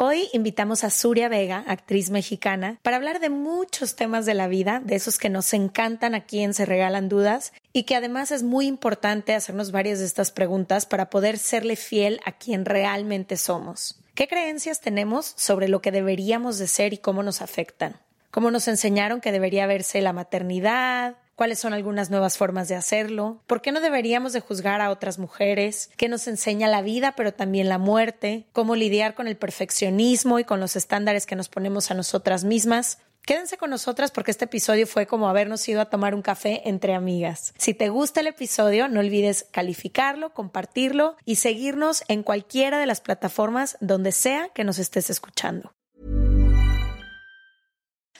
Hoy 0.00 0.28
invitamos 0.32 0.84
a 0.84 0.90
Suria 0.90 1.28
Vega, 1.28 1.64
actriz 1.66 2.10
mexicana, 2.10 2.78
para 2.82 2.96
hablar 2.96 3.18
de 3.18 3.30
muchos 3.30 3.96
temas 3.96 4.26
de 4.26 4.34
la 4.34 4.46
vida, 4.46 4.80
de 4.84 4.94
esos 4.94 5.18
que 5.18 5.28
nos 5.28 5.52
encantan 5.52 6.14
a 6.14 6.24
quien 6.24 6.54
Se 6.54 6.64
Regalan 6.64 7.08
Dudas, 7.08 7.52
y 7.72 7.82
que 7.82 7.96
además 7.96 8.30
es 8.30 8.44
muy 8.44 8.68
importante 8.68 9.34
hacernos 9.34 9.72
varias 9.72 9.98
de 9.98 10.04
estas 10.04 10.30
preguntas 10.30 10.86
para 10.86 11.10
poder 11.10 11.36
serle 11.36 11.74
fiel 11.74 12.20
a 12.24 12.30
quien 12.30 12.64
realmente 12.64 13.36
somos. 13.36 13.98
¿Qué 14.14 14.28
creencias 14.28 14.80
tenemos 14.80 15.34
sobre 15.36 15.66
lo 15.66 15.82
que 15.82 15.90
deberíamos 15.90 16.58
de 16.58 16.68
ser 16.68 16.92
y 16.92 16.98
cómo 16.98 17.24
nos 17.24 17.42
afectan? 17.42 17.96
¿Cómo 18.30 18.50
nos 18.50 18.68
enseñaron 18.68 19.20
que 19.20 19.32
debería 19.32 19.66
verse 19.66 20.00
la 20.00 20.12
maternidad, 20.12 21.16
cuáles 21.38 21.60
son 21.60 21.72
algunas 21.72 22.10
nuevas 22.10 22.36
formas 22.36 22.66
de 22.66 22.74
hacerlo, 22.74 23.40
por 23.46 23.62
qué 23.62 23.70
no 23.70 23.80
deberíamos 23.80 24.32
de 24.32 24.40
juzgar 24.40 24.80
a 24.80 24.90
otras 24.90 25.20
mujeres, 25.20 25.88
qué 25.96 26.08
nos 26.08 26.26
enseña 26.26 26.66
la 26.66 26.82
vida 26.82 27.12
pero 27.12 27.32
también 27.32 27.68
la 27.68 27.78
muerte, 27.78 28.48
cómo 28.52 28.74
lidiar 28.74 29.14
con 29.14 29.28
el 29.28 29.36
perfeccionismo 29.36 30.40
y 30.40 30.44
con 30.44 30.58
los 30.58 30.74
estándares 30.74 31.26
que 31.26 31.36
nos 31.36 31.48
ponemos 31.48 31.92
a 31.92 31.94
nosotras 31.94 32.42
mismas. 32.42 32.98
Quédense 33.22 33.56
con 33.56 33.70
nosotras 33.70 34.10
porque 34.10 34.32
este 34.32 34.46
episodio 34.46 34.88
fue 34.88 35.06
como 35.06 35.28
habernos 35.28 35.68
ido 35.68 35.80
a 35.80 35.90
tomar 35.90 36.12
un 36.14 36.22
café 36.22 36.68
entre 36.68 36.94
amigas. 36.94 37.54
Si 37.56 37.72
te 37.72 37.88
gusta 37.88 38.18
el 38.18 38.26
episodio, 38.26 38.88
no 38.88 38.98
olvides 38.98 39.46
calificarlo, 39.52 40.34
compartirlo 40.34 41.16
y 41.24 41.36
seguirnos 41.36 42.02
en 42.08 42.24
cualquiera 42.24 42.80
de 42.80 42.86
las 42.86 43.00
plataformas 43.00 43.76
donde 43.80 44.10
sea 44.10 44.48
que 44.48 44.64
nos 44.64 44.80
estés 44.80 45.08
escuchando. 45.08 45.72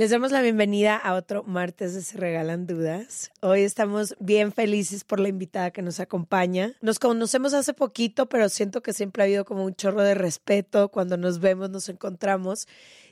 Les 0.00 0.08
damos 0.08 0.32
la 0.32 0.40
bienvenida 0.40 0.96
a 0.96 1.14
otro 1.14 1.42
martes 1.42 1.92
de 1.92 2.00
Se 2.00 2.16
Regalan 2.16 2.66
Dudas. 2.66 3.30
Hoy 3.42 3.60
estamos 3.60 4.16
bien 4.18 4.50
felices 4.50 5.04
por 5.04 5.20
la 5.20 5.28
invitada 5.28 5.72
que 5.72 5.82
nos 5.82 6.00
acompaña. 6.00 6.74
Nos 6.80 6.98
conocemos 6.98 7.52
hace 7.52 7.74
poquito, 7.74 8.26
pero 8.26 8.48
siento 8.48 8.82
que 8.82 8.94
siempre 8.94 9.22
ha 9.22 9.26
habido 9.26 9.44
como 9.44 9.62
un 9.62 9.74
chorro 9.74 10.00
de 10.00 10.14
respeto. 10.14 10.88
Cuando 10.88 11.18
nos 11.18 11.38
vemos, 11.38 11.68
nos 11.68 11.90
encontramos. 11.90 12.66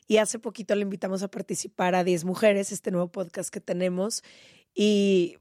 Y 0.07 0.17
hace 0.17 0.39
poquito 0.39 0.75
le 0.77 0.81
invitamos 0.81 1.23
a 1.23 1.29
participar 1.29 1.95
a 1.95 2.05
10 2.05 2.25
Mujeres, 2.25 2.73
este 2.73 2.91
nuevo 2.91 3.09
podcast 3.09 3.51
que 3.51 3.61
tenemos. 3.61 4.23
Y 4.75 5.37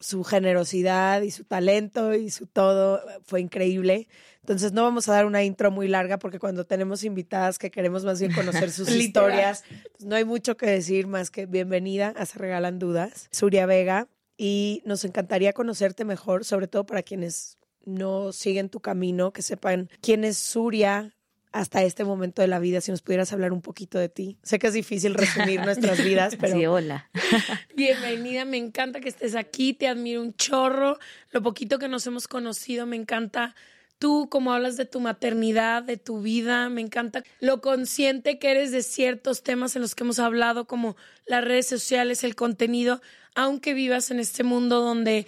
su 0.00 0.24
generosidad 0.24 1.20
y 1.20 1.30
su 1.30 1.44
talento 1.44 2.14
y 2.14 2.30
su 2.30 2.46
todo 2.46 3.02
fue 3.26 3.42
increíble. 3.42 4.08
Entonces 4.48 4.72
no 4.72 4.82
vamos 4.82 5.06
a 5.10 5.12
dar 5.12 5.26
una 5.26 5.44
intro 5.44 5.70
muy 5.70 5.88
larga 5.88 6.18
porque 6.18 6.38
cuando 6.38 6.64
tenemos 6.64 7.04
invitadas 7.04 7.58
que 7.58 7.70
queremos 7.70 8.06
más 8.06 8.18
bien 8.18 8.32
conocer 8.32 8.70
sus 8.72 8.88
historias, 8.88 9.62
pues 9.92 10.06
no 10.06 10.16
hay 10.16 10.24
mucho 10.24 10.56
que 10.56 10.64
decir 10.64 11.06
más 11.06 11.30
que 11.30 11.44
bienvenida 11.44 12.14
a 12.16 12.24
Se 12.24 12.38
Regalan 12.38 12.78
Dudas, 12.78 13.28
Suria 13.30 13.66
Vega, 13.66 14.08
y 14.38 14.80
nos 14.86 15.04
encantaría 15.04 15.52
conocerte 15.52 16.06
mejor, 16.06 16.46
sobre 16.46 16.66
todo 16.66 16.86
para 16.86 17.02
quienes 17.02 17.58
no 17.84 18.32
siguen 18.32 18.70
tu 18.70 18.80
camino, 18.80 19.34
que 19.34 19.42
sepan 19.42 19.90
quién 20.00 20.24
es 20.24 20.38
Suria, 20.38 21.14
hasta 21.52 21.82
este 21.82 22.04
momento 22.04 22.40
de 22.40 22.48
la 22.48 22.58
vida, 22.58 22.80
si 22.80 22.90
nos 22.90 23.02
pudieras 23.02 23.30
hablar 23.34 23.52
un 23.52 23.60
poquito 23.60 23.98
de 23.98 24.08
ti. 24.08 24.38
Sé 24.42 24.58
que 24.58 24.68
es 24.68 24.72
difícil 24.72 25.12
resumir 25.12 25.60
nuestras 25.60 26.02
vidas, 26.02 26.36
pero... 26.40 26.56
Sí, 26.56 26.64
hola. 26.64 27.10
Bienvenida, 27.76 28.46
me 28.46 28.56
encanta 28.56 29.00
que 29.00 29.10
estés 29.10 29.34
aquí, 29.34 29.74
te 29.74 29.88
admiro 29.88 30.22
un 30.22 30.34
chorro. 30.34 30.98
Lo 31.32 31.42
poquito 31.42 31.78
que 31.78 31.88
nos 31.88 32.06
hemos 32.06 32.28
conocido, 32.28 32.86
me 32.86 32.96
encanta 32.96 33.54
tú, 33.98 34.28
cómo 34.30 34.52
hablas 34.52 34.76
de 34.76 34.84
tu 34.84 35.00
maternidad, 35.00 35.82
de 35.82 35.96
tu 35.96 36.20
vida, 36.22 36.68
me 36.68 36.80
encanta 36.80 37.22
lo 37.40 37.60
consciente 37.60 38.38
que 38.38 38.50
eres 38.50 38.70
de 38.70 38.82
ciertos 38.82 39.42
temas 39.42 39.76
en 39.76 39.82
los 39.82 39.94
que 39.94 40.04
hemos 40.04 40.18
hablado, 40.18 40.66
como 40.66 40.96
las 41.26 41.44
redes 41.44 41.66
sociales, 41.66 42.24
el 42.24 42.34
contenido, 42.36 43.00
aunque 43.34 43.74
vivas 43.74 44.10
en 44.10 44.20
este 44.20 44.44
mundo 44.44 44.80
donde 44.80 45.26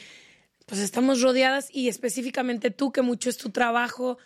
pues 0.66 0.81
estamos 0.81 1.20
rodeadas 1.20 1.69
y 1.72 1.88
específicamente 1.88 2.70
tú, 2.70 2.92
que 2.92 3.03
mucho 3.03 3.28
es 3.28 3.36
tu 3.36 3.50
trabajo, 3.50 4.19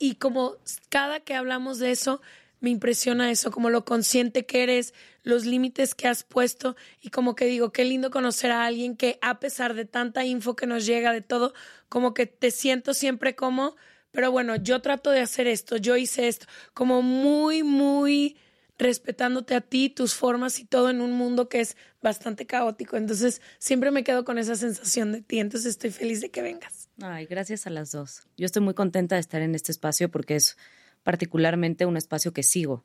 y 0.00 0.16
como 0.16 0.56
cada 0.88 1.20
que 1.20 1.34
hablamos 1.34 1.78
de 1.78 1.92
eso, 1.92 2.20
me 2.64 2.70
impresiona 2.70 3.30
eso, 3.30 3.50
como 3.50 3.68
lo 3.68 3.84
consciente 3.84 4.46
que 4.46 4.62
eres, 4.62 4.94
los 5.22 5.44
límites 5.44 5.94
que 5.94 6.08
has 6.08 6.24
puesto 6.24 6.76
y 7.02 7.10
como 7.10 7.34
que 7.34 7.44
digo, 7.44 7.72
qué 7.72 7.84
lindo 7.84 8.10
conocer 8.10 8.52
a 8.52 8.64
alguien 8.64 8.96
que 8.96 9.18
a 9.20 9.38
pesar 9.38 9.74
de 9.74 9.84
tanta 9.84 10.24
info 10.24 10.56
que 10.56 10.66
nos 10.66 10.86
llega 10.86 11.12
de 11.12 11.20
todo, 11.20 11.52
como 11.90 12.14
que 12.14 12.24
te 12.24 12.50
siento 12.50 12.94
siempre 12.94 13.36
como, 13.36 13.76
pero 14.12 14.32
bueno, 14.32 14.56
yo 14.56 14.80
trato 14.80 15.10
de 15.10 15.20
hacer 15.20 15.46
esto, 15.46 15.76
yo 15.76 15.98
hice 15.98 16.26
esto, 16.26 16.46
como 16.72 17.02
muy, 17.02 17.62
muy 17.62 18.38
respetándote 18.78 19.54
a 19.54 19.60
ti, 19.60 19.90
tus 19.90 20.14
formas 20.14 20.58
y 20.58 20.64
todo 20.64 20.88
en 20.88 21.02
un 21.02 21.12
mundo 21.12 21.50
que 21.50 21.60
es 21.60 21.76
bastante 22.00 22.46
caótico. 22.46 22.96
Entonces, 22.96 23.42
siempre 23.58 23.90
me 23.90 24.04
quedo 24.04 24.24
con 24.24 24.38
esa 24.38 24.56
sensación 24.56 25.12
de 25.12 25.20
ti. 25.20 25.38
Entonces, 25.38 25.72
estoy 25.72 25.90
feliz 25.90 26.22
de 26.22 26.30
que 26.30 26.42
vengas. 26.42 26.88
Ay, 27.00 27.26
gracias 27.26 27.66
a 27.66 27.70
las 27.70 27.92
dos. 27.92 28.26
Yo 28.36 28.46
estoy 28.46 28.62
muy 28.62 28.74
contenta 28.74 29.14
de 29.14 29.20
estar 29.20 29.42
en 29.42 29.54
este 29.54 29.70
espacio 29.70 30.10
porque 30.10 30.36
es 30.36 30.56
particularmente 31.04 31.86
un 31.86 31.96
espacio 31.96 32.32
que 32.32 32.42
sigo, 32.42 32.84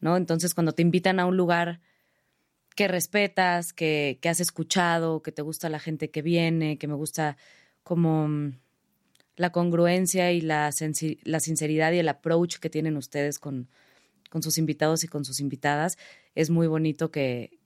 ¿no? 0.00 0.16
Entonces, 0.16 0.54
cuando 0.54 0.72
te 0.72 0.82
invitan 0.82 1.18
a 1.18 1.26
un 1.26 1.36
lugar 1.36 1.80
que 2.76 2.86
respetas, 2.86 3.72
que, 3.72 4.20
que 4.22 4.28
has 4.28 4.38
escuchado, 4.38 5.20
que 5.22 5.32
te 5.32 5.42
gusta 5.42 5.68
la 5.68 5.80
gente 5.80 6.12
que 6.12 6.22
viene, 6.22 6.78
que 6.78 6.86
me 6.86 6.94
gusta 6.94 7.36
como 7.82 8.28
mm, 8.28 8.52
la 9.34 9.50
congruencia 9.50 10.30
y 10.30 10.40
la, 10.40 10.70
la 11.24 11.40
sinceridad 11.40 11.92
y 11.92 11.98
el 11.98 12.08
approach 12.08 12.58
que 12.58 12.70
tienen 12.70 12.96
ustedes 12.96 13.40
con, 13.40 13.68
con 14.30 14.42
sus 14.42 14.58
invitados 14.58 15.02
y 15.02 15.08
con 15.08 15.24
sus 15.24 15.40
invitadas. 15.40 15.98
Es 16.36 16.50
muy 16.50 16.66
bonito 16.66 17.10
que, 17.10 17.58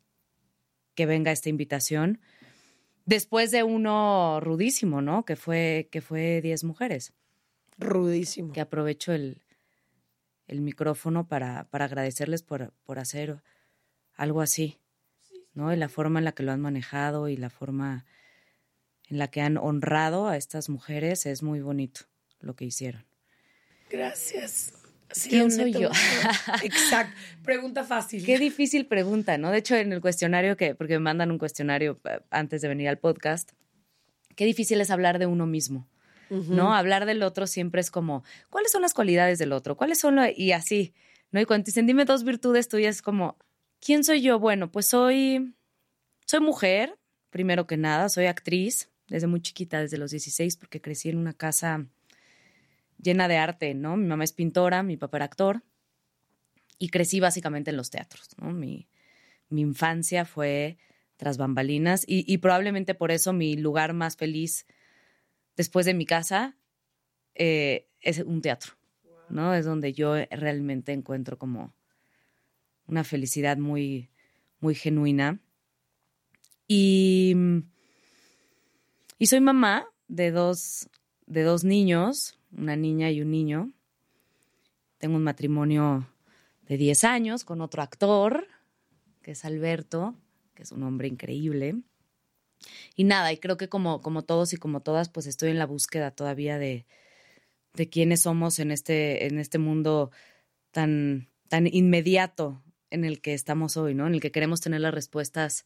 que 0.95 1.05
venga 1.05 1.33
esta 1.33 1.51
invitación. 1.51 2.21
Después 3.05 3.51
de 3.51 3.65
uno 3.65 4.41
rudísimo, 4.41 5.03
¿no? 5.03 5.25
Que 5.25 5.37
fue, 5.37 5.89
que 5.91 6.01
fue 6.01 6.41
10 6.41 6.65
mujeres. 6.65 7.13
Rudísimo. 7.79 8.53
que 8.53 8.61
aprovecho 8.61 9.13
el, 9.13 9.42
el 10.47 10.61
micrófono 10.61 11.27
para, 11.27 11.65
para 11.71 11.87
agradecerles 11.87 12.43
por, 12.43 12.73
por 12.85 12.99
hacer 12.99 13.43
algo 14.15 14.41
así, 14.41 14.79
¿no? 15.55 15.73
Y 15.73 15.77
la 15.77 15.89
forma 15.89 16.19
en 16.19 16.25
la 16.25 16.33
que 16.33 16.43
lo 16.43 16.53
han 16.53 16.61
manejado 16.61 17.29
y 17.29 17.37
la 17.37 17.51
forma 17.51 18.05
en 19.09 19.19
la 19.19 19.29
que 19.29 19.41
han 19.41 19.57
honrado 19.57 20.29
a 20.29 20.37
estas 20.37 20.69
mujeres 20.69 21.27
es 21.27 21.43
muy 21.43 21.61
bonito 21.61 22.03
lo 22.41 22.57
que 22.57 22.65
hicieron. 22.65 23.05
Gracias. 23.91 24.73
Sí, 25.11 25.29
¿Quién 25.29 25.51
soy 25.51 25.73
yo? 25.73 25.91
Exacto. 26.63 27.15
Pregunta 27.45 27.85
fácil. 27.85 28.25
Qué 28.25 28.39
difícil 28.39 28.87
pregunta, 28.87 29.37
¿no? 29.37 29.51
De 29.51 29.59
hecho, 29.59 29.77
en 29.77 29.93
el 29.93 30.01
cuestionario 30.01 30.57
que, 30.57 30.75
porque 30.75 30.95
me 30.95 31.01
mandan 31.01 31.31
un 31.31 31.39
cuestionario 31.39 32.01
eh, 32.05 32.21
antes 32.31 32.63
de 32.63 32.69
venir 32.69 32.89
al 32.89 32.99
podcast, 32.99 33.53
qué 34.35 34.47
difícil 34.47 34.81
es 34.81 34.91
hablar 34.91 35.19
de 35.19 35.27
uno 35.27 35.47
mismo, 35.47 35.87
¿no? 36.33 36.75
Hablar 36.75 37.05
del 37.07 37.23
otro 37.23 37.47
siempre 37.47 37.81
es 37.81 37.91
como, 37.91 38.25
¿cuáles 38.49 38.73
son 38.73 38.83
las 38.83 38.95
cualidades 38.95 39.39
del 39.39 39.53
otro? 39.53 39.77
¿Cuáles 39.77 40.01
son 40.01 40.17
lo-? 40.17 40.29
y 40.35 40.53
así, 40.53 40.95
¿no? 41.31 41.41
Y 41.41 41.45
cuando 41.45 41.67
dicen, 41.67 41.87
dime 41.87 42.05
dos 42.05 42.25
virtudes 42.25 42.69
tuyas, 42.69 42.97
es 42.97 43.03
como, 43.03 43.37
¿quién 43.81 44.03
soy 44.05 44.23
yo? 44.23 44.39
Bueno, 44.39 44.71
pues 44.73 44.87
soy, 44.87 45.55
soy 46.27 46.41
mujer, 46.41 46.99
primero 47.31 47.67
que 47.67 47.77
nada, 47.77 48.09
soy 48.09 48.27
actriz 48.27 48.89
desde 49.09 49.27
muy 49.27 49.43
chiquita, 49.43 49.81
desde 49.81 49.99
los 49.99 50.11
16, 50.11 50.57
porque 50.57 50.81
crecí 50.81 51.11
en 51.11 51.19
una 51.19 51.35
casa 51.35 51.87
llena 53.03 53.29
de 53.29 53.37
arte, 53.37 53.75
¿no? 53.75 53.97
Mi 53.97 54.07
mamá 54.07 54.25
es 54.25 54.33
pintora, 54.33 54.83
mi 54.83 54.97
papá 54.97 55.19
era 55.19 55.27
actor 55.27 55.63
y 56.79 56.89
crecí 56.89 57.21
básicamente 57.21 57.71
en 57.71 57.77
los 57.77 57.91
teatros, 57.91 58.31
¿no? 58.39 58.53
Mi, 58.53 58.89
mi 59.49 59.61
infancia 59.61 60.25
fue 60.25 60.79
tras 61.17 61.37
bambalinas 61.37 62.05
y, 62.07 62.25
y 62.33 62.39
probablemente 62.39 62.95
por 62.95 63.11
eso 63.11 63.33
mi 63.33 63.57
lugar 63.57 63.93
más 63.93 64.17
feliz 64.17 64.67
después 65.57 65.87
de 65.87 65.95
mi 65.95 66.07
casa 66.07 66.57
eh, 67.35 67.89
es 68.01 68.19
un 68.19 68.43
teatro, 68.43 68.75
¿no? 69.29 69.55
Es 69.55 69.65
donde 69.65 69.93
yo 69.93 70.15
realmente 70.31 70.93
encuentro 70.93 71.39
como 71.39 71.75
una 72.87 73.05
felicidad 73.05 73.57
muy, 73.57 74.11
muy 74.61 74.75
genuina. 74.75 75.41
Y, 76.69 77.35
y 79.19 79.27
soy 79.27 79.41
mamá 79.41 79.87
de 80.09 80.31
dos, 80.31 80.89
de 81.27 81.43
dos 81.43 81.65
niños, 81.65 82.39
una 82.51 82.77
niña 82.77 83.11
y 83.11 83.23
un 83.23 83.31
niño. 83.31 83.73
Tengo 84.99 85.17
un 85.17 85.25
matrimonio 85.25 86.07
de 86.69 86.77
10 86.77 87.05
años 87.05 87.45
con 87.45 87.61
otro 87.61 87.83
actor, 87.83 88.47
que 89.23 89.33
es 89.33 89.45
Alberto, 89.45 90.15
que 90.55 90.63
es 90.63 90.73
un 90.73 90.83
hombre 90.83 91.09
increíble. 91.09 91.83
Y 92.97 93.05
nada, 93.05 93.33
y 93.33 93.39
creo 93.39 93.57
que 93.57 93.69
como, 93.69 94.01
como 94.03 94.23
todos 94.23 94.53
y 94.53 94.57
como 94.57 94.81
todas, 94.81 95.09
pues 95.09 95.27
estoy 95.27 95.51
en 95.51 95.59
la 95.59 95.67
búsqueda 95.67 96.11
todavía 96.11 96.59
de, 96.59 96.87
de 97.75 97.89
quiénes 97.89 98.23
somos 98.23 98.59
en 98.59 98.71
este, 98.71 99.27
en 99.27 99.39
este 99.39 99.59
mundo 99.59 100.11
tan, 100.71 101.29
tan 101.49 101.67
inmediato 101.67 102.63
en 102.91 103.05
el 103.05 103.21
que 103.21 103.35
estamos 103.35 103.77
hoy, 103.77 103.95
¿no? 103.95 104.07
En 104.07 104.15
el 104.15 104.21
que 104.21 104.33
queremos 104.33 104.61
tener 104.61 104.81
las 104.81 104.95
respuestas 104.95 105.65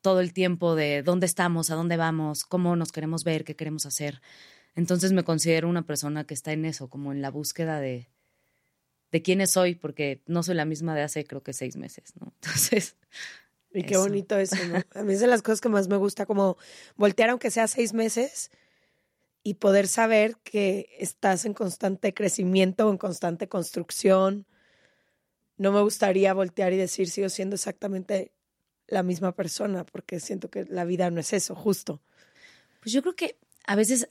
todo 0.00 0.20
el 0.20 0.32
tiempo 0.32 0.74
de 0.74 1.02
dónde 1.02 1.26
estamos, 1.26 1.70
a 1.70 1.74
dónde 1.74 1.96
vamos, 1.96 2.44
cómo 2.44 2.76
nos 2.76 2.92
queremos 2.92 3.24
ver, 3.24 3.44
qué 3.44 3.56
queremos 3.56 3.86
hacer. 3.86 4.20
Entonces 4.74 5.12
me 5.12 5.24
considero 5.24 5.68
una 5.68 5.86
persona 5.86 6.24
que 6.24 6.34
está 6.34 6.52
en 6.52 6.64
eso, 6.64 6.88
como 6.88 7.12
en 7.12 7.22
la 7.22 7.30
búsqueda 7.30 7.80
de, 7.80 8.08
de 9.10 9.22
quién 9.22 9.46
soy, 9.46 9.74
porque 9.74 10.22
no 10.26 10.42
soy 10.42 10.54
la 10.54 10.64
misma 10.64 10.94
de 10.94 11.02
hace 11.02 11.24
creo 11.24 11.42
que 11.42 11.52
seis 11.52 11.76
meses, 11.76 12.14
¿no? 12.20 12.32
Entonces... 12.42 12.96
Y 13.74 13.84
qué 13.84 13.94
eso. 13.94 14.02
bonito 14.02 14.38
eso, 14.38 14.56
¿no? 14.66 14.82
A 15.00 15.02
mí 15.02 15.14
es 15.14 15.20
de 15.20 15.26
las 15.26 15.42
cosas 15.42 15.60
que 15.60 15.68
más 15.68 15.88
me 15.88 15.96
gusta, 15.96 16.26
como 16.26 16.56
voltear 16.96 17.30
aunque 17.30 17.50
sea 17.50 17.66
seis 17.68 17.92
meses 17.92 18.50
y 19.42 19.54
poder 19.54 19.88
saber 19.88 20.36
que 20.44 20.88
estás 20.98 21.44
en 21.44 21.54
constante 21.54 22.14
crecimiento, 22.14 22.90
en 22.90 22.98
constante 22.98 23.48
construcción. 23.48 24.46
No 25.56 25.72
me 25.72 25.80
gustaría 25.82 26.32
voltear 26.34 26.72
y 26.72 26.76
decir 26.76 27.08
sigo 27.08 27.28
siendo 27.28 27.54
exactamente 27.54 28.32
la 28.86 29.02
misma 29.02 29.34
persona, 29.34 29.84
porque 29.84 30.20
siento 30.20 30.50
que 30.50 30.64
la 30.64 30.84
vida 30.84 31.10
no 31.10 31.20
es 31.20 31.32
eso, 31.32 31.54
justo. 31.54 32.02
Pues 32.80 32.92
yo 32.92 33.02
creo 33.02 33.16
que 33.16 33.38
a 33.66 33.74
veces 33.74 34.08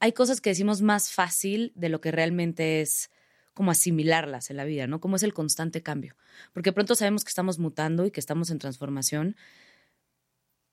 hay 0.00 0.12
cosas 0.12 0.40
que 0.40 0.50
decimos 0.50 0.80
más 0.80 1.12
fácil 1.12 1.72
de 1.74 1.88
lo 1.88 2.00
que 2.00 2.10
realmente 2.10 2.80
es 2.80 3.10
como 3.54 3.70
asimilarlas 3.70 4.50
en 4.50 4.56
la 4.56 4.64
vida, 4.64 4.86
¿no? 4.86 5.00
Como 5.00 5.16
es 5.16 5.22
el 5.22 5.34
constante 5.34 5.82
cambio. 5.82 6.16
Porque 6.52 6.70
de 6.70 6.74
pronto 6.74 6.94
sabemos 6.94 7.24
que 7.24 7.28
estamos 7.28 7.58
mutando 7.58 8.06
y 8.06 8.10
que 8.10 8.20
estamos 8.20 8.50
en 8.50 8.58
transformación 8.58 9.36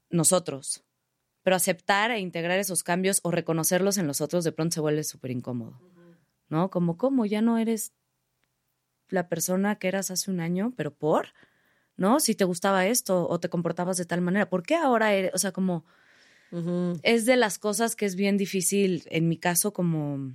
nosotros. 0.10 0.84
Pero 1.44 1.56
aceptar 1.56 2.12
e 2.12 2.20
integrar 2.20 2.60
esos 2.60 2.84
cambios 2.84 3.20
o 3.24 3.32
reconocerlos 3.32 3.98
en 3.98 4.08
los 4.08 4.22
otros 4.22 4.44
de 4.44 4.52
pronto 4.52 4.76
se 4.76 4.82
vuelve 4.82 5.04
súper 5.04 5.32
incómodo, 5.32 5.80
¿no? 6.50 6.70
Como, 6.70 6.98
¿cómo? 6.98 7.26
Ya 7.26 7.42
no 7.42 7.58
eres 7.58 7.94
la 9.10 9.28
persona 9.28 9.78
que 9.78 9.88
eras 9.88 10.12
hace 10.12 10.32
un 10.32 10.40
año, 10.40 10.74
pero 10.76 10.94
¿por? 10.94 11.34
¿No? 11.96 12.20
Si 12.20 12.36
te 12.36 12.44
gustaba 12.44 12.88
esto 12.88 13.28
o 13.28 13.40
te 13.40 13.50
comportabas 13.50 13.98
de 13.98 14.06
tal 14.06 14.22
manera, 14.22 14.50
¿por 14.50 14.64
qué 14.64 14.76
ahora 14.76 15.14
eres? 15.14 15.32
O 15.34 15.38
sea, 15.38 15.52
como 15.52 15.86
es 17.04 17.26
de 17.26 17.38
las 17.38 17.60
cosas 17.60 17.96
que 17.96 18.06
es 18.06 18.16
bien 18.16 18.38
difícil, 18.38 19.04
en 19.08 19.28
mi 19.28 19.38
caso, 19.38 19.72
como, 19.72 20.34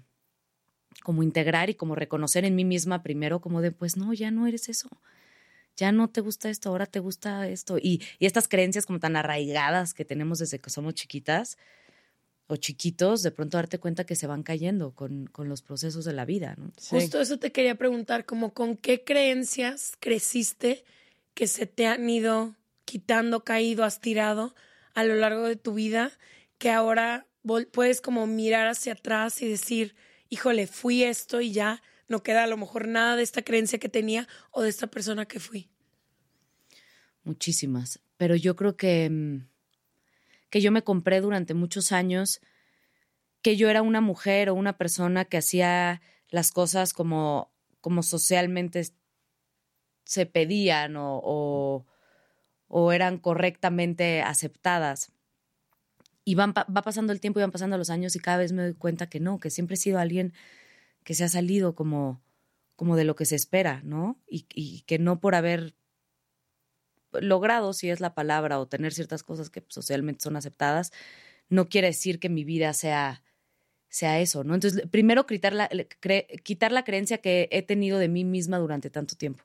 como 1.02 1.22
integrar 1.22 1.70
y 1.70 1.74
como 1.74 1.94
reconocer 1.94 2.44
en 2.44 2.54
mí 2.54 2.64
misma 2.64 3.02
primero, 3.02 3.40
como 3.40 3.60
de, 3.60 3.72
pues 3.72 3.96
no, 3.96 4.12
ya 4.12 4.30
no 4.30 4.46
eres 4.46 4.68
eso. 4.68 4.88
Ya 5.76 5.90
no 5.90 6.08
te 6.08 6.20
gusta 6.20 6.50
esto, 6.50 6.68
ahora 6.68 6.86
te 6.86 7.00
gusta 7.00 7.48
esto. 7.48 7.78
Y, 7.78 8.02
y 8.18 8.26
estas 8.26 8.46
creencias 8.46 8.86
como 8.86 9.00
tan 9.00 9.16
arraigadas 9.16 9.92
que 9.92 10.04
tenemos 10.04 10.38
desde 10.38 10.60
que 10.60 10.70
somos 10.70 10.94
chiquitas 10.94 11.58
o 12.46 12.56
chiquitos, 12.56 13.22
de 13.22 13.30
pronto 13.30 13.56
darte 13.56 13.78
cuenta 13.78 14.04
que 14.04 14.16
se 14.16 14.26
van 14.26 14.42
cayendo 14.42 14.92
con, 14.92 15.26
con 15.26 15.48
los 15.48 15.62
procesos 15.62 16.04
de 16.04 16.12
la 16.12 16.24
vida, 16.24 16.54
¿no? 16.58 16.72
Justo 16.90 17.20
eso 17.20 17.38
te 17.38 17.52
quería 17.52 17.74
preguntar, 17.74 18.26
como 18.26 18.52
con 18.52 18.76
qué 18.76 19.02
creencias 19.02 19.94
creciste 19.98 20.84
que 21.32 21.46
se 21.46 21.66
te 21.66 21.86
han 21.86 22.08
ido 22.08 22.54
quitando, 22.84 23.44
caído, 23.44 23.82
has 23.84 24.00
tirado 24.00 24.54
a 24.94 25.04
lo 25.04 25.14
largo 25.16 25.44
de 25.44 25.56
tu 25.56 25.74
vida, 25.74 26.12
que 26.58 26.70
ahora 26.70 27.26
puedes 27.72 28.00
como 28.00 28.26
mirar 28.26 28.68
hacia 28.68 28.92
atrás 28.92 29.42
y 29.42 29.48
decir, 29.48 29.94
híjole, 30.34 30.66
fui 30.66 31.04
esto 31.04 31.40
y 31.40 31.52
ya 31.52 31.80
no 32.08 32.24
queda 32.24 32.42
a 32.42 32.46
lo 32.48 32.56
mejor 32.56 32.88
nada 32.88 33.14
de 33.14 33.22
esta 33.22 33.42
creencia 33.42 33.78
que 33.78 33.88
tenía 33.88 34.26
o 34.50 34.62
de 34.62 34.68
esta 34.68 34.88
persona 34.88 35.26
que 35.26 35.38
fui. 35.38 35.70
Muchísimas. 37.22 38.00
Pero 38.16 38.34
yo 38.34 38.56
creo 38.56 38.76
que, 38.76 39.08
mm, 39.08 39.46
que 40.50 40.60
yo 40.60 40.72
me 40.72 40.82
compré 40.82 41.20
durante 41.20 41.54
muchos 41.54 41.92
años 41.92 42.40
que 43.42 43.56
yo 43.56 43.70
era 43.70 43.82
una 43.82 44.00
mujer 44.00 44.50
o 44.50 44.54
una 44.54 44.76
persona 44.76 45.24
que 45.24 45.36
hacía 45.36 46.02
las 46.30 46.50
cosas 46.50 46.92
como, 46.92 47.52
como 47.80 48.02
socialmente 48.02 48.82
se 50.04 50.26
pedían 50.26 50.96
o, 50.96 51.20
o, 51.22 51.86
o 52.66 52.92
eran 52.92 53.18
correctamente 53.18 54.20
aceptadas. 54.20 55.12
Y 56.24 56.34
van, 56.36 56.52
va 56.54 56.82
pasando 56.82 57.12
el 57.12 57.20
tiempo 57.20 57.38
y 57.38 57.42
van 57.42 57.52
pasando 57.52 57.76
los 57.76 57.90
años 57.90 58.16
y 58.16 58.20
cada 58.20 58.38
vez 58.38 58.52
me 58.52 58.62
doy 58.62 58.74
cuenta 58.74 59.08
que 59.08 59.20
no, 59.20 59.38
que 59.38 59.50
siempre 59.50 59.74
he 59.74 59.76
sido 59.76 59.98
alguien 59.98 60.32
que 61.04 61.14
se 61.14 61.24
ha 61.24 61.28
salido 61.28 61.74
como, 61.74 62.22
como 62.76 62.96
de 62.96 63.04
lo 63.04 63.14
que 63.14 63.26
se 63.26 63.36
espera, 63.36 63.82
¿no? 63.84 64.20
Y, 64.26 64.82
que 64.82 64.98
no 64.98 65.20
por 65.20 65.34
haber 65.34 65.74
logrado, 67.12 67.72
si 67.72 67.90
es 67.90 68.00
la 68.00 68.14
palabra, 68.14 68.58
o 68.58 68.66
tener 68.66 68.92
ciertas 68.92 69.22
cosas 69.22 69.50
que 69.50 69.64
socialmente 69.68 70.22
son 70.24 70.36
aceptadas, 70.36 70.92
no 71.48 71.68
quiere 71.68 71.88
decir 71.88 72.18
que 72.18 72.28
mi 72.28 72.42
vida 72.44 72.72
sea, 72.72 73.22
sea 73.88 74.20
eso, 74.20 74.42
¿no? 74.42 74.54
Entonces, 74.54 74.88
primero 74.90 75.26
quitar 75.26 75.52
la, 75.52 75.68
quitar 76.42 76.72
la 76.72 76.84
creencia 76.84 77.18
que 77.18 77.48
he 77.52 77.62
tenido 77.62 77.98
de 77.98 78.08
mí 78.08 78.24
misma 78.24 78.58
durante 78.58 78.90
tanto 78.90 79.14
tiempo, 79.14 79.44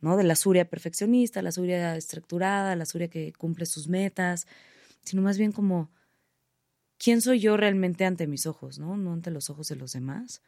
¿no? 0.00 0.16
De 0.16 0.24
la 0.24 0.34
Suria 0.34 0.68
perfeccionista, 0.68 1.42
la 1.42 1.52
Suria 1.52 1.96
estructurada, 1.96 2.74
la 2.76 2.86
Suria 2.86 3.08
que 3.08 3.32
cumple 3.34 3.66
sus 3.66 3.88
metas, 3.88 4.46
sino 5.04 5.22
más 5.22 5.38
bien 5.38 5.52
como, 5.52 5.92
¿quién 6.98 7.20
soy 7.20 7.40
yo 7.40 7.56
realmente 7.56 8.04
ante 8.04 8.26
mis 8.26 8.46
ojos, 8.46 8.78
¿no? 8.78 8.96
No 8.96 9.12
ante 9.12 9.30
los 9.30 9.50
ojos 9.50 9.68
de 9.68 9.76
los 9.76 9.92
demás. 9.92 10.42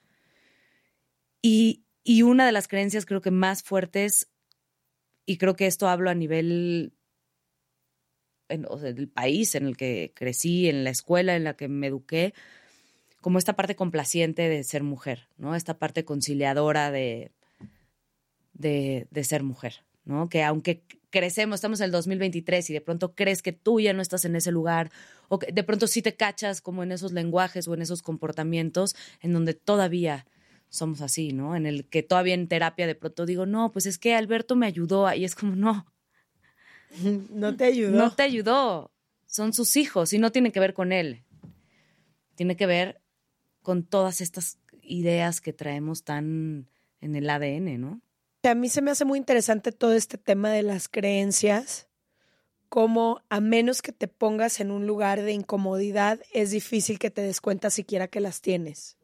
Y, 1.42 1.84
y 2.02 2.22
una 2.22 2.46
de 2.46 2.52
las 2.52 2.68
creencias 2.68 3.06
creo 3.06 3.20
que 3.20 3.30
más 3.30 3.62
fuertes 3.62 4.28
y 5.26 5.38
creo 5.38 5.56
que 5.56 5.66
esto 5.66 5.88
hablo 5.88 6.08
a 6.08 6.14
nivel 6.14 6.92
del 8.48 9.08
país 9.08 9.56
en 9.56 9.66
el 9.66 9.76
que 9.76 10.12
crecí, 10.14 10.68
en 10.68 10.84
la 10.84 10.90
escuela 10.90 11.34
en 11.34 11.44
la 11.44 11.56
que 11.56 11.66
me 11.66 11.88
eduqué, 11.88 12.32
como 13.20 13.38
esta 13.38 13.56
parte 13.56 13.74
complaciente 13.74 14.48
de 14.48 14.62
ser 14.62 14.84
mujer, 14.84 15.28
¿no? 15.36 15.56
Esta 15.56 15.78
parte 15.78 16.04
conciliadora 16.04 16.92
de, 16.92 17.32
de 18.52 19.24
ser 19.24 19.42
mujer, 19.42 19.82
¿no? 20.06 20.30
Que 20.30 20.42
aunque 20.42 20.82
crecemos, 21.10 21.56
estamos 21.56 21.80
en 21.80 21.86
el 21.86 21.92
2023 21.92 22.70
y 22.70 22.72
de 22.72 22.80
pronto 22.80 23.14
crees 23.14 23.42
que 23.42 23.52
tú 23.52 23.80
ya 23.80 23.92
no 23.92 24.00
estás 24.00 24.24
en 24.24 24.36
ese 24.36 24.50
lugar, 24.50 24.90
o 25.28 25.38
que 25.38 25.52
de 25.52 25.62
pronto 25.62 25.86
sí 25.86 26.00
te 26.00 26.14
cachas 26.14 26.60
como 26.60 26.82
en 26.82 26.92
esos 26.92 27.12
lenguajes 27.12 27.68
o 27.68 27.74
en 27.74 27.82
esos 27.82 28.02
comportamientos 28.02 28.96
en 29.20 29.32
donde 29.32 29.54
todavía 29.54 30.26
somos 30.68 31.00
así, 31.00 31.32
¿no? 31.32 31.54
En 31.56 31.66
el 31.66 31.86
que 31.86 32.02
todavía 32.02 32.34
en 32.34 32.48
terapia 32.48 32.86
de 32.86 32.94
pronto 32.94 33.26
digo, 33.26 33.46
no, 33.46 33.72
pues 33.72 33.86
es 33.86 33.98
que 33.98 34.14
Alberto 34.14 34.56
me 34.56 34.66
ayudó 34.66 35.12
y 35.12 35.24
es 35.24 35.34
como, 35.34 35.54
no, 35.56 35.86
No 37.30 37.56
te 37.56 37.64
ayudó. 37.64 37.96
no 37.96 38.14
te 38.14 38.22
ayudó, 38.22 38.92
son 39.26 39.52
sus 39.52 39.76
hijos 39.76 40.12
y 40.12 40.18
no 40.18 40.32
tiene 40.32 40.52
que 40.52 40.60
ver 40.60 40.74
con 40.74 40.92
él, 40.92 41.24
tiene 42.34 42.56
que 42.56 42.66
ver 42.66 43.00
con 43.62 43.84
todas 43.84 44.20
estas 44.20 44.58
ideas 44.82 45.40
que 45.40 45.52
traemos 45.52 46.04
tan 46.04 46.68
en 47.00 47.16
el 47.16 47.28
ADN, 47.28 47.80
¿no? 47.80 48.00
A 48.46 48.54
mí 48.54 48.68
se 48.68 48.80
me 48.80 48.92
hace 48.92 49.04
muy 49.04 49.18
interesante 49.18 49.72
todo 49.72 49.92
este 49.94 50.18
tema 50.18 50.50
de 50.50 50.62
las 50.62 50.88
creencias, 50.88 51.88
como 52.68 53.22
a 53.28 53.40
menos 53.40 53.82
que 53.82 53.92
te 53.92 54.06
pongas 54.06 54.60
en 54.60 54.70
un 54.70 54.86
lugar 54.86 55.22
de 55.22 55.32
incomodidad, 55.32 56.20
es 56.32 56.50
difícil 56.50 56.98
que 56.98 57.10
te 57.10 57.22
des 57.22 57.40
cuenta 57.40 57.70
siquiera 57.70 58.06
que 58.06 58.20
las 58.20 58.40
tienes. 58.40 58.96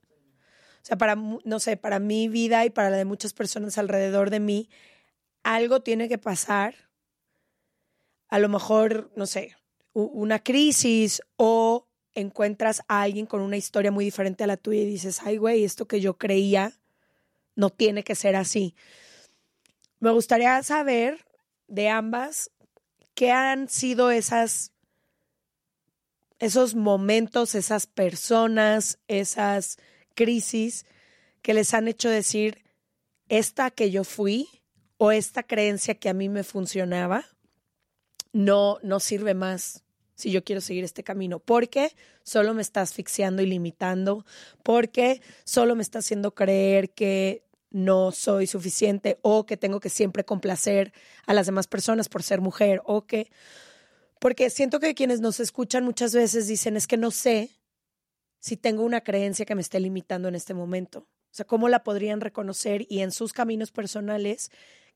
O 0.83 0.85
sea, 0.85 0.97
para, 0.97 1.17
no 1.17 1.59
sé, 1.59 1.77
para 1.77 1.99
mi 1.99 2.29
vida 2.29 2.65
y 2.65 2.71
para 2.71 2.91
la 2.91 2.97
de 2.97 3.05
muchas 3.05 3.33
personas 3.33 3.79
alrededor 3.79 4.31
de 4.31 4.41
mí, 4.41 4.69
algo 5.43 5.81
tiene 5.81 6.09
que 6.09 6.19
pasar. 6.19 6.75
A 8.29 8.39
lo 8.39 8.49
mejor, 8.49 9.13
no 9.17 9.27
sé, 9.27 9.57
una 9.93 10.39
crisis 10.39 11.21
o 11.37 11.89
encuentras 12.15 12.83
a 12.89 13.03
alguien 13.03 13.27
con 13.27 13.41
una 13.41 13.57
historia 13.57 13.91
muy 13.91 14.05
diferente 14.05 14.45
a 14.45 14.47
la 14.47 14.57
tuya 14.57 14.83
y 14.83 14.87
dices, 14.87 15.21
ay, 15.25 15.37
güey, 15.37 15.65
esto 15.65 15.87
que 15.87 16.01
yo 16.01 16.17
creía 16.17 16.73
no 17.57 17.71
tiene 17.71 18.05
que 18.05 18.15
ser 18.15 18.37
así. 18.37 18.75
Me 20.03 20.11
gustaría 20.11 20.61
saber 20.65 21.25
de 21.69 21.89
ambas 21.89 22.51
qué 23.15 23.31
han 23.31 23.69
sido 23.69 24.11
esas, 24.11 24.73
esos 26.41 26.75
momentos, 26.75 27.55
esas 27.55 27.87
personas, 27.87 28.99
esas 29.07 29.79
crisis 30.17 30.87
que 31.41 31.55
les 31.55 31.73
han 31.73 31.87
hecho 31.87 32.11
decir, 32.11 32.65
esta 33.29 33.71
que 33.71 33.93
yo 33.93 34.03
fui 34.03 34.49
o 34.97 35.13
esta 35.13 35.45
creencia 35.45 35.95
que 35.95 36.09
a 36.09 36.15
mí 36.15 36.29
me 36.29 36.43
funcionaba, 36.43 37.25
no, 38.33 38.79
no 38.83 38.99
sirve 38.99 39.35
más 39.35 39.85
si 40.17 40.33
yo 40.33 40.43
quiero 40.43 40.61
seguir 40.61 40.83
este 40.83 41.05
camino, 41.05 41.39
porque 41.39 41.95
solo 42.25 42.55
me 42.55 42.63
está 42.63 42.81
asfixiando 42.81 43.41
y 43.41 43.47
limitando, 43.47 44.27
porque 44.65 45.23
solo 45.45 45.77
me 45.77 45.83
está 45.83 46.01
haciendo 46.01 46.35
creer 46.35 46.91
que 46.91 47.45
no 47.73 48.12
soy 48.12 48.47
suficiente 48.47 49.19
o 49.23 49.47
que 49.47 49.57
tengo 49.57 49.81
que 49.81 49.88
siempre 49.88 50.25
complacer 50.25 50.93
a 51.26 51.35
las 51.35 51.47
demás 51.47 51.67
personas 51.67 52.09
por 52.09 52.23
ser 52.23 52.41
mujer 52.41 52.81
o 52.85 53.07
que... 53.07 53.31
Porque 54.21 54.50
siento 54.50 54.79
que 54.79 54.95
quienes 54.95 55.21
nos 55.21 55.41
escuchan 55.41 55.85
muchas 55.85 56.14
veces 56.14 56.47
dicen 56.47 56.76
es 56.76 56.87
que 56.87 56.97
no 56.97 57.11
sé 57.11 57.50
si 58.38 58.57
tengo 58.57 58.85
una 58.85 59.00
creencia 59.00 59.45
que 59.47 59.55
me 59.55 59.61
esté 59.61 59.81
limitando 59.81 60.29
en 60.29 60.35
este 60.35 60.55
momento. 60.55 61.00
O 61.00 61.35
sea, 61.35 61.47
¿cómo 61.47 61.69
la 61.69 61.83
podrían 61.83 62.21
reconocer 62.21 62.87
y 62.88 63.00
en 63.00 63.11
sus 63.11 63.33
caminos 63.33 63.73
personales 63.73 64.50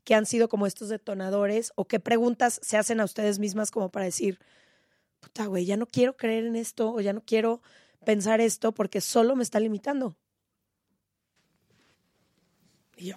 que 0.05 0.15
han 0.15 0.27
sido 0.27 0.49
como 0.49 0.67
estos 0.67 0.89
detonadores 0.89 1.73
o 1.75 1.87
qué 1.87 1.99
preguntas 1.99 2.61
se 2.63 2.77
hacen 2.77 3.01
a 3.01 3.05
ustedes 3.05 3.39
mismas 3.39 3.71
como 3.71 3.91
para 3.91 4.05
decir, 4.05 4.39
puta, 5.19 5.47
güey, 5.47 5.65
ya 5.65 5.77
no 5.77 5.87
quiero 5.87 6.17
creer 6.17 6.45
en 6.45 6.55
esto 6.55 6.93
o 6.93 7.01
ya 7.01 7.13
no 7.13 7.23
quiero 7.25 7.63
pensar 8.05 8.41
esto 8.41 8.73
porque 8.73 9.01
solo 9.01 9.35
me 9.35 9.43
está 9.43 9.59
limitando? 9.59 10.17
Y 12.97 13.07
yo. 13.07 13.17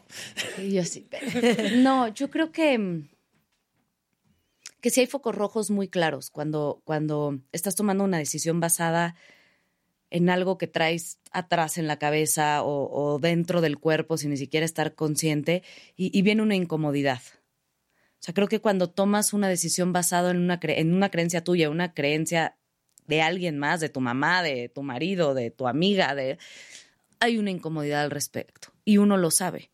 yo 0.62 0.84
sí. 0.84 1.08
No, 1.78 2.08
yo 2.10 2.30
creo 2.30 2.52
que, 2.52 2.78
mm, 2.78 3.10
que 4.82 4.90
sí 4.90 5.02
hay 5.02 5.08
focos 5.08 5.36
rojos 5.36 5.72
muy 5.72 5.88
claros 5.88 6.30
cuando, 6.30 6.82
cuando 6.84 7.40
estás 7.52 7.76
tomando 7.76 8.04
una 8.04 8.18
decisión 8.18 8.60
basada 8.60 9.16
en 10.10 10.30
algo 10.30 10.58
que 10.58 10.68
traes 10.68 11.20
atrás 11.32 11.78
en 11.78 11.88
la 11.88 12.00
cabeza 12.00 12.64
o, 12.64 13.20
dentro 13.20 13.62
del 13.62 13.78
cuerpo 13.78 14.18
sin 14.18 14.32
ni 14.32 14.38
siquiera 14.38 14.66
estar 14.66 14.96
consciente 14.96 15.64
y, 15.96 16.22
viene 16.24 16.42
una 16.42 16.56
incomodidad. 16.56 17.22
O 18.14 18.22
sea, 18.22 18.34
creo 18.34 18.48
que 18.48 18.60
cuando 18.60 18.90
tomas 18.90 19.34
una 19.34 19.48
decisión 19.48 19.94
basada 19.94 20.32
en 20.32 20.38
una, 20.38 20.60
en 20.62 20.94
una 20.94 21.10
creencia 21.10 21.44
tuya, 21.44 21.70
una 21.70 21.94
creencia 21.94 22.58
de 23.08 23.22
alguien 23.22 23.58
más, 23.58 23.80
de 23.80 23.90
tu 23.90 24.02
mamá, 24.02 24.44
de 24.44 24.70
tu 24.70 24.84
marido, 24.84 25.34
de 25.34 25.52
tu 25.52 25.68
amiga, 25.68 26.16
de 26.16 26.38
hay 27.20 27.38
una 27.38 27.52
incomodidad 27.52 28.04
al 28.04 28.12
respecto 28.12 28.74
y 28.86 28.98
uno 28.98 29.18
lo 29.18 29.32
sabe. 29.32 29.72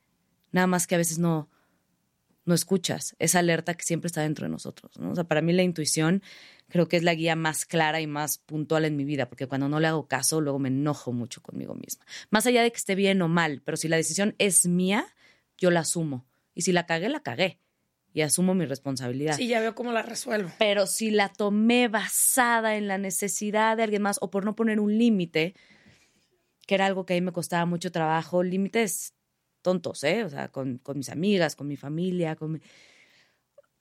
Nada 0.51 0.67
más 0.67 0.87
que 0.87 0.95
a 0.95 0.97
veces 0.97 1.19
no, 1.19 1.49
no 2.45 2.53
escuchas 2.53 3.15
esa 3.19 3.39
alerta 3.39 3.73
que 3.73 3.83
siempre 3.83 4.07
está 4.07 4.21
dentro 4.21 4.45
de 4.45 4.51
nosotros. 4.51 4.91
O 4.97 5.15
sea, 5.15 5.25
para 5.25 5.41
mí 5.41 5.51
la 5.53 5.63
intuición 5.63 6.21
creo 6.69 6.87
que 6.87 6.97
es 6.97 7.03
la 7.03 7.13
guía 7.13 7.35
más 7.35 7.65
clara 7.65 8.01
y 8.01 8.07
más 8.07 8.37
puntual 8.37 8.85
en 8.85 8.95
mi 8.95 9.03
vida, 9.03 9.27
porque 9.27 9.47
cuando 9.47 9.67
no 9.67 9.79
le 9.79 9.87
hago 9.87 10.07
caso, 10.07 10.41
luego 10.41 10.59
me 10.59 10.69
enojo 10.69 11.11
mucho 11.11 11.41
conmigo 11.41 11.75
misma. 11.75 12.05
Más 12.29 12.45
allá 12.45 12.63
de 12.63 12.71
que 12.71 12.77
esté 12.77 12.95
bien 12.95 13.21
o 13.21 13.27
mal, 13.27 13.61
pero 13.63 13.77
si 13.77 13.87
la 13.87 13.97
decisión 13.97 14.35
es 14.37 14.65
mía, 14.65 15.05
yo 15.57 15.71
la 15.71 15.81
asumo. 15.81 16.25
Y 16.53 16.61
si 16.61 16.71
la 16.71 16.85
cagué, 16.85 17.09
la 17.09 17.21
cagué. 17.21 17.59
Y 18.13 18.21
asumo 18.21 18.53
mi 18.53 18.65
responsabilidad. 18.65 19.35
Sí, 19.35 19.47
ya 19.47 19.59
veo 19.59 19.75
cómo 19.75 19.91
la 19.91 20.01
resuelvo. 20.01 20.49
Pero 20.57 20.87
si 20.87 21.11
la 21.11 21.27
tomé 21.27 21.89
basada 21.89 22.77
en 22.77 22.87
la 22.87 22.97
necesidad 22.97 23.75
de 23.75 23.83
alguien 23.83 24.01
más 24.01 24.19
o 24.21 24.31
por 24.31 24.45
no 24.45 24.55
poner 24.55 24.79
un 24.79 24.97
límite, 24.97 25.53
que 26.65 26.75
era 26.75 26.85
algo 26.85 27.05
que 27.05 27.13
a 27.13 27.17
mí 27.17 27.21
me 27.21 27.31
costaba 27.31 27.65
mucho 27.65 27.91
trabajo, 27.91 28.43
límites 28.43 29.13
tontos, 29.61 30.03
¿eh? 30.03 30.23
O 30.23 30.29
sea, 30.29 30.49
con, 30.49 30.81
mis 30.95 31.09
amigas, 31.09 31.55
con 31.55 31.67
mi 31.67 31.75
familia, 31.75 32.35
con 32.35 32.61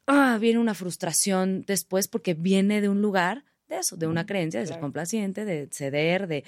Ah, 0.06 0.36
viene 0.38 0.58
una 0.58 0.74
frustración 0.74 1.64
después 1.66 2.08
porque 2.08 2.34
viene 2.34 2.80
de 2.82 2.90
un 2.90 3.00
lugar 3.00 3.44
de 3.68 3.78
eso, 3.78 3.96
de 3.96 4.06
una 4.06 4.26
creencia, 4.26 4.60
de 4.60 4.66
ser 4.66 4.78
complaciente, 4.78 5.46
de 5.46 5.68
ceder, 5.70 6.26
de... 6.26 6.44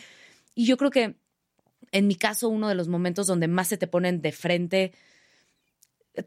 Y 0.54 0.66
yo 0.66 0.76
creo 0.76 0.90
que 0.90 1.16
en 1.92 2.06
mi 2.06 2.16
caso 2.16 2.48
uno 2.48 2.68
de 2.68 2.74
los 2.74 2.88
momentos 2.88 3.26
donde 3.26 3.48
más 3.48 3.68
se 3.68 3.78
te 3.78 3.86
ponen 3.86 4.20
de 4.20 4.32
frente 4.32 4.92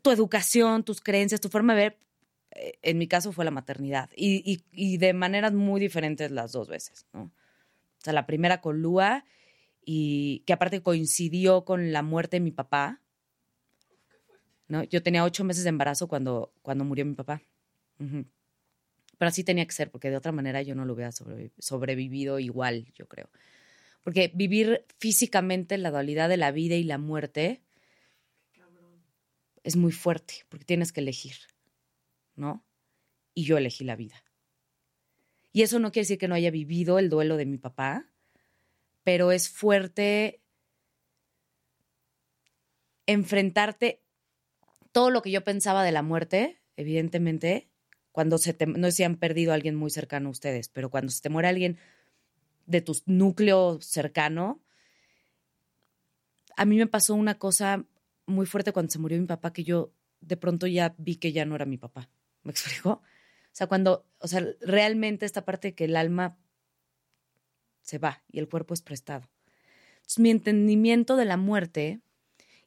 tu 0.01 0.09
educación, 0.11 0.83
tus 0.83 1.01
creencias, 1.01 1.41
tu 1.41 1.49
forma 1.49 1.75
de 1.75 1.79
ver, 1.79 1.97
eh, 2.51 2.79
en 2.81 2.97
mi 2.97 3.07
caso 3.07 3.31
fue 3.31 3.45
la 3.45 3.51
maternidad 3.51 4.09
y, 4.15 4.63
y 4.71 4.97
de 4.97 5.13
maneras 5.13 5.53
muy 5.53 5.79
diferentes 5.79 6.31
las 6.31 6.51
dos 6.51 6.67
veces, 6.67 7.05
¿no? 7.13 7.23
O 7.23 8.01
sea, 8.01 8.13
la 8.13 8.25
primera 8.25 8.61
con 8.61 8.81
Lua 8.81 9.25
y 9.91 10.43
que 10.45 10.53
aparte 10.53 10.83
coincidió 10.83 11.65
con 11.65 11.91
la 11.91 12.03
muerte 12.03 12.35
de 12.35 12.41
mi 12.41 12.51
papá. 12.51 13.01
¿no? 14.67 14.83
Yo 14.83 15.01
tenía 15.01 15.23
ocho 15.23 15.43
meses 15.43 15.63
de 15.63 15.69
embarazo 15.69 16.07
cuando, 16.07 16.53
cuando 16.61 16.85
murió 16.85 17.07
mi 17.07 17.15
papá. 17.15 17.41
Pero 17.97 19.29
así 19.29 19.43
tenía 19.43 19.65
que 19.65 19.71
ser, 19.71 19.89
porque 19.89 20.11
de 20.11 20.17
otra 20.17 20.31
manera 20.31 20.61
yo 20.61 20.75
no 20.75 20.85
lo 20.85 20.93
hubiera 20.93 21.11
sobrevivido 21.57 22.37
igual, 22.37 22.85
yo 22.93 23.07
creo. 23.07 23.31
Porque 24.03 24.31
vivir 24.31 24.85
físicamente 24.99 25.75
la 25.79 25.89
dualidad 25.89 26.29
de 26.29 26.37
la 26.37 26.51
vida 26.51 26.75
y 26.75 26.83
la 26.83 26.99
muerte 26.99 27.63
es 29.63 29.75
muy 29.75 29.91
fuerte, 29.91 30.45
porque 30.49 30.65
tienes 30.65 30.91
que 30.91 31.01
elegir, 31.01 31.35
¿no? 32.35 32.63
Y 33.33 33.43
yo 33.43 33.57
elegí 33.57 33.85
la 33.85 33.95
vida. 33.95 34.23
Y 35.51 35.63
eso 35.63 35.79
no 35.79 35.91
quiere 35.91 36.03
decir 36.03 36.19
que 36.19 36.27
no 36.27 36.35
haya 36.35 36.51
vivido 36.51 36.99
el 36.99 37.09
duelo 37.09 37.37
de 37.37 37.47
mi 37.47 37.57
papá, 37.57 38.08
pero 39.03 39.31
es 39.31 39.49
fuerte 39.49 40.41
enfrentarte 43.05 44.03
todo 44.91 45.09
lo 45.09 45.21
que 45.21 45.31
yo 45.31 45.43
pensaba 45.43 45.83
de 45.83 45.91
la 45.91 46.03
muerte, 46.03 46.61
evidentemente, 46.75 47.69
cuando 48.11 48.37
se 48.37 48.53
te, 48.53 48.65
no 48.65 48.91
si 48.91 49.03
han 49.03 49.15
perdido 49.15 49.51
a 49.51 49.55
alguien 49.55 49.75
muy 49.75 49.89
cercano 49.89 50.29
a 50.29 50.31
ustedes, 50.31 50.69
pero 50.69 50.89
cuando 50.89 51.11
se 51.11 51.21
te 51.21 51.29
muere 51.29 51.47
alguien 51.47 51.77
de 52.65 52.81
tu 52.81 52.95
núcleo 53.05 53.79
cercano, 53.81 54.61
a 56.55 56.65
mí 56.65 56.77
me 56.77 56.87
pasó 56.87 57.15
una 57.15 57.39
cosa 57.39 57.85
muy 58.25 58.45
fuerte 58.45 58.73
cuando 58.73 58.91
se 58.91 58.99
murió 58.99 59.19
mi 59.19 59.25
papá 59.25 59.53
que 59.53 59.63
yo 59.63 59.93
de 60.21 60.37
pronto 60.37 60.67
ya 60.67 60.93
vi 60.97 61.15
que 61.15 61.31
ya 61.31 61.45
no 61.45 61.55
era 61.55 61.65
mi 61.65 61.77
papá. 61.77 62.09
¿Me 62.43 62.51
explico? 62.51 62.89
O 62.91 63.01
sea, 63.51 63.67
cuando, 63.67 64.05
o 64.19 64.27
sea, 64.27 64.45
realmente 64.61 65.25
esta 65.25 65.45
parte 65.45 65.73
que 65.73 65.85
el 65.85 65.95
alma 65.95 66.37
se 67.89 67.97
va 67.97 68.23
y 68.31 68.39
el 68.39 68.47
cuerpo 68.47 68.73
es 68.73 68.81
prestado. 68.81 69.27
Entonces, 69.97 70.19
mi 70.19 70.29
entendimiento 70.29 71.15
de 71.15 71.25
la 71.25 71.37
muerte 71.37 71.99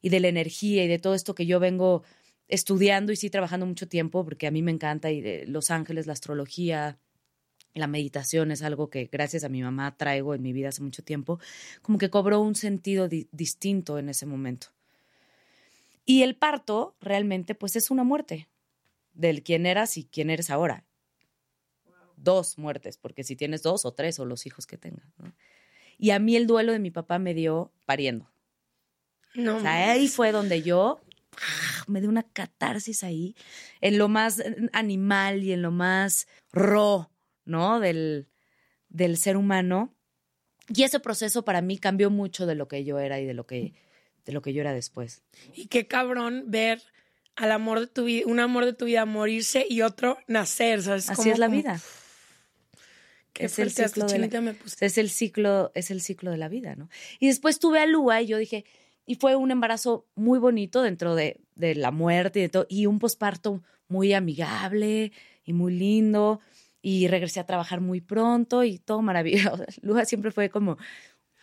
y 0.00 0.08
de 0.08 0.20
la 0.20 0.28
energía 0.28 0.84
y 0.84 0.88
de 0.88 0.98
todo 0.98 1.14
esto 1.14 1.34
que 1.34 1.46
yo 1.46 1.60
vengo 1.60 2.02
estudiando 2.48 3.12
y 3.12 3.16
sí 3.16 3.30
trabajando 3.30 3.64
mucho 3.64 3.88
tiempo, 3.88 4.24
porque 4.24 4.46
a 4.46 4.50
mí 4.50 4.62
me 4.62 4.72
encanta 4.72 5.10
y 5.10 5.20
de 5.20 5.46
Los 5.46 5.70
Ángeles, 5.70 6.06
la 6.06 6.12
astrología, 6.12 6.98
la 7.72 7.86
meditación 7.86 8.50
es 8.50 8.62
algo 8.62 8.90
que 8.90 9.08
gracias 9.10 9.44
a 9.44 9.48
mi 9.48 9.62
mamá 9.62 9.96
traigo 9.96 10.34
en 10.34 10.42
mi 10.42 10.52
vida 10.52 10.68
hace 10.68 10.82
mucho 10.82 11.02
tiempo, 11.02 11.38
como 11.80 11.98
que 11.98 12.10
cobró 12.10 12.40
un 12.40 12.54
sentido 12.54 13.08
distinto 13.08 13.98
en 13.98 14.08
ese 14.08 14.26
momento. 14.26 14.68
Y 16.04 16.22
el 16.22 16.34
parto 16.34 16.96
realmente 17.00 17.54
pues 17.54 17.76
es 17.76 17.90
una 17.90 18.04
muerte 18.04 18.48
del 19.14 19.42
quién 19.42 19.66
eras 19.66 19.96
y 19.96 20.04
quién 20.04 20.30
eres 20.30 20.50
ahora 20.50 20.84
dos 22.22 22.58
muertes, 22.58 22.96
porque 22.96 23.24
si 23.24 23.36
tienes 23.36 23.62
dos 23.62 23.84
o 23.84 23.92
tres 23.92 24.18
o 24.18 24.24
los 24.24 24.46
hijos 24.46 24.66
que 24.66 24.78
tengas. 24.78 25.06
Y 25.98 26.10
a 26.10 26.18
mí 26.18 26.36
el 26.36 26.46
duelo 26.46 26.72
de 26.72 26.78
mi 26.78 26.90
papá 26.90 27.18
me 27.18 27.34
dio 27.34 27.72
pariendo. 27.84 28.30
No. 29.34 29.56
O 29.56 29.60
sea, 29.60 29.92
ahí 29.92 30.08
fue 30.08 30.32
donde 30.32 30.62
yo 30.62 31.00
¡ah! 31.36 31.84
me 31.86 32.00
dio 32.00 32.08
una 32.08 32.22
catarsis 32.22 33.02
ahí, 33.02 33.34
en 33.80 33.98
lo 33.98 34.08
más 34.08 34.42
animal 34.72 35.42
y 35.42 35.52
en 35.52 35.62
lo 35.62 35.70
más 35.70 36.26
ro, 36.52 37.10
¿no? 37.44 37.80
Del, 37.80 38.28
del 38.88 39.16
ser 39.16 39.36
humano. 39.36 39.94
Y 40.68 40.84
ese 40.84 41.00
proceso 41.00 41.44
para 41.44 41.60
mí 41.60 41.78
cambió 41.78 42.10
mucho 42.10 42.46
de 42.46 42.54
lo 42.54 42.68
que 42.68 42.84
yo 42.84 42.98
era 42.98 43.20
y 43.20 43.26
de 43.26 43.34
lo 43.34 43.46
que, 43.46 43.74
de 44.24 44.32
lo 44.32 44.42
que 44.42 44.52
yo 44.52 44.60
era 44.60 44.72
después. 44.72 45.22
Y 45.54 45.66
qué 45.66 45.86
cabrón 45.86 46.44
ver 46.46 46.82
al 47.34 47.50
amor 47.50 47.80
de 47.80 47.86
tu 47.86 48.04
vida, 48.04 48.26
un 48.26 48.38
amor 48.38 48.64
de 48.64 48.74
tu 48.74 48.84
vida 48.84 49.04
morirse 49.06 49.66
y 49.68 49.82
otro 49.82 50.18
nacer, 50.28 50.82
¿sabes? 50.82 51.10
Así 51.10 51.30
es 51.30 51.38
la 51.38 51.48
vida 51.48 51.80
es 53.38 53.58
el 53.58 53.70
ciclo 53.70 54.06
de 54.06 54.18
la- 54.18 54.26
chinita 54.26 54.40
me 54.40 54.54
puse. 54.54 54.74
O 54.74 54.78
sea, 54.78 54.86
es 54.86 54.98
el 54.98 55.10
ciclo, 55.10 55.72
es 55.74 55.90
el 55.90 56.00
ciclo 56.00 56.30
de 56.30 56.38
la 56.38 56.48
vida, 56.48 56.74
¿no? 56.76 56.88
Y 57.18 57.28
después 57.28 57.58
tuve 57.58 57.80
a 57.80 57.86
Lua 57.86 58.20
y 58.22 58.26
yo 58.26 58.38
dije, 58.38 58.64
y 59.06 59.16
fue 59.16 59.34
un 59.36 59.50
embarazo 59.50 60.06
muy 60.14 60.38
bonito 60.38 60.82
dentro 60.82 61.14
de, 61.14 61.40
de 61.54 61.74
la 61.74 61.90
muerte 61.90 62.38
y 62.38 62.42
de 62.42 62.48
todo, 62.48 62.66
y 62.68 62.86
un 62.86 62.98
posparto 62.98 63.62
muy 63.88 64.12
amigable 64.12 65.12
y 65.44 65.52
muy 65.52 65.74
lindo, 65.74 66.40
y 66.80 67.08
regresé 67.08 67.40
a 67.40 67.46
trabajar 67.46 67.80
muy 67.80 68.00
pronto 68.00 68.64
y 68.64 68.78
todo 68.78 69.02
maravilloso. 69.02 69.64
Lua 69.82 70.04
siempre 70.04 70.30
fue 70.30 70.50
como 70.50 70.78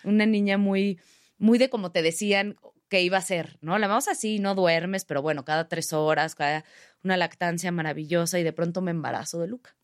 una 0.03 0.25
niña 0.25 0.57
muy, 0.57 0.99
muy 1.37 1.57
de 1.57 1.69
como 1.69 1.91
te 1.91 2.01
decían 2.01 2.55
que 2.87 3.01
iba 3.03 3.17
a 3.17 3.21
ser, 3.21 3.57
¿no? 3.61 3.77
La 3.77 3.87
vamos 3.87 4.07
así, 4.07 4.39
no 4.39 4.55
duermes, 4.55 5.05
pero 5.05 5.21
bueno, 5.21 5.45
cada 5.45 5.67
tres 5.67 5.93
horas, 5.93 6.33
cada 6.35 6.65
una 7.03 7.17
lactancia 7.17 7.71
maravillosa, 7.71 8.39
y 8.39 8.43
de 8.43 8.51
pronto 8.53 8.81
me 8.81 8.91
embarazo 8.91 9.39
de 9.39 9.47
Luca. 9.47 9.75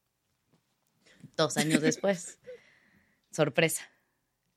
Dos 1.38 1.58
años 1.58 1.82
después. 1.82 2.39
sorpresa. 3.32 3.84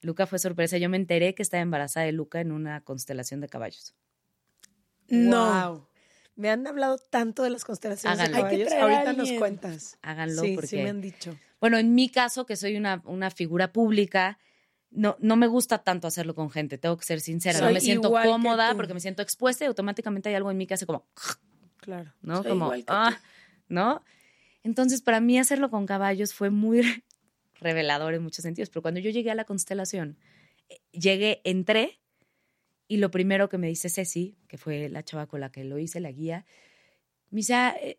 Luca 0.00 0.26
fue 0.26 0.38
sorpresa. 0.38 0.78
Yo 0.78 0.88
me 0.88 0.96
enteré 0.96 1.34
que 1.34 1.42
estaba 1.42 1.60
embarazada 1.60 2.06
de 2.06 2.12
Luca 2.12 2.40
en 2.40 2.52
una 2.52 2.82
constelación 2.82 3.40
de 3.40 3.48
caballos. 3.48 3.94
No. 5.08 5.70
Wow. 5.72 5.88
Me 6.36 6.50
han 6.50 6.66
hablado 6.68 6.98
tanto 6.98 7.42
de 7.42 7.50
las 7.50 7.64
constelaciones 7.64 8.20
Háganlo. 8.20 8.36
de 8.36 8.44
Hay 8.44 8.58
que 8.58 8.64
caballos. 8.66 8.96
Ahorita 8.96 9.12
nos 9.14 9.32
cuentas. 9.32 9.98
Háganlo 10.02 10.42
sí, 10.42 10.54
porque. 10.54 10.68
sí 10.68 10.76
me 10.76 10.90
han 10.90 11.00
dicho. 11.00 11.36
Bueno, 11.60 11.78
en 11.78 11.94
mi 11.94 12.08
caso, 12.08 12.46
que 12.46 12.54
soy 12.54 12.76
una, 12.76 13.02
una 13.06 13.30
figura 13.30 13.72
pública, 13.72 14.38
no, 14.90 15.16
no 15.18 15.36
me 15.36 15.48
gusta 15.48 15.78
tanto 15.78 16.06
hacerlo 16.06 16.34
con 16.34 16.50
gente, 16.50 16.78
tengo 16.78 16.96
que 16.96 17.04
ser 17.04 17.20
sincera. 17.20 17.60
no 17.60 17.72
me 17.72 17.80
siento 17.80 18.10
cómoda 18.12 18.74
porque 18.74 18.94
me 18.94 19.00
siento 19.00 19.22
expuesta 19.22 19.64
y 19.64 19.66
automáticamente 19.66 20.28
hay 20.28 20.36
algo 20.36 20.50
en 20.50 20.56
mí 20.56 20.66
que 20.66 20.74
hace 20.74 20.86
como, 20.86 21.06
Claro. 21.78 22.12
¿no? 22.22 22.42
Soy 22.42 22.50
como, 22.50 22.66
igual 22.66 22.80
que 22.80 22.86
ah, 22.88 23.20
¿no? 23.68 24.02
Entonces, 24.68 25.00
para 25.00 25.20
mí 25.22 25.38
hacerlo 25.38 25.70
con 25.70 25.86
caballos 25.86 26.34
fue 26.34 26.50
muy 26.50 26.82
revelador 27.54 28.12
en 28.12 28.22
muchos 28.22 28.42
sentidos. 28.42 28.68
Pero 28.68 28.82
cuando 28.82 29.00
yo 29.00 29.10
llegué 29.10 29.30
a 29.30 29.34
la 29.34 29.46
constelación, 29.46 30.18
eh, 30.68 30.76
llegué, 30.92 31.40
entré 31.44 32.00
y 32.88 32.98
lo 32.98 33.10
primero 33.10 33.48
que 33.48 33.58
me 33.58 33.68
dice 33.68 33.88
Ceci, 33.88 34.36
que 34.48 34.58
fue 34.58 34.90
la 34.90 35.02
chava 35.02 35.26
con 35.26 35.40
la 35.40 35.50
que 35.50 35.64
lo 35.64 35.78
hice, 35.78 36.00
la 36.00 36.12
guía, 36.12 36.44
me 37.30 37.38
dice, 37.38 37.54
"Ah, 37.54 37.76
eh, 37.80 37.98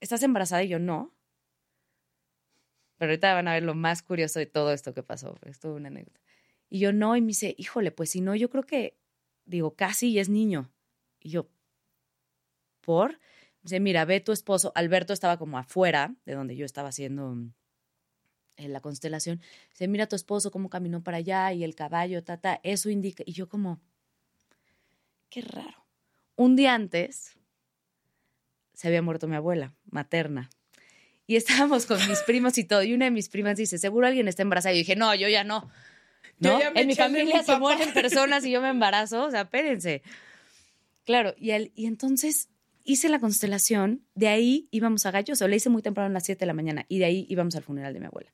¿estás 0.00 0.22
embarazada? 0.22 0.62
Y 0.64 0.68
yo, 0.68 0.78
no. 0.78 1.14
Pero 2.96 3.12
ahorita 3.12 3.34
van 3.34 3.48
a 3.48 3.52
ver 3.54 3.62
lo 3.62 3.74
más 3.74 4.02
curioso 4.02 4.38
de 4.38 4.46
todo 4.46 4.72
esto 4.72 4.94
que 4.94 5.02
pasó. 5.02 5.36
Es 5.42 5.60
toda 5.60 5.74
una 5.74 5.88
anécdota. 5.88 6.20
Y 6.68 6.80
yo, 6.80 6.92
no. 6.92 7.16
Y 7.16 7.20
me 7.20 7.28
dice, 7.28 7.54
híjole, 7.58 7.90
pues 7.92 8.10
si 8.10 8.20
no, 8.20 8.34
yo 8.34 8.50
creo 8.50 8.64
que, 8.64 8.98
digo, 9.44 9.74
casi 9.76 10.10
y 10.10 10.18
es 10.18 10.28
niño. 10.28 10.72
Y 11.20 11.30
yo, 11.30 11.48
¿por? 12.80 13.18
Dice, 13.68 13.80
mira, 13.80 14.04
ve 14.06 14.20
tu 14.20 14.32
esposo. 14.32 14.72
Alberto 14.74 15.12
estaba 15.12 15.36
como 15.36 15.58
afuera 15.58 16.14
de 16.24 16.32
donde 16.34 16.56
yo 16.56 16.64
estaba 16.64 16.88
haciendo 16.88 17.34
mm, 17.34 17.52
en 18.56 18.72
la 18.72 18.80
constelación. 18.80 19.40
Dice, 19.70 19.88
mira 19.88 20.06
tu 20.06 20.16
esposo 20.16 20.50
cómo 20.50 20.70
caminó 20.70 21.02
para 21.02 21.18
allá 21.18 21.52
y 21.52 21.64
el 21.64 21.74
caballo, 21.74 22.24
tata, 22.24 22.60
eso 22.62 22.88
indica. 22.88 23.22
Y 23.26 23.32
yo 23.32 23.48
como, 23.48 23.78
qué 25.28 25.42
raro. 25.42 25.84
Un 26.36 26.56
día 26.56 26.74
antes 26.74 27.36
se 28.74 28.88
había 28.88 29.02
muerto 29.02 29.28
mi 29.28 29.36
abuela 29.36 29.74
materna. 29.90 30.48
Y 31.26 31.36
estábamos 31.36 31.84
con 31.84 31.98
mis 32.08 32.20
primos 32.20 32.56
y 32.56 32.64
todo. 32.64 32.82
Y 32.82 32.94
una 32.94 33.04
de 33.04 33.10
mis 33.10 33.28
primas 33.28 33.56
dice, 33.58 33.76
seguro 33.76 34.06
alguien 34.06 34.28
está 34.28 34.40
embarazada. 34.42 34.72
Y 34.72 34.78
yo 34.78 34.80
dije, 34.80 34.96
no, 34.96 35.14
yo 35.14 35.28
ya 35.28 35.44
no. 35.44 35.70
¿No? 36.38 36.58
ya 36.60 36.72
en 36.74 36.86
mi 36.86 36.94
familia 36.94 37.38
mi 37.38 37.44
se 37.44 37.58
mueren 37.58 37.92
personas 37.92 38.44
y 38.46 38.50
yo 38.52 38.62
me 38.62 38.68
embarazo. 38.70 39.24
O 39.24 39.30
sea, 39.30 39.42
espérense. 39.42 40.02
Claro, 41.04 41.34
y, 41.36 41.50
el- 41.50 41.72
y 41.74 41.86
entonces 41.86 42.48
hice 42.88 43.08
la 43.10 43.20
constelación. 43.20 44.02
De 44.14 44.28
ahí 44.28 44.66
íbamos 44.70 45.04
a 45.06 45.10
Galloso. 45.10 45.46
La 45.46 45.54
hice 45.54 45.68
muy 45.68 45.82
temprano 45.82 46.10
a 46.10 46.12
las 46.12 46.24
7 46.24 46.40
de 46.40 46.46
la 46.46 46.54
mañana. 46.54 46.86
Y 46.88 46.98
de 46.98 47.04
ahí 47.04 47.26
íbamos 47.28 47.54
al 47.54 47.62
funeral 47.62 47.92
de 47.92 48.00
mi 48.00 48.06
abuela. 48.06 48.32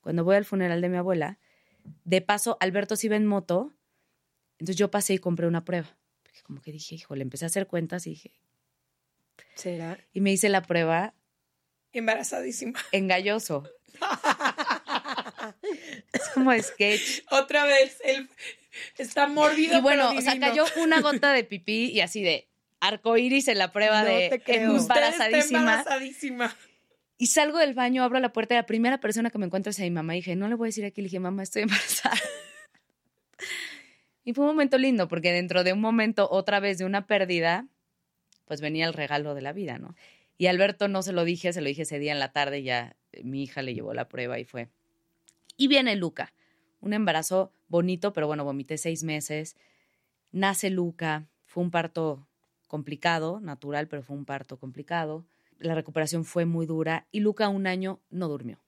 Cuando 0.00 0.24
voy 0.24 0.36
al 0.36 0.46
funeral 0.46 0.80
de 0.80 0.88
mi 0.88 0.96
abuela, 0.96 1.38
de 2.04 2.22
paso, 2.22 2.56
Alberto 2.60 2.96
se 2.96 3.06
iba 3.06 3.16
en 3.16 3.26
moto. 3.26 3.74
Entonces 4.58 4.76
yo 4.76 4.90
pasé 4.90 5.14
y 5.14 5.18
compré 5.18 5.46
una 5.46 5.64
prueba. 5.64 5.96
Porque 6.22 6.40
Como 6.42 6.62
que 6.62 6.72
dije, 6.72 6.94
híjole, 6.94 7.22
empecé 7.22 7.44
a 7.44 7.48
hacer 7.48 7.66
cuentas 7.66 8.06
y 8.06 8.10
dije, 8.10 8.32
¿Será? 9.54 9.98
y 10.14 10.20
me 10.20 10.32
hice 10.32 10.48
la 10.48 10.62
prueba 10.62 11.14
Embarazadísima. 11.92 12.78
en 12.92 13.06
Galloso. 13.06 13.68
es 16.12 16.28
como 16.32 16.52
sketch. 16.60 17.22
Otra 17.30 17.64
vez, 17.66 17.98
él 18.02 18.30
está 18.96 19.26
mórbido. 19.26 19.78
Y 19.78 19.80
bueno, 19.82 20.08
pero 20.08 20.18
o 20.18 20.22
sea, 20.22 20.40
cayó 20.40 20.64
una 20.78 21.00
gota 21.02 21.32
de 21.32 21.44
pipí 21.44 21.90
y 21.90 22.00
así 22.00 22.22
de 22.22 22.48
arcoíris 22.86 23.48
en 23.48 23.58
la 23.58 23.72
prueba 23.72 24.02
No 24.02 24.08
de 24.08 24.42
embarazadísima. 24.46 25.60
embarazadísima. 25.60 26.56
Y 27.16 27.28
salgo 27.28 27.58
del 27.58 27.74
baño, 27.74 28.02
abro 28.02 28.18
la 28.20 28.32
puerta 28.32 28.54
y 28.54 28.58
la 28.58 28.66
primera 28.66 28.98
persona 28.98 29.30
que 29.30 29.38
me 29.38 29.46
encuentro 29.46 29.70
es 29.70 29.78
a 29.78 29.82
mi 29.82 29.90
mamá. 29.90 30.14
Y 30.14 30.18
dije, 30.18 30.36
no 30.36 30.48
le 30.48 30.56
voy 30.56 30.66
a 30.66 30.68
decir 30.68 30.84
aquí. 30.84 31.00
Le 31.00 31.06
dije, 31.06 31.20
mamá, 31.20 31.42
estoy 31.42 31.62
embarazada. 31.62 32.16
y 34.24 34.32
fue 34.32 34.44
un 34.44 34.50
momento 34.50 34.78
lindo 34.78 35.08
porque 35.08 35.32
dentro 35.32 35.64
de 35.64 35.72
un 35.72 35.80
momento, 35.80 36.28
otra 36.30 36.60
vez 36.60 36.78
de 36.78 36.84
una 36.84 37.06
pérdida, 37.06 37.66
pues 38.46 38.60
venía 38.60 38.86
el 38.86 38.92
regalo 38.92 39.34
de 39.34 39.42
la 39.42 39.52
vida, 39.52 39.78
¿no? 39.78 39.94
Y 40.36 40.46
Alberto 40.46 40.88
no 40.88 41.02
se 41.02 41.12
lo 41.12 41.24
dije, 41.24 41.52
se 41.52 41.60
lo 41.60 41.68
dije 41.68 41.82
ese 41.82 41.98
día 41.98 42.12
en 42.12 42.18
la 42.18 42.32
tarde, 42.32 42.62
ya 42.62 42.96
eh, 43.12 43.22
mi 43.22 43.44
hija 43.44 43.62
le 43.62 43.74
llevó 43.74 43.94
la 43.94 44.08
prueba 44.08 44.38
y 44.38 44.44
fue. 44.44 44.68
Y 45.56 45.68
viene 45.68 45.94
Luca, 45.94 46.32
un 46.80 46.92
embarazo 46.92 47.52
bonito, 47.68 48.12
pero 48.12 48.26
bueno, 48.26 48.44
vomité 48.44 48.76
seis 48.76 49.04
meses. 49.04 49.56
Nace 50.32 50.70
Luca, 50.70 51.28
fue 51.46 51.62
un 51.62 51.70
parto 51.70 52.26
complicado, 52.74 53.38
natural, 53.38 53.86
pero 53.86 54.02
fue 54.02 54.16
un 54.16 54.24
parto 54.24 54.58
complicado. 54.58 55.24
La 55.60 55.76
recuperación 55.76 56.24
fue 56.24 56.44
muy 56.44 56.66
dura 56.66 57.06
y 57.12 57.20
Luca 57.20 57.48
un 57.48 57.68
año 57.68 58.00
no 58.10 58.26
durmió. 58.26 58.64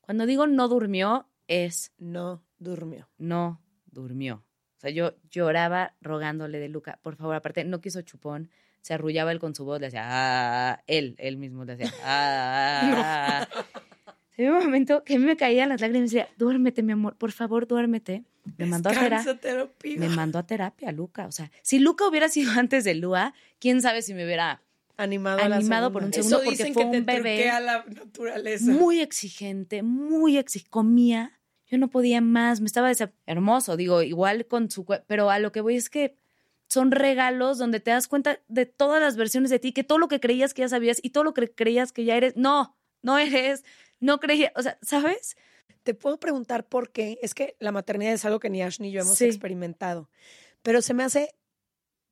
Cuando 0.00 0.26
digo 0.26 0.46
no 0.46 0.68
durmió, 0.68 1.26
es 1.48 1.92
No 1.98 2.44
durmió. 2.56 3.08
no 3.18 3.60
durmió. 3.86 4.44
O 4.76 4.80
sea, 4.80 4.90
yo 4.90 5.16
lloraba 5.28 5.96
rogándole 6.00 6.60
de 6.60 6.68
Luca, 6.68 7.00
por 7.02 7.16
favor, 7.16 7.34
aparte, 7.34 7.64
no 7.64 7.80
quiso 7.80 8.00
chupón, 8.02 8.48
se 8.80 8.94
arrullaba 8.94 9.32
él 9.32 9.40
con 9.40 9.56
su 9.56 9.64
voz, 9.64 9.80
le 9.80 9.88
hacía, 9.88 10.02
ah, 10.04 10.84
él, 10.86 11.16
él 11.18 11.36
mismo 11.36 11.64
le 11.64 11.72
hacía, 11.72 11.92
ah. 12.04 13.48
Se 13.90 13.93
vio 14.42 14.56
un 14.56 14.64
momento 14.64 15.04
que 15.04 15.14
a 15.14 15.18
mí 15.18 15.24
me 15.24 15.36
caían 15.36 15.68
las 15.68 15.80
lágrimas 15.80 16.12
y 16.12 16.16
decía, 16.16 16.28
duérmete, 16.36 16.82
mi 16.82 16.92
amor, 16.92 17.16
por 17.16 17.32
favor, 17.32 17.66
duérmete. 17.66 18.24
Me 18.58 18.66
mandó 18.66 18.90
a 18.90 18.92
terapia. 18.92 19.38
Te. 19.38 19.98
Me 19.98 20.08
mandó 20.08 20.38
a 20.38 20.46
terapia, 20.46 20.92
Luca. 20.92 21.26
O 21.26 21.32
sea, 21.32 21.50
si 21.62 21.78
Luca 21.78 22.06
hubiera 22.06 22.28
sido 22.28 22.52
antes 22.58 22.84
de 22.84 22.94
Lua, 22.94 23.34
quién 23.58 23.80
sabe 23.80 24.02
si 24.02 24.14
me 24.14 24.24
hubiera 24.24 24.60
Animado, 24.96 25.40
Animado 25.42 25.92
por 25.92 26.04
un 26.04 26.12
segundo 26.12 26.36
Eso 26.36 26.44
porque 26.44 26.72
fue 26.72 26.84
que 26.84 26.90
te 26.90 26.98
un 26.98 27.06
bebé. 27.06 27.34
truquea 27.34 27.60
la 27.60 27.84
naturaleza. 27.84 28.70
muy 28.70 29.00
exigente, 29.00 29.82
muy 29.82 30.36
exigente. 30.36 30.70
Comía, 30.70 31.40
yo 31.68 31.78
no 31.78 31.88
podía 31.88 32.20
más, 32.20 32.60
me 32.60 32.66
estaba 32.66 32.92
hermoso, 33.26 33.76
digo, 33.76 34.02
igual 34.02 34.46
con 34.46 34.70
su... 34.70 34.86
Pero 35.06 35.30
a 35.30 35.40
lo 35.40 35.50
que 35.50 35.60
voy 35.60 35.76
es 35.76 35.90
que 35.90 36.16
son 36.68 36.92
regalos 36.92 37.58
donde 37.58 37.80
te 37.80 37.90
das 37.90 38.06
cuenta 38.06 38.38
de 38.46 38.66
todas 38.66 39.00
las 39.00 39.16
versiones 39.16 39.50
de 39.50 39.58
ti, 39.58 39.72
que 39.72 39.82
todo 39.82 39.98
lo 39.98 40.06
que 40.08 40.20
creías 40.20 40.54
que 40.54 40.62
ya 40.62 40.68
sabías 40.68 41.00
y 41.02 41.10
todo 41.10 41.24
lo 41.24 41.34
que 41.34 41.50
creías 41.50 41.90
que 41.90 42.04
ya 42.04 42.16
eres, 42.16 42.36
no, 42.36 42.76
no 43.02 43.18
eres, 43.18 43.64
no 44.04 44.20
creía, 44.20 44.52
o 44.54 44.62
sea, 44.62 44.78
¿sabes? 44.82 45.36
Te 45.82 45.94
puedo 45.94 46.18
preguntar 46.20 46.66
por 46.68 46.92
qué. 46.92 47.18
Es 47.22 47.34
que 47.34 47.56
la 47.58 47.72
maternidad 47.72 48.12
es 48.12 48.24
algo 48.24 48.38
que 48.38 48.50
ni 48.50 48.62
Ash 48.62 48.78
ni 48.80 48.90
yo 48.92 49.00
hemos 49.00 49.16
Sí. 49.16 49.24
experimentado. 49.24 50.10
Pero 50.62 50.82
se 50.82 50.92
me 50.94 51.02
hace 51.04 51.34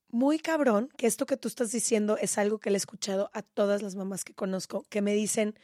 muy 0.09 0.38
cabrón 0.38 0.88
que 0.96 1.07
esto 1.07 1.26
que 1.26 1.37
tú 1.37 1.48
estás 1.48 1.70
diciendo 1.70 2.16
es 2.18 2.38
algo 2.38 2.59
que 2.59 2.70
le 2.70 2.76
he 2.76 2.78
escuchado 2.78 3.31
a 3.35 3.42
todas 3.42 3.83
las 3.83 3.94
mamás 3.94 4.24
que 4.24 4.35
conozco, 4.35 4.85
que 4.88 5.02
me 5.02 5.12
dicen, 5.14 5.55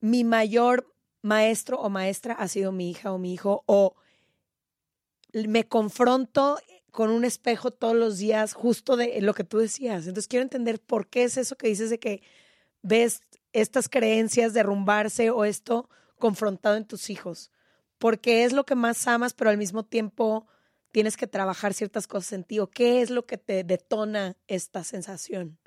mi 0.00 0.24
mayor 0.24 0.92
maestro 1.22 1.78
o 1.80 1.88
maestra 1.88 2.34
ha 2.34 2.48
sido 2.48 2.72
mi 2.72 2.90
hija 2.90 3.12
o 3.12 3.18
mi 3.18 3.32
hijo, 3.32 3.62
o 3.66 3.94
me 5.32 5.66
confronto 5.68 6.58
con 6.90 7.10
un 7.10 7.24
espejo 7.24 7.70
todos 7.70 7.94
los 7.96 8.18
días 8.18 8.54
justo 8.54 8.96
de 8.96 9.20
lo 9.22 9.34
que 9.34 9.44
tú 9.44 9.58
decías. 9.58 10.06
Entonces 10.06 10.28
quiero 10.28 10.42
entender 10.42 10.80
por 10.80 11.08
qué 11.08 11.24
es 11.24 11.36
eso 11.36 11.56
que 11.56 11.68
dices 11.68 11.90
de 11.90 11.98
que 11.98 12.22
ves 12.82 13.20
estas 13.52 13.88
creencias 13.88 14.54
derrumbarse 14.54 15.30
o 15.30 15.44
esto 15.44 15.88
confrontado 16.18 16.76
en 16.76 16.86
tus 16.86 17.10
hijos. 17.10 17.50
Porque 17.98 18.44
es 18.44 18.52
lo 18.52 18.64
que 18.64 18.74
más 18.74 19.06
amas, 19.06 19.34
pero 19.34 19.50
al 19.50 19.58
mismo 19.58 19.84
tiempo 19.84 20.46
tienes 20.90 21.16
que 21.16 21.26
trabajar 21.26 21.74
ciertas 21.74 22.06
cosas 22.06 22.32
en 22.32 22.44
ti. 22.44 22.58
¿O 22.58 22.68
qué 22.68 23.02
es 23.02 23.10
lo 23.10 23.26
que 23.26 23.38
te 23.38 23.64
detona 23.64 24.36
esta 24.46 24.84
sensación? 24.84 25.58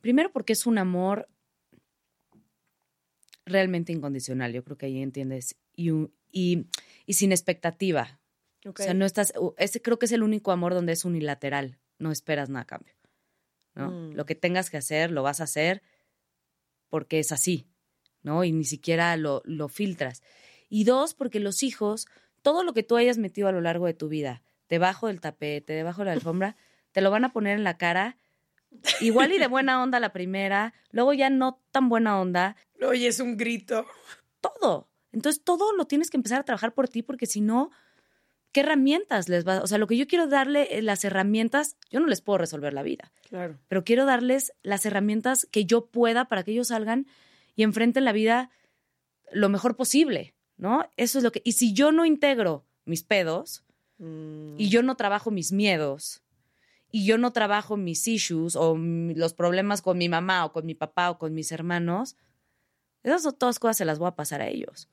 Primero 0.00 0.32
porque 0.32 0.52
es 0.52 0.66
un 0.66 0.78
amor 0.78 1.28
realmente 3.44 3.92
incondicional, 3.92 4.52
yo 4.52 4.62
creo 4.64 4.78
que 4.78 4.86
ahí 4.86 5.02
entiendes, 5.02 5.56
y, 5.74 5.90
y, 6.30 6.66
y 7.06 7.14
sin 7.14 7.32
expectativa. 7.32 8.20
O 8.64 8.72
sea, 8.76 8.94
no 8.94 9.04
estás, 9.04 9.32
ese 9.58 9.82
creo 9.82 9.98
que 9.98 10.06
es 10.06 10.12
el 10.12 10.22
único 10.22 10.52
amor 10.52 10.74
donde 10.74 10.92
es 10.92 11.04
unilateral, 11.04 11.78
no 11.98 12.12
esperas 12.12 12.48
nada 12.48 12.62
a 12.62 12.66
cambio. 12.66 12.94
¿no? 13.74 13.90
Mm. 13.90 14.12
Lo 14.14 14.26
que 14.26 14.36
tengas 14.36 14.70
que 14.70 14.76
hacer, 14.76 15.10
lo 15.10 15.22
vas 15.22 15.40
a 15.40 15.44
hacer 15.44 15.82
porque 16.92 17.18
es 17.18 17.32
así, 17.32 17.66
¿no? 18.22 18.44
Y 18.44 18.52
ni 18.52 18.66
siquiera 18.66 19.16
lo, 19.16 19.40
lo 19.46 19.70
filtras. 19.70 20.22
Y 20.68 20.84
dos, 20.84 21.14
porque 21.14 21.40
los 21.40 21.62
hijos, 21.62 22.06
todo 22.42 22.64
lo 22.64 22.74
que 22.74 22.82
tú 22.82 22.96
hayas 22.96 23.16
metido 23.16 23.48
a 23.48 23.52
lo 23.52 23.62
largo 23.62 23.86
de 23.86 23.94
tu 23.94 24.10
vida, 24.10 24.42
debajo 24.68 25.06
del 25.06 25.22
tapete, 25.22 25.72
debajo 25.72 26.02
de 26.02 26.04
la 26.08 26.12
alfombra, 26.12 26.54
te 26.92 27.00
lo 27.00 27.10
van 27.10 27.24
a 27.24 27.32
poner 27.32 27.56
en 27.56 27.64
la 27.64 27.78
cara, 27.78 28.18
igual 29.00 29.32
y 29.32 29.38
de 29.38 29.46
buena 29.46 29.82
onda 29.82 30.00
la 30.00 30.12
primera, 30.12 30.74
luego 30.90 31.14
ya 31.14 31.30
no 31.30 31.62
tan 31.70 31.88
buena 31.88 32.20
onda, 32.20 32.56
Oye, 32.86 33.06
es 33.06 33.20
un 33.20 33.38
grito. 33.38 33.86
todo. 34.42 34.90
Entonces 35.12 35.42
todo 35.42 35.72
lo 35.72 35.86
tienes 35.86 36.10
que 36.10 36.18
empezar 36.18 36.40
a 36.40 36.44
trabajar 36.44 36.74
por 36.74 36.90
ti 36.90 37.02
porque 37.02 37.24
si 37.24 37.40
no, 37.40 37.70
¿qué 38.52 38.60
herramientas 38.60 39.28
les 39.28 39.44
vas? 39.44 39.62
O 39.62 39.66
sea, 39.66 39.78
lo 39.78 39.86
que 39.86 39.96
yo 39.96 40.06
quiero 40.06 40.26
darle 40.26 40.68
eh, 40.78 40.82
las 40.82 41.04
herramientas, 41.04 41.76
yo 41.90 42.00
no 42.00 42.06
les 42.06 42.20
puedo 42.20 42.38
resolver 42.38 42.72
la 42.72 42.82
vida, 42.82 43.12
Claro. 43.28 43.58
pero 43.68 43.84
quiero 43.84 44.04
darles 44.06 44.52
las 44.62 44.86
herramientas 44.86 45.46
que 45.50 45.64
yo 45.64 45.86
pueda 45.86 46.26
para 46.26 46.42
que 46.44 46.52
ellos 46.52 46.68
salgan 46.68 47.06
y 47.56 47.62
enfrenten 47.62 48.04
la 48.04 48.12
vida 48.12 48.50
lo 49.32 49.48
mejor 49.48 49.76
posible, 49.76 50.34
¿no? 50.56 50.88
Eso 50.96 51.18
es 51.18 51.24
lo 51.24 51.32
que... 51.32 51.40
Y 51.44 51.52
si 51.52 51.72
yo 51.72 51.90
no 51.92 52.04
integro 52.04 52.66
mis 52.84 53.02
pedos 53.02 53.64
Mm, 54.02 54.56
y 54.58 54.68
yo 54.68 54.82
no 54.82 54.96
trabajo 54.96 55.30
mis 55.30 55.52
miedos 55.52 56.22
y 56.90 57.06
yo 57.06 57.18
no 57.18 57.32
trabajo 57.32 57.76
mis 57.76 58.08
issues 58.08 58.56
o 58.56 58.76
los 58.76 59.32
problemas 59.32 59.80
con 59.80 59.96
mi 59.96 60.08
mamá 60.08 60.44
o 60.44 60.52
con 60.52 60.66
mi 60.66 60.74
papá 60.74 61.10
o 61.10 61.18
con 61.18 61.34
mis 61.34 61.52
hermanos, 61.52 62.16
esas 63.04 63.38
todas 63.38 63.60
cosas 63.60 63.76
se 63.76 63.84
las 63.84 64.00
voy 64.00 64.08
a 64.08 64.16
pasar 64.16 64.42
a 64.42 64.48
ellos. 64.48 64.88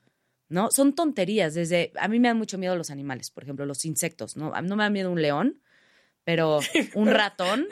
¿No? 0.49 0.71
Son 0.71 0.93
tonterías. 0.93 1.53
Desde. 1.53 1.91
A 1.99 2.07
mí 2.07 2.19
me 2.19 2.27
dan 2.27 2.37
mucho 2.37 2.57
miedo 2.57 2.75
los 2.75 2.89
animales, 2.89 3.29
por 3.31 3.43
ejemplo, 3.43 3.65
los 3.65 3.85
insectos, 3.85 4.35
¿no? 4.35 4.53
A 4.55 4.61
mí 4.61 4.67
no 4.67 4.75
me 4.75 4.83
da 4.83 4.89
miedo 4.89 5.11
un 5.11 5.21
león, 5.21 5.61
pero 6.23 6.59
un 6.95 7.07
ratón. 7.07 7.67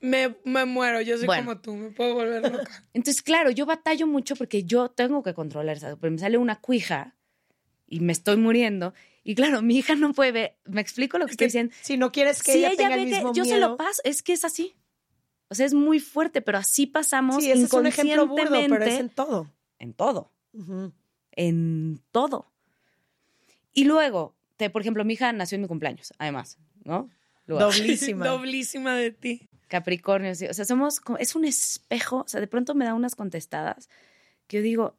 Me, 0.00 0.36
me 0.44 0.64
muero, 0.66 1.00
yo 1.00 1.16
soy 1.16 1.26
Bueno. 1.26 1.44
como 1.46 1.60
tú, 1.60 1.74
me 1.74 1.90
puedo 1.90 2.14
volver 2.14 2.42
loca. 2.52 2.84
Entonces, 2.94 3.22
claro, 3.22 3.50
yo 3.50 3.66
batallo 3.66 4.06
mucho 4.06 4.36
porque 4.36 4.62
yo 4.62 4.90
tengo 4.90 5.22
que 5.22 5.34
controlar 5.34 5.76
eso. 5.78 5.98
Pero 6.00 6.10
me 6.12 6.18
sale 6.18 6.38
una 6.38 6.60
cuija 6.60 7.16
y 7.88 8.00
me 8.00 8.12
estoy 8.12 8.36
muriendo. 8.36 8.94
Y 9.24 9.34
claro, 9.34 9.60
mi 9.62 9.76
hija 9.78 9.96
no 9.96 10.12
puede 10.12 10.30
ver. 10.30 10.56
¿Me 10.64 10.80
explico 10.80 11.18
lo 11.18 11.26
que 11.26 11.32
estoy 11.32 11.48
diciendo? 11.48 11.74
Si 11.82 11.96
no 11.96 12.12
quieres 12.12 12.42
que 12.44 12.52
si 12.52 12.58
ella, 12.58 12.76
tenga 12.76 12.90
ve 12.96 13.02
el 13.02 13.08
que 13.08 13.14
mismo 13.16 13.32
yo 13.34 13.44
se 13.44 13.54
miedo- 13.54 13.70
lo 13.70 13.76
paso, 13.76 14.00
es 14.04 14.22
que 14.22 14.32
es 14.34 14.44
así. 14.44 14.76
O 15.48 15.54
sea, 15.56 15.66
es 15.66 15.74
muy 15.74 15.98
fuerte, 15.98 16.40
pero 16.42 16.58
así 16.58 16.86
pasamos 16.86 17.42
Sí, 17.42 17.50
ese 17.50 17.64
es 17.64 17.72
un 17.72 17.86
ejemplo 17.86 18.26
burdo, 18.28 18.36
pero 18.44 18.54
es 18.56 18.64
inconscientemente 18.64 19.00
en 19.00 19.08
todo. 19.10 19.50
en 19.80 19.94
todo. 19.94 20.32
En 21.36 22.00
todo. 22.10 22.50
Y 23.72 23.84
luego, 23.84 24.34
te, 24.56 24.70
por 24.70 24.82
ejemplo, 24.82 25.04
mi 25.04 25.14
hija 25.14 25.32
nació 25.32 25.56
en 25.56 25.62
mi 25.62 25.68
cumpleaños, 25.68 26.12
además, 26.18 26.58
¿no? 26.84 27.08
Luego, 27.46 27.62
Doblísima. 27.70 28.26
Doblísima 28.28 28.94
de 28.96 29.12
ti. 29.12 29.48
Capricornio, 29.68 30.34
sí, 30.34 30.46
o 30.46 30.54
sea, 30.54 30.64
somos, 30.64 31.00
como- 31.00 31.18
es 31.18 31.34
un 31.36 31.44
espejo, 31.44 32.22
o 32.24 32.28
sea, 32.28 32.40
de 32.40 32.46
pronto 32.46 32.74
me 32.74 32.84
da 32.84 32.94
unas 32.94 33.14
contestadas 33.14 33.88
que 34.46 34.58
yo 34.58 34.62
digo, 34.62 34.96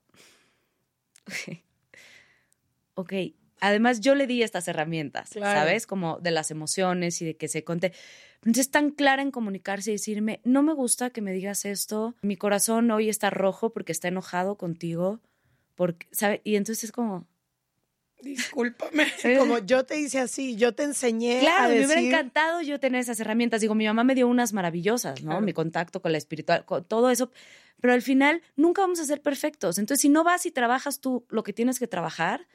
ok, 2.95 3.13
además 3.59 3.99
yo 4.01 4.15
le 4.15 4.27
di 4.27 4.43
estas 4.43 4.67
herramientas, 4.67 5.29
Claro. 5.31 5.59
¿sabes? 5.59 5.87
Como 5.87 6.19
de 6.19 6.31
las 6.31 6.51
emociones 6.51 7.21
y 7.21 7.25
de 7.25 7.37
que 7.37 7.47
se 7.47 7.63
conte. 7.63 7.93
Entonces, 8.37 8.69
tan 8.69 8.91
clara 8.91 9.21
en 9.21 9.31
comunicarse 9.31 9.89
y 9.91 9.93
decirme, 9.93 10.41
no 10.43 10.63
me 10.63 10.73
gusta 10.73 11.09
que 11.09 11.21
me 11.21 11.31
digas 11.31 11.65
esto, 11.65 12.15
mi 12.21 12.37
corazón 12.37 12.91
hoy 12.91 13.09
está 13.09 13.29
rojo 13.29 13.71
porque 13.71 13.91
está 13.91 14.07
enojado 14.09 14.57
contigo, 14.57 15.19
porque, 15.77 16.07
¿sabes? 16.11 16.41
Y 16.43 16.57
entonces 16.57 16.83
es 16.85 16.91
como, 16.91 17.25
Discúlpame. 18.21 19.05
Como 19.37 19.59
yo 19.59 19.85
te 19.85 19.99
hice 19.99 20.19
así, 20.19 20.55
yo 20.55 20.73
te 20.73 20.81
enseñé 20.81 21.37
a 21.37 21.39
Claro, 21.39 21.69
me 21.69 21.75
decir... 21.75 21.85
hubiera 21.85 22.01
encantado 22.01 22.61
yo 22.63 22.79
tener 22.79 22.99
esas 22.99 23.19
herramientas. 23.19 23.61
Digo, 23.61 23.75
mi 23.75 23.85
mamá 23.85 24.03
me 24.03 24.15
dio 24.15 24.27
unas 24.27 24.53
maravillosas, 24.53 25.21
¿no? 25.21 25.29
Claro. 25.29 25.45
Mi 25.45 25.53
contacto 25.53 26.01
con 26.01 26.11
la 26.11 26.17
espiritual, 26.17 26.65
con 26.65 26.83
todo 26.83 27.11
eso. 27.11 27.31
Pero 27.79 27.93
al 27.93 28.01
final 28.01 28.41
nunca 28.55 28.81
vamos 28.81 28.99
a 28.99 29.05
ser 29.05 29.21
perfectos. 29.21 29.77
Entonces, 29.77 30.01
si 30.01 30.09
no 30.09 30.23
vas 30.23 30.47
y 30.47 30.51
trabajas 30.51 30.99
tú 30.99 31.25
lo 31.29 31.43
que 31.43 31.53
tienes 31.53 31.77
que 31.77 31.85
trabajar, 31.87 32.47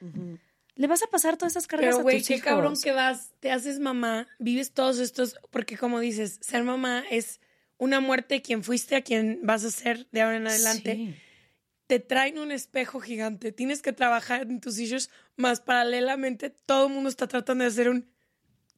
le 0.75 0.87
vas 0.89 1.05
a 1.05 1.07
pasar 1.07 1.37
todas 1.37 1.53
esas 1.53 1.69
cargas 1.69 1.95
Pero, 1.97 2.09
a 2.09 2.13
tus 2.13 2.27
qué 2.27 2.35
hijos. 2.35 2.45
cabrón 2.45 2.75
que 2.83 2.91
vas, 2.91 3.31
te 3.39 3.53
haces 3.53 3.79
mamá, 3.79 4.27
vives 4.41 4.73
todos 4.73 4.99
estos, 4.99 5.37
porque 5.51 5.77
como 5.79 6.01
dices, 6.01 6.39
ser 6.41 6.65
mamá 6.65 7.05
es 7.09 7.41
una 7.79 8.01
muerte 8.01 8.35
de 8.35 8.43
quien 8.43 8.65
fuiste 8.65 8.97
a 8.97 9.03
quien 9.03 9.39
vas 9.45 9.63
a 9.65 9.71
ser 9.71 10.09
de 10.11 10.23
ahora 10.23 10.39
en 10.39 10.47
adelante. 10.49 10.95
Sí. 10.97 11.15
Te 11.93 12.01
traen 12.01 12.39
un 12.39 12.53
espejo 12.53 13.01
gigante, 13.01 13.53
tienes 13.53 13.83
que 13.83 13.93
trabajar 13.93 14.45
en 14.49 14.63
tus 14.63 14.79
issues, 14.79 15.11
más 15.37 15.61
paralelamente. 15.61 16.49
Todo 16.49 16.87
el 16.87 16.95
mundo 16.95 17.11
está 17.11 17.27
tratando 17.27 17.65
de 17.65 17.69
hacer 17.69 17.91
un 17.91 18.11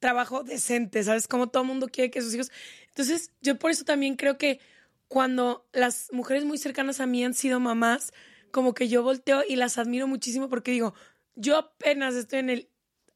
trabajo 0.01 0.43
decente, 0.43 1.01
¿sabes? 1.05 1.29
Como 1.29 1.49
todo 1.49 1.63
el 1.63 1.69
mundo 1.69 1.87
quiere 1.87 2.11
que 2.11 2.21
sus 2.23 2.35
hijos... 2.35 2.51
Entonces, 2.89 3.31
yo 3.41 3.57
por 3.57 3.71
eso 3.71 3.85
también 3.85 4.17
creo 4.17 4.37
que 4.37 4.59
cuando 5.07 5.65
las 5.73 6.09
mujeres 6.11 6.45
muy 6.45 6.59
cercanas 6.59 6.99
a 6.99 7.07
mí 7.07 7.25
han 7.25 7.35
sido 7.35 7.61
mamás, 7.61 8.13
como 8.51 8.75
que 8.75 8.89
yo 8.89 9.05
volteo 9.05 9.45
y 9.49 9.55
las 9.55 9.79
admiro 9.79 10.09
muchísimo 10.09 10.49
porque 10.49 10.73
digo, 10.73 10.93
yo 11.37 11.57
apenas 11.57 12.17
estoy 12.17 12.41
en 12.41 12.51
el 12.51 12.69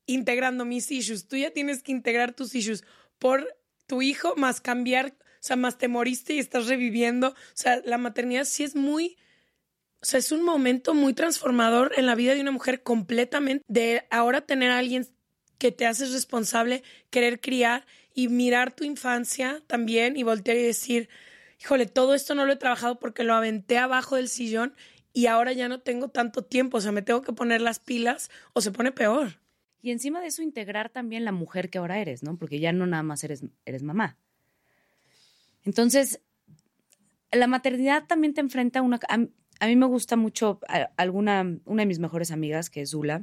integrando 0.06 0.64
mis 0.64 0.92
issues, 0.92 1.26
tú 1.26 1.36
ya 1.36 1.50
tienes 1.50 1.82
que 1.82 1.90
integrar 1.90 2.34
tus 2.34 2.54
issues 2.54 2.84
por 3.18 3.52
tu 3.88 4.00
hijo, 4.00 4.36
más 4.36 4.60
cambiar, 4.60 5.16
o 5.18 5.40
sea, 5.40 5.56
más 5.56 5.76
te 5.76 5.88
moriste 5.88 6.34
y 6.34 6.38
estás 6.38 6.68
reviviendo, 6.68 7.30
o 7.30 7.34
sea, 7.54 7.82
la 7.84 7.98
maternidad 7.98 8.44
sí 8.44 8.62
es 8.62 8.76
muy, 8.76 9.16
o 10.00 10.04
sea, 10.04 10.18
es 10.18 10.30
un 10.30 10.44
momento 10.44 10.94
muy 10.94 11.12
transformador 11.12 11.92
en 11.96 12.06
la 12.06 12.14
vida 12.14 12.34
de 12.34 12.40
una 12.40 12.52
mujer 12.52 12.82
completamente, 12.82 13.64
de 13.68 14.06
ahora 14.10 14.42
tener 14.42 14.70
a 14.70 14.78
alguien 14.78 15.06
que 15.58 15.72
te 15.72 15.86
haces 15.86 16.12
responsable, 16.12 16.84
querer 17.10 17.40
criar 17.40 17.84
y 18.14 18.28
mirar 18.28 18.72
tu 18.72 18.84
infancia 18.84 19.62
también 19.66 20.16
y 20.16 20.22
voltear 20.22 20.56
y 20.56 20.62
decir, 20.62 21.08
híjole, 21.60 21.86
todo 21.86 22.14
esto 22.14 22.34
no 22.34 22.46
lo 22.46 22.52
he 22.52 22.56
trabajado 22.56 22.98
porque 23.00 23.24
lo 23.24 23.34
aventé 23.34 23.78
abajo 23.78 24.16
del 24.16 24.28
sillón 24.28 24.74
y 25.12 25.26
ahora 25.26 25.52
ya 25.52 25.68
no 25.68 25.80
tengo 25.80 26.08
tanto 26.08 26.44
tiempo, 26.44 26.78
o 26.78 26.80
sea, 26.80 26.92
me 26.92 27.02
tengo 27.02 27.22
que 27.22 27.32
poner 27.32 27.60
las 27.60 27.80
pilas 27.80 28.30
o 28.52 28.60
se 28.60 28.70
pone 28.70 28.92
peor. 28.92 29.40
Y 29.82 29.90
encima 29.90 30.20
de 30.20 30.28
eso, 30.28 30.42
integrar 30.42 30.90
también 30.90 31.24
la 31.24 31.32
mujer 31.32 31.70
que 31.70 31.78
ahora 31.78 31.98
eres, 31.98 32.22
¿no? 32.22 32.36
Porque 32.36 32.60
ya 32.60 32.72
no 32.72 32.86
nada 32.86 33.02
más 33.02 33.24
eres, 33.24 33.42
eres 33.64 33.82
mamá. 33.82 34.16
Entonces, 35.64 36.20
la 37.32 37.46
maternidad 37.46 38.06
también 38.06 38.34
te 38.34 38.40
enfrenta 38.40 38.78
a 38.78 38.82
una... 38.82 39.00
a 39.60 39.66
mí 39.66 39.76
me 39.76 39.86
gusta 39.86 40.16
mucho 40.16 40.60
a- 40.68 40.90
alguna, 40.96 41.58
una 41.64 41.82
de 41.82 41.86
mis 41.86 41.98
mejores 41.98 42.30
amigas, 42.30 42.70
que 42.70 42.80
es 42.82 42.90
Zula, 42.90 43.20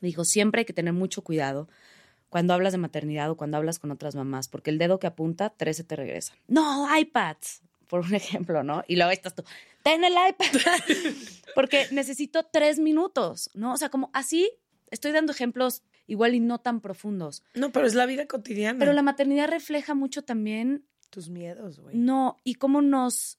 me 0.00 0.06
dijo, 0.08 0.24
siempre 0.24 0.60
hay 0.60 0.64
que 0.64 0.72
tener 0.72 0.92
mucho 0.92 1.22
cuidado 1.22 1.68
cuando 2.28 2.52
hablas 2.54 2.72
de 2.72 2.78
maternidad 2.78 3.30
o 3.30 3.36
cuando 3.36 3.56
hablas 3.56 3.78
con 3.78 3.90
otras 3.90 4.14
mamás, 4.14 4.48
porque 4.48 4.70
el 4.70 4.78
dedo 4.78 4.98
que 4.98 5.06
apunta, 5.06 5.50
tres 5.50 5.78
se 5.78 5.84
te 5.84 5.96
regresan. 5.96 6.36
No, 6.46 6.86
iPads, 6.96 7.62
por 7.88 8.00
un 8.00 8.14
ejemplo, 8.14 8.62
¿no? 8.62 8.84
Y 8.86 8.96
luego 8.96 9.10
estás 9.10 9.34
tú, 9.34 9.42
ten 9.82 10.04
el 10.04 10.12
iPad, 10.12 10.46
porque 11.54 11.86
necesito 11.90 12.44
tres 12.44 12.78
minutos, 12.78 13.50
¿no? 13.54 13.72
O 13.72 13.76
sea, 13.76 13.88
como 13.88 14.10
así 14.12 14.50
estoy 14.90 15.12
dando 15.12 15.32
ejemplos 15.32 15.82
igual 16.06 16.34
y 16.34 16.40
no 16.40 16.58
tan 16.58 16.80
profundos, 16.80 17.42
No, 17.54 17.72
pero 17.72 17.86
es 17.86 17.94
la 17.94 18.06
vida 18.06 18.26
cotidiana. 18.26 18.78
pero 18.78 18.92
la 18.92 19.02
maternidad 19.02 19.48
refleja 19.48 19.94
mucho 19.94 20.22
también, 20.22 20.84
Tus 21.10 21.28
miedos, 21.30 21.80
güey. 21.80 21.96
no, 21.96 22.36
y 22.44 22.54
cómo 22.54 22.80
nos, 22.82 23.38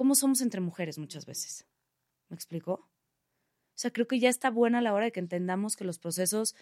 cómo 0.00 0.14
somos 0.14 0.40
entre 0.40 0.62
mujeres 0.62 0.96
muchas 0.96 1.26
veces. 1.26 1.66
¿Me 2.30 2.34
explico? 2.34 2.72
O 2.72 3.74
sea, 3.74 3.92
creo 3.92 4.08
que 4.08 4.18
ya 4.18 4.30
está 4.30 4.48
buena 4.48 4.80
la 4.80 4.94
hora 4.94 5.04
de 5.04 5.12
que 5.12 5.20
entendamos 5.20 5.76
que 5.76 5.84
los 5.84 5.98
procesos 5.98 6.56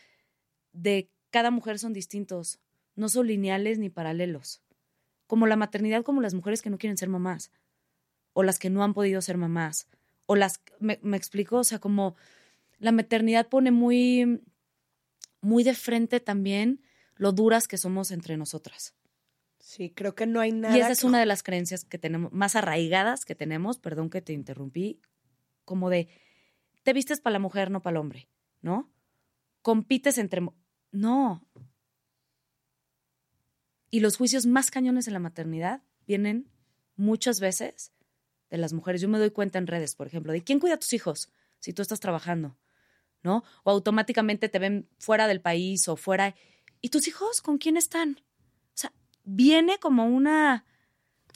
de 0.73 1.09
cada 1.31 1.53
mujer 1.53 1.79
son 1.79 1.93
distintos, 1.93 2.59
no 2.97 3.09
son 3.09 3.29
lineales 3.29 3.79
ni 3.79 3.91
paralelos. 3.91 4.61
Como 5.29 5.47
la 5.47 5.55
maternidad, 5.55 6.03
como 6.03 6.21
las 6.21 6.35
mujeres 6.35 6.63
que 6.63 6.71
no 6.71 6.79
quieren 6.79 6.97
ser 6.97 7.11
mamás, 7.11 7.53
o 8.33 8.43
las 8.43 8.59
que 8.59 8.71
no 8.71 8.83
han 8.83 8.93
podido 8.93 9.23
ser 9.23 9.37
mamás, 9.37 9.87
o 10.27 10.35
las, 10.35 10.61
me, 10.81 10.99
explico, 11.17 11.59
o 11.59 11.65
sea, 11.65 11.79
como 11.79 12.17
la 12.81 12.91
maternidad 12.91 13.49
pone 13.49 13.71
muy, 13.71 14.43
muy 15.41 15.63
de 15.63 15.75
frente 15.75 16.19
también 16.19 16.83
lo 17.15 17.31
duras 17.31 17.69
que 17.69 17.79
somos 17.79 18.11
entre 18.11 18.37
nosotras. 18.37 18.97
Sí, 19.69 19.91
creo 19.91 20.15
que 20.15 20.27
no 20.27 20.41
hay 20.41 20.51
nada. 20.51 20.75
Y 20.75 20.81
esa 20.81 20.93
es 20.93 21.05
una 21.05 21.21
de 21.21 21.27
las 21.27 21.43
creencias 21.43 21.85
que 21.85 21.99
tenemos, 21.99 22.33
más 22.33 22.57
arraigadas 22.57 23.27
que 23.27 23.35
tenemos, 23.35 23.79
perdón 23.79 24.09
que 24.09 24.23
te 24.23 24.33
interrumpí, 24.33 24.99
como 25.67 25.91
de, 25.91 26.09
te 26.85 26.95
vistes 26.95 27.21
para 27.21 27.35
la 27.35 27.39
mujer, 27.39 27.71
no 27.71 27.83
para 27.83 27.93
el 27.93 28.01
hombre, 28.01 28.31
¿no? 28.63 28.91
Compites 29.61 30.17
entre... 30.17 30.41
No. 30.91 31.47
Y 33.91 34.01
los 34.01 34.17
juicios 34.17 34.47
más 34.47 34.71
cañones 34.71 35.07
en 35.07 35.13
la 35.13 35.19
maternidad 35.19 35.83
vienen 36.07 36.51
muchas 36.97 37.39
veces 37.39 37.93
de 38.49 38.57
las 38.57 38.73
mujeres. 38.73 39.03
Yo 39.03 39.09
me 39.11 39.19
doy 39.19 39.33
cuenta 39.33 39.59
en 39.59 39.67
redes, 39.67 39.95
por 39.95 40.07
ejemplo, 40.07 40.33
de 40.33 40.43
quién 40.43 40.61
cuida 40.61 40.77
a 40.77 40.81
tus 40.81 40.95
hijos 40.95 41.31
si 41.59 41.75
tú 41.75 41.83
estás 41.83 42.01
trabajando, 42.01 42.57
¿no? 43.23 43.45
O 43.65 43.71
automáticamente 43.71 44.49
te 44.49 44.59
ven 44.59 44.89
fuera 44.97 45.27
del 45.27 45.43
país 45.43 45.89
o 45.89 45.97
fuera... 45.97 46.35
¿Y 46.81 46.89
tus 46.89 47.07
hijos 47.07 47.43
con 47.43 47.59
quién 47.59 47.77
están? 47.77 48.23
Viene 49.31 49.79
como 49.79 50.07
una 50.07 50.65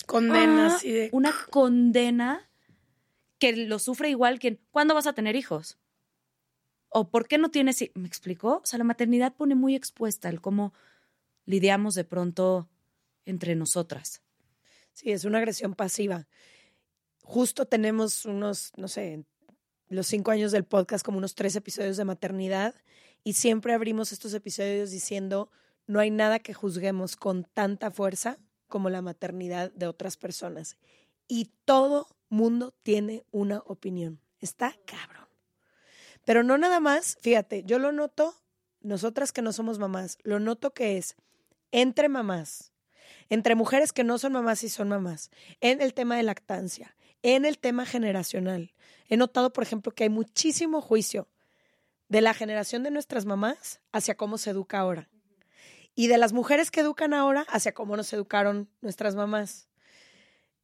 condenas 0.06 0.82
Ah, 0.82 0.86
de 0.86 1.10
una 1.12 1.30
condena 1.50 2.48
que 3.38 3.54
lo 3.54 3.78
sufre 3.78 4.08
igual 4.08 4.38
que 4.38 4.58
¿cuándo 4.70 4.94
vas 4.94 5.06
a 5.06 5.12
tener 5.12 5.36
hijos? 5.36 5.78
¿O 6.88 7.10
por 7.10 7.28
qué 7.28 7.36
no 7.36 7.50
tienes? 7.50 7.84
¿Me 7.94 8.08
explicó? 8.08 8.60
O 8.62 8.66
sea, 8.66 8.78
la 8.78 8.84
maternidad 8.84 9.34
pone 9.34 9.54
muy 9.54 9.74
expuesta 9.74 10.30
el 10.30 10.40
cómo 10.40 10.72
lidiamos 11.44 11.94
de 11.94 12.04
pronto 12.04 12.70
entre 13.26 13.56
nosotras. 13.56 14.22
Sí, 14.94 15.12
es 15.12 15.26
una 15.26 15.38
agresión 15.38 15.74
pasiva. 15.74 16.26
Justo 17.22 17.66
tenemos 17.66 18.24
unos, 18.24 18.72
no 18.78 18.88
sé, 18.88 19.26
los 19.88 20.06
cinco 20.06 20.30
años 20.30 20.50
del 20.50 20.64
podcast, 20.64 21.04
como 21.04 21.18
unos 21.18 21.34
tres 21.34 21.56
episodios 21.56 21.98
de 21.98 22.06
maternidad, 22.06 22.74
y 23.22 23.34
siempre 23.34 23.74
abrimos 23.74 24.12
estos 24.12 24.32
episodios 24.32 24.90
diciendo, 24.90 25.50
no 25.86 26.00
hay 26.00 26.10
nada 26.10 26.38
que 26.38 26.54
juzguemos 26.54 27.16
con 27.16 27.44
tanta 27.44 27.90
fuerza 27.90 28.38
como 28.68 28.90
la 28.90 29.02
maternidad 29.02 29.70
de 29.72 29.86
otras 29.86 30.16
personas. 30.16 30.76
Y 31.28 31.50
todo 31.64 32.08
mundo 32.28 32.74
tiene 32.82 33.24
una 33.30 33.58
opinión. 33.66 34.20
Está 34.40 34.74
cabrón. 34.86 35.28
Pero 36.24 36.42
no 36.42 36.56
nada 36.56 36.80
más, 36.80 37.18
fíjate, 37.20 37.64
yo 37.64 37.78
lo 37.78 37.92
noto, 37.92 38.34
nosotras 38.80 39.32
que 39.32 39.42
no 39.42 39.52
somos 39.52 39.78
mamás, 39.78 40.18
lo 40.22 40.40
noto 40.40 40.72
que 40.72 40.96
es 40.96 41.16
entre 41.72 42.08
mamás, 42.08 42.72
entre 43.28 43.54
mujeres 43.54 43.92
que 43.92 44.04
no 44.04 44.18
son 44.18 44.32
mamás 44.32 44.62
y 44.62 44.68
son 44.68 44.88
mamás, 44.88 45.30
en 45.60 45.80
el 45.80 45.94
tema 45.94 46.16
de 46.16 46.22
lactancia, 46.22 46.96
en 47.22 47.44
el 47.44 47.58
tema 47.58 47.86
generacional. 47.86 48.72
He 49.08 49.16
notado, 49.16 49.52
por 49.52 49.64
ejemplo, 49.64 49.92
que 49.92 50.04
hay 50.04 50.10
muchísimo 50.10 50.80
juicio 50.80 51.28
de 52.08 52.20
la 52.20 52.34
generación 52.34 52.82
de 52.82 52.90
nuestras 52.90 53.24
mamás 53.24 53.80
hacia 53.90 54.16
cómo 54.16 54.38
se 54.38 54.50
educa 54.50 54.78
ahora. 54.78 55.08
Y 55.94 56.06
de 56.06 56.18
las 56.18 56.32
mujeres 56.32 56.70
que 56.70 56.80
educan 56.80 57.12
ahora 57.14 57.42
hacia 57.48 57.74
cómo 57.74 57.96
nos 57.96 58.12
educaron 58.12 58.68
nuestras 58.80 59.14
mamás. 59.14 59.68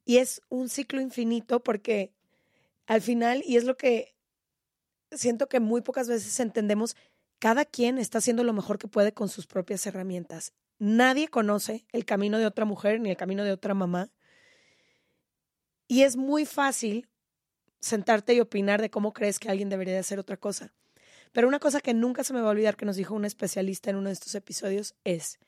Y 0.05 0.17
es 0.17 0.41
un 0.49 0.69
ciclo 0.69 1.01
infinito 1.01 1.61
porque 1.61 2.11
al 2.87 3.01
final, 3.01 3.43
y 3.45 3.57
es 3.57 3.63
lo 3.63 3.77
que 3.77 4.15
siento 5.11 5.47
que 5.47 5.59
muy 5.59 5.81
pocas 5.81 6.07
veces 6.07 6.39
entendemos, 6.39 6.95
cada 7.37 7.65
quien 7.65 7.97
está 7.97 8.17
haciendo 8.17 8.43
lo 8.43 8.53
mejor 8.53 8.79
que 8.79 8.87
puede 8.87 9.13
con 9.13 9.29
sus 9.29 9.47
propias 9.47 9.85
herramientas. 9.85 10.53
Nadie 10.79 11.27
conoce 11.27 11.85
el 11.91 12.05
camino 12.05 12.37
de 12.37 12.45
otra 12.45 12.65
mujer 12.65 12.99
ni 12.99 13.09
el 13.09 13.17
camino 13.17 13.43
de 13.43 13.51
otra 13.51 13.73
mamá. 13.73 14.09
Y 15.87 16.03
es 16.03 16.15
muy 16.15 16.45
fácil 16.45 17.07
sentarte 17.79 18.33
y 18.33 18.39
opinar 18.39 18.81
de 18.81 18.89
cómo 18.89 19.13
crees 19.13 19.39
que 19.39 19.49
alguien 19.49 19.69
debería 19.69 19.93
de 19.93 19.99
hacer 19.99 20.19
otra 20.19 20.37
cosa. 20.37 20.73
Pero 21.31 21.47
una 21.47 21.59
cosa 21.59 21.81
que 21.81 21.93
nunca 21.93 22.23
se 22.23 22.33
me 22.33 22.41
va 22.41 22.47
a 22.47 22.51
olvidar 22.51 22.75
que 22.75 22.85
nos 22.85 22.95
dijo 22.95 23.13
un 23.13 23.25
especialista 23.25 23.89
en 23.89 23.97
uno 23.97 24.09
de 24.09 24.13
estos 24.13 24.35
episodios 24.35 24.95
es, 25.03 25.39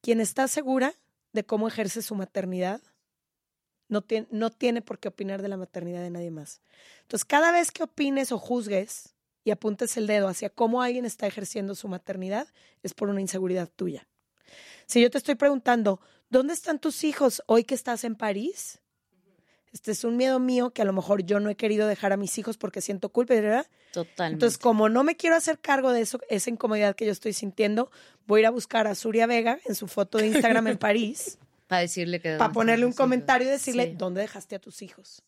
quien 0.00 0.20
está 0.20 0.48
segura 0.48 0.94
de 1.32 1.44
cómo 1.44 1.68
ejerce 1.68 2.02
su 2.02 2.14
maternidad, 2.14 2.80
no 3.88 4.02
tiene, 4.02 4.26
no 4.30 4.50
tiene 4.50 4.82
por 4.82 4.98
qué 4.98 5.08
opinar 5.08 5.42
de 5.42 5.48
la 5.48 5.56
maternidad 5.56 6.02
de 6.02 6.10
nadie 6.10 6.30
más. 6.30 6.60
Entonces, 7.02 7.24
cada 7.24 7.52
vez 7.52 7.70
que 7.70 7.82
opines 7.82 8.32
o 8.32 8.38
juzgues 8.38 9.14
y 9.44 9.50
apuntes 9.50 9.96
el 9.96 10.06
dedo 10.06 10.28
hacia 10.28 10.50
cómo 10.50 10.82
alguien 10.82 11.04
está 11.04 11.26
ejerciendo 11.26 11.74
su 11.74 11.88
maternidad, 11.88 12.48
es 12.82 12.94
por 12.94 13.08
una 13.08 13.20
inseguridad 13.20 13.68
tuya. 13.68 14.06
Si 14.86 15.00
yo 15.00 15.10
te 15.10 15.18
estoy 15.18 15.36
preguntando, 15.36 16.00
¿dónde 16.28 16.54
están 16.54 16.78
tus 16.78 17.04
hijos 17.04 17.42
hoy 17.46 17.64
que 17.64 17.74
estás 17.74 18.04
en 18.04 18.16
París? 18.16 18.79
Este 19.72 19.92
es 19.92 20.02
un 20.02 20.16
miedo 20.16 20.40
mío 20.40 20.70
que 20.70 20.82
a 20.82 20.84
lo 20.84 20.92
mejor 20.92 21.22
yo 21.22 21.38
no 21.38 21.48
he 21.48 21.54
querido 21.54 21.86
dejar 21.86 22.12
a 22.12 22.16
mis 22.16 22.36
hijos 22.38 22.56
porque 22.56 22.80
siento 22.80 23.10
culpa, 23.10 23.34
¿verdad? 23.34 23.66
Totalmente. 23.92 24.34
Entonces, 24.34 24.58
como 24.58 24.88
no 24.88 25.04
me 25.04 25.16
quiero 25.16 25.36
hacer 25.36 25.60
cargo 25.60 25.92
de 25.92 26.00
eso, 26.00 26.18
esa 26.28 26.50
incomodidad 26.50 26.96
que 26.96 27.06
yo 27.06 27.12
estoy 27.12 27.32
sintiendo, 27.32 27.90
voy 28.26 28.38
a 28.38 28.40
ir 28.40 28.46
a 28.46 28.50
buscar 28.50 28.88
a 28.88 28.94
Suria 28.96 29.26
Vega 29.26 29.60
en 29.66 29.76
su 29.76 29.86
foto 29.86 30.18
de 30.18 30.26
Instagram 30.26 30.66
en 30.68 30.78
París. 30.78 31.38
para 31.68 31.82
decirle 31.82 32.20
que... 32.20 32.36
Para 32.36 32.52
ponerle 32.52 32.84
un 32.84 32.92
comentario 32.92 33.46
y 33.46 33.50
decirle, 33.50 33.94
¿dónde 33.96 34.22
dejaste 34.22 34.56
a 34.56 34.58
tus 34.58 34.82
hijos? 34.82 35.22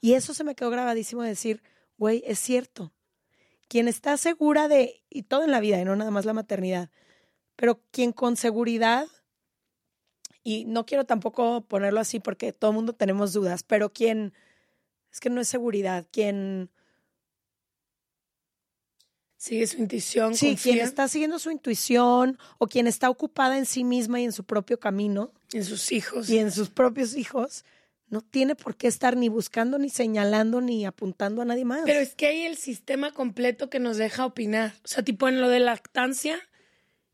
Y 0.00 0.14
eso 0.14 0.32
se 0.32 0.44
me 0.44 0.54
quedó 0.54 0.70
grabadísimo 0.70 1.22
de 1.22 1.28
decir, 1.28 1.62
güey, 1.98 2.22
es 2.26 2.38
cierto. 2.38 2.94
Quien 3.68 3.88
está 3.88 4.16
segura 4.16 4.68
de, 4.68 5.02
y 5.10 5.24
todo 5.24 5.44
en 5.44 5.50
la 5.50 5.60
vida, 5.60 5.78
y 5.78 5.84
no 5.84 5.94
nada 5.96 6.10
más 6.10 6.24
la 6.24 6.32
maternidad, 6.32 6.90
pero 7.56 7.82
quien 7.90 8.12
con 8.12 8.36
seguridad 8.36 9.06
y 10.42 10.64
no 10.64 10.86
quiero 10.86 11.04
tampoco 11.04 11.62
ponerlo 11.62 12.00
así 12.00 12.20
porque 12.20 12.52
todo 12.52 12.70
el 12.70 12.76
mundo 12.76 12.92
tenemos 12.94 13.32
dudas, 13.32 13.62
pero 13.62 13.92
quien, 13.92 14.32
es 15.12 15.20
que 15.20 15.30
no 15.30 15.40
es 15.40 15.48
seguridad, 15.48 16.06
quien... 16.10 16.70
Sigue 19.36 19.66
su 19.66 19.78
intuición. 19.78 20.34
Sí, 20.34 20.48
confía. 20.50 20.72
quien 20.74 20.84
está 20.84 21.08
siguiendo 21.08 21.38
su 21.38 21.50
intuición 21.50 22.38
o 22.58 22.66
quien 22.66 22.86
está 22.86 23.08
ocupada 23.08 23.56
en 23.56 23.64
sí 23.64 23.84
misma 23.84 24.20
y 24.20 24.24
en 24.24 24.32
su 24.32 24.44
propio 24.44 24.78
camino 24.78 25.32
En 25.54 25.64
sus 25.64 25.92
hijos. 25.92 26.28
y 26.28 26.38
en 26.38 26.50
sus 26.52 26.68
propios 26.68 27.16
hijos, 27.16 27.64
no 28.10 28.20
tiene 28.20 28.54
por 28.54 28.76
qué 28.76 28.86
estar 28.86 29.16
ni 29.16 29.30
buscando, 29.30 29.78
ni 29.78 29.88
señalando, 29.88 30.60
ni 30.60 30.84
apuntando 30.84 31.40
a 31.40 31.44
nadie 31.46 31.64
más. 31.64 31.82
Pero 31.86 32.00
es 32.00 32.14
que 32.14 32.26
hay 32.26 32.42
el 32.42 32.56
sistema 32.56 33.12
completo 33.12 33.70
que 33.70 33.78
nos 33.78 33.96
deja 33.96 34.26
opinar. 34.26 34.74
O 34.84 34.88
sea, 34.88 35.04
tipo 35.04 35.26
en 35.28 35.40
lo 35.40 35.48
de 35.48 35.60
lactancia, 35.60 36.38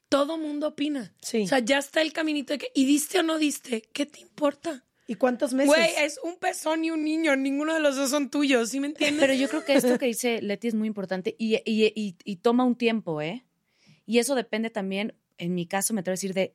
todo 0.09 0.39
mundo 0.39 0.69
opina. 0.69 1.15
Sí. 1.21 1.43
O 1.43 1.47
sea, 1.47 1.59
ya 1.59 1.79
está 1.79 2.03
el 2.03 2.13
caminito 2.13 2.53
de 2.53 2.59
que, 2.59 2.71
¿y 2.75 2.85
diste 2.85 3.19
o 3.21 3.23
no 3.23 3.39
diste? 3.39 3.83
¿Qué 3.93 4.07
te 4.07 4.21
importa? 4.21 4.85
¿Y 5.09 5.15
cuántos 5.15 5.53
meses? 5.55 5.69
Güey, 5.69 5.91
es 6.03 6.19
un 6.25 6.37
pezón 6.39 6.85
y 6.85 6.91
un 6.91 7.05
niño, 7.05 7.37
ninguno 7.37 7.75
de 7.75 7.81
los 7.81 7.95
dos 7.97 8.11
son 8.11 8.29
tuyos, 8.31 8.71
¿sí 8.71 8.81
me 8.81 8.89
entiendes? 8.89 9.21
Pero 9.21 9.35
yo 9.35 9.49
creo 9.49 9.65
que 9.65 9.75
esto 9.75 9.99
que 9.99 10.07
dice 10.07 10.43
Leti 10.43 10.69
es 10.69 10.75
muy 10.75 10.89
importante 10.89 11.37
y, 11.39 11.57
y- 11.65 11.93
y- 11.95 12.17
y 12.25 12.37
toma 12.37 12.65
un 12.65 12.75
tiempo, 12.77 13.21
¿eh? 13.23 13.45
Y 14.05 14.19
eso 14.19 14.35
depende 14.35 14.69
también, 14.71 15.15
en 15.39 15.55
mi 15.55 15.67
caso, 15.67 15.95
me 15.95 16.01
atrevo 16.01 16.15
a 16.15 16.17
decir, 16.19 16.35
de, 16.35 16.55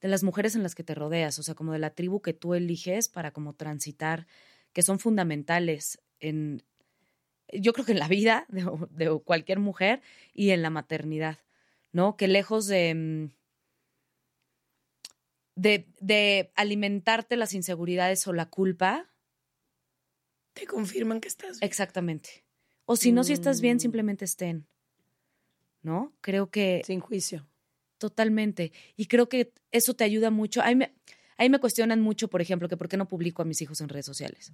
de 0.00 0.08
las 0.08 0.22
mujeres 0.22 0.54
en 0.54 0.62
las 0.62 0.74
que 0.74 0.82
te 0.82 0.94
rodeas, 0.94 1.38
o 1.38 1.42
sea, 1.42 1.54
como 1.54 1.72
de 1.72 1.78
la 1.78 1.90
tribu 1.90 2.22
que 2.22 2.32
tú 2.32 2.54
eliges 2.54 3.08
para 3.08 3.32
como 3.32 3.54
transitar, 3.54 4.26
que 4.72 4.82
son 4.82 4.98
fundamentales 4.98 6.00
en, 6.20 6.62
yo 7.52 7.72
creo 7.74 7.84
que 7.84 7.92
en 7.92 7.98
la 7.98 8.08
vida 8.08 8.46
de, 8.48 8.64
de 8.92 9.18
cualquier 9.24 9.58
mujer 9.58 10.00
y 10.32 10.50
en 10.50 10.62
la 10.62 10.70
maternidad, 10.70 11.38
¿no? 11.92 12.16
Que 12.16 12.28
lejos 12.28 12.66
de... 12.66 12.94
mm, 12.94 13.30
De, 15.56 15.86
de 16.00 16.52
alimentarte 16.54 17.36
las 17.36 17.52
inseguridades 17.54 18.26
o 18.26 18.32
la 18.32 18.46
culpa, 18.48 19.06
Te 20.54 20.66
confirman 20.66 21.20
que 21.20 21.28
estás 21.28 21.60
bien. 21.60 21.68
Exactamente. 21.68 22.44
O 22.86 22.96
si 22.96 23.12
no, 23.12 23.22
si 23.24 23.32
estás 23.32 23.60
bien, 23.60 23.76
Mm. 23.76 23.80
simplemente 23.80 24.24
estén. 24.24 24.66
¿No? 25.82 26.12
Creo 26.20 26.50
que 26.50 26.82
Sin 26.84 27.00
juicio. 27.00 27.46
totalmente. 27.98 28.72
Y 28.96 29.06
creo 29.06 29.28
que 29.28 29.52
eso 29.70 29.94
te 29.94 30.04
ayuda 30.04 30.30
mucho. 30.30 30.60
Ahí 30.62 30.74
me, 30.76 30.92
ahí 31.36 31.48
me 31.50 31.58
cuestionan 31.60 32.00
mucho, 32.00 32.28
por 32.28 32.40
ejemplo, 32.40 32.68
que 32.68 32.76
por 32.76 32.88
qué 32.88 32.96
no 32.96 33.06
publico 33.08 33.42
a 33.42 33.44
mis 33.44 33.60
hijos 33.62 33.80
en 33.80 33.88
redes 33.90 34.06
sociales. 34.06 34.52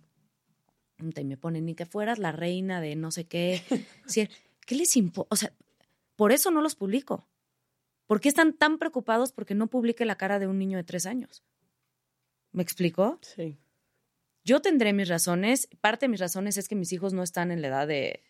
Y 0.98 1.24
me 1.24 1.36
ponen 1.36 1.64
ni 1.66 1.74
que 1.74 1.86
fueras 1.86 2.18
la 2.18 2.32
reina 2.32 2.80
de 2.80 2.94
no 2.96 3.10
sé 3.10 3.26
qué. 3.26 3.62
¿Qué 4.66 4.74
les 4.74 4.96
importa? 4.96 5.28
O 5.32 5.36
sea, 5.36 5.52
por 6.16 6.32
eso 6.32 6.50
no 6.50 6.60
los 6.62 6.74
publico. 6.74 7.28
¿Por 8.06 8.20
qué 8.20 8.28
están 8.28 8.52
tan 8.52 8.78
preocupados 8.78 9.32
porque 9.32 9.54
no 9.54 9.66
publique 9.68 10.04
la 10.04 10.16
cara 10.16 10.38
de 10.38 10.46
un 10.46 10.58
niño 10.58 10.76
de 10.78 10.84
tres 10.84 11.06
años? 11.06 11.42
¿Me 12.52 12.62
explico? 12.62 13.18
Sí. 13.22 13.58
Yo 14.44 14.62
tendré 14.62 14.92
mis 14.92 15.08
razones. 15.08 15.68
Parte 15.80 16.06
de 16.06 16.10
mis 16.10 16.20
razones 16.20 16.56
es 16.56 16.68
que 16.68 16.76
mis 16.76 16.92
hijos 16.92 17.12
no 17.12 17.22
están 17.22 17.50
en 17.50 17.60
la 17.62 17.68
edad 17.68 17.86
de, 17.88 18.22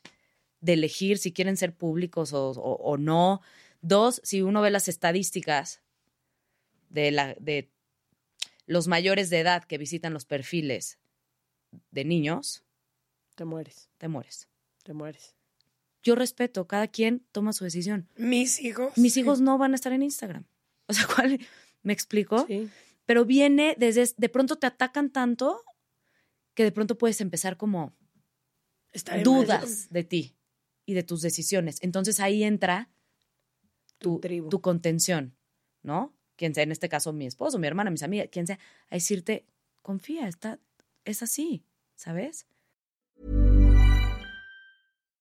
de 0.60 0.72
elegir 0.72 1.18
si 1.18 1.32
quieren 1.32 1.56
ser 1.58 1.74
públicos 1.74 2.32
o, 2.32 2.50
o- 2.50 2.76
o 2.82 2.96
no. 2.96 3.42
Dos, 3.82 4.20
si 4.24 4.40
uno 4.42 4.62
ve 4.62 4.70
las 4.70 4.88
estadísticas 4.88 5.82
de, 6.88 7.10
la, 7.10 7.34
de 7.34 7.70
los 8.66 8.88
mayores 8.88 9.28
de 9.30 9.40
edad 9.40 9.64
que 9.64 9.76
visitan 9.78 10.14
los 10.14 10.24
perfiles 10.24 10.98
de 11.90 12.04
niños, 12.06 12.64
Te 13.34 13.44
mueres, 13.44 13.90
te 13.98 14.08
mueres. 14.08 14.48
te 14.82 14.94
mueres. 14.94 15.34
Yo 16.06 16.14
respeto, 16.14 16.68
cada 16.68 16.86
quien 16.86 17.26
toma 17.32 17.52
su 17.52 17.64
decisión. 17.64 18.08
Mis 18.16 18.60
hijos. 18.60 18.96
Mis 18.96 19.16
hijos 19.16 19.40
no 19.40 19.58
van 19.58 19.72
a 19.72 19.74
estar 19.74 19.92
en 19.92 20.02
Instagram. 20.04 20.44
O 20.88 20.92
sea, 20.92 21.04
¿cuál? 21.12 21.40
¿Me 21.82 21.92
explico? 21.92 22.46
Sí. 22.46 22.70
Pero 23.06 23.24
viene 23.24 23.74
desde, 23.76 24.08
de 24.16 24.28
pronto 24.28 24.54
te 24.56 24.68
atacan 24.68 25.10
tanto 25.10 25.64
que 26.54 26.62
de 26.62 26.70
pronto 26.70 26.96
puedes 26.96 27.20
empezar 27.20 27.56
como 27.56 27.92
Estaré 28.92 29.18
mal. 29.18 29.24
dudas 29.24 29.88
de 29.90 30.04
ti 30.04 30.36
y 30.84 30.94
de 30.94 31.02
tus 31.02 31.22
decisiones. 31.22 31.78
Entonces 31.80 32.20
ahí 32.20 32.44
entra 32.44 32.88
Tu 33.98 34.14
tu, 34.14 34.20
tribu. 34.20 34.48
tu 34.48 34.60
contención, 34.60 35.34
¿no? 35.82 36.14
Quien 36.36 36.54
sea, 36.54 36.62
en 36.62 36.70
este 36.70 36.88
caso 36.88 37.12
mi 37.12 37.26
esposo, 37.26 37.58
mi 37.58 37.66
hermana, 37.66 37.90
mis 37.90 38.04
amigas, 38.04 38.28
quien 38.30 38.46
sea, 38.46 38.60
a 38.88 38.94
decirte, 38.94 39.44
confía, 39.82 40.28
está, 40.28 40.60
es 41.04 41.20
así, 41.24 41.64
¿sabes? 41.96 42.46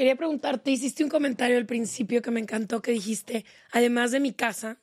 Quería 0.00 0.16
preguntarte, 0.16 0.70
hiciste 0.70 1.04
un 1.04 1.10
comentario 1.10 1.58
al 1.58 1.66
principio 1.66 2.22
que 2.22 2.30
me 2.30 2.40
encantó, 2.40 2.80
que 2.80 2.90
dijiste, 2.90 3.44
además 3.70 4.12
de 4.12 4.20
mi 4.20 4.32
casa, 4.32 4.80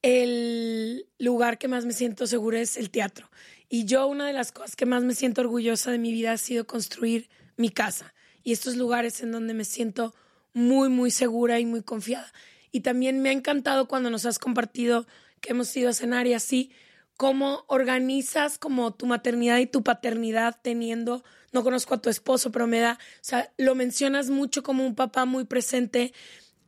el 0.00 1.06
lugar 1.18 1.58
que 1.58 1.68
más 1.68 1.84
me 1.84 1.92
siento 1.92 2.26
segura 2.26 2.58
es 2.58 2.78
el 2.78 2.88
teatro. 2.88 3.30
Y 3.68 3.84
yo 3.84 4.06
una 4.06 4.26
de 4.26 4.32
las 4.32 4.50
cosas 4.50 4.76
que 4.76 4.86
más 4.86 5.04
me 5.04 5.14
siento 5.14 5.42
orgullosa 5.42 5.90
de 5.90 5.98
mi 5.98 6.10
vida 6.10 6.32
ha 6.32 6.38
sido 6.38 6.66
construir 6.66 7.28
mi 7.58 7.68
casa 7.68 8.14
y 8.42 8.52
estos 8.52 8.76
lugares 8.76 9.20
en 9.20 9.30
donde 9.30 9.52
me 9.52 9.66
siento 9.66 10.14
muy, 10.54 10.88
muy 10.88 11.10
segura 11.10 11.60
y 11.60 11.66
muy 11.66 11.82
confiada. 11.82 12.32
Y 12.72 12.80
también 12.80 13.20
me 13.20 13.28
ha 13.28 13.32
encantado 13.32 13.88
cuando 13.88 14.08
nos 14.08 14.24
has 14.24 14.38
compartido 14.38 15.06
que 15.42 15.50
hemos 15.50 15.76
ido 15.76 15.90
a 15.90 15.92
cenar 15.92 16.26
así, 16.28 16.72
cómo 17.18 17.66
organizas 17.66 18.56
como 18.56 18.94
tu 18.94 19.04
maternidad 19.04 19.58
y 19.58 19.66
tu 19.66 19.82
paternidad 19.82 20.58
teniendo, 20.62 21.22
no 21.52 21.62
conozco 21.62 21.94
a 21.94 22.00
tu 22.00 22.10
esposo, 22.10 22.50
pero 22.52 22.66
me 22.66 22.80
da, 22.80 22.98
o 23.00 23.22
sea, 23.22 23.52
lo 23.56 23.74
mencionas 23.74 24.30
mucho 24.30 24.62
como 24.62 24.86
un 24.86 24.94
papá 24.94 25.24
muy 25.24 25.44
presente 25.44 26.12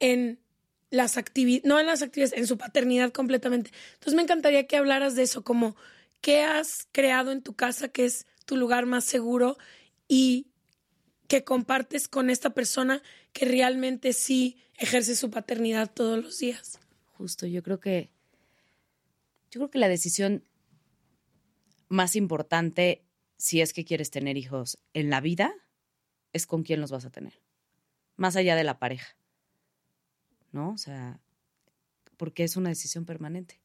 en 0.01 0.41
las 0.91 1.17
actividades, 1.17 1.65
no 1.65 1.81
en 1.81 1.87
las 1.87 2.03
actividades, 2.03 2.39
en 2.39 2.47
su 2.47 2.59
paternidad 2.59 3.13
completamente. 3.13 3.71
Entonces 3.95 4.15
me 4.15 4.23
encantaría 4.23 4.67
que 4.67 4.77
hablaras 4.77 5.15
de 5.15 5.23
eso, 5.23 5.43
como 5.43 5.77
qué 6.21 6.43
has 6.43 6.87
creado 6.93 7.33
en 7.33 7.43
tu 7.43 7.55
casa 7.55 7.89
que 7.89 8.05
es 8.05 8.27
tu 8.45 8.57
lugar 8.57 8.87
más 8.87 9.05
seguro 9.05 9.57
y 10.09 10.49
que 11.29 11.45
compartes 11.45 12.09
con 12.09 12.29
esta 12.29 12.51
persona 12.51 13.03
que 13.33 13.47
realmente 13.47 14.13
sí 14.13 14.59
ejerce 14.77 15.17
su 15.17 15.31
paternidad 15.31 15.91
todos 15.91 16.23
los 16.23 16.39
días. 16.39 16.79
Justo, 17.17 17.47
yo 17.47 17.63
creo 17.63 17.81
que 17.81 18.11
yo 19.51 19.61
creo 19.61 19.71
que 19.71 19.79
la 19.79 19.89
decisión 19.89 20.45
más 21.89 22.17
importante 22.17 23.05
si 23.43 23.61
es 23.61 23.73
que 23.73 23.85
quieres 23.85 24.13
tener 24.13 24.37
hijos 24.37 24.79
en 24.95 25.11
la 25.11 25.21
vida 25.21 25.53
es 26.33 26.47
con 26.47 26.63
quién 26.63 26.81
los 26.81 26.93
vas 26.93 27.05
a 27.05 27.11
tener. 27.11 27.41
Más 28.15 28.37
allá 28.37 28.55
de 28.55 28.63
la 28.63 28.79
pareja. 28.79 29.17
¿No? 30.53 30.71
O 30.71 30.79
sea, 30.79 31.19
porque 32.17 32.45
es 32.45 32.57
una 32.57 32.69
decisión 32.69 33.05
permanente. 33.05 33.61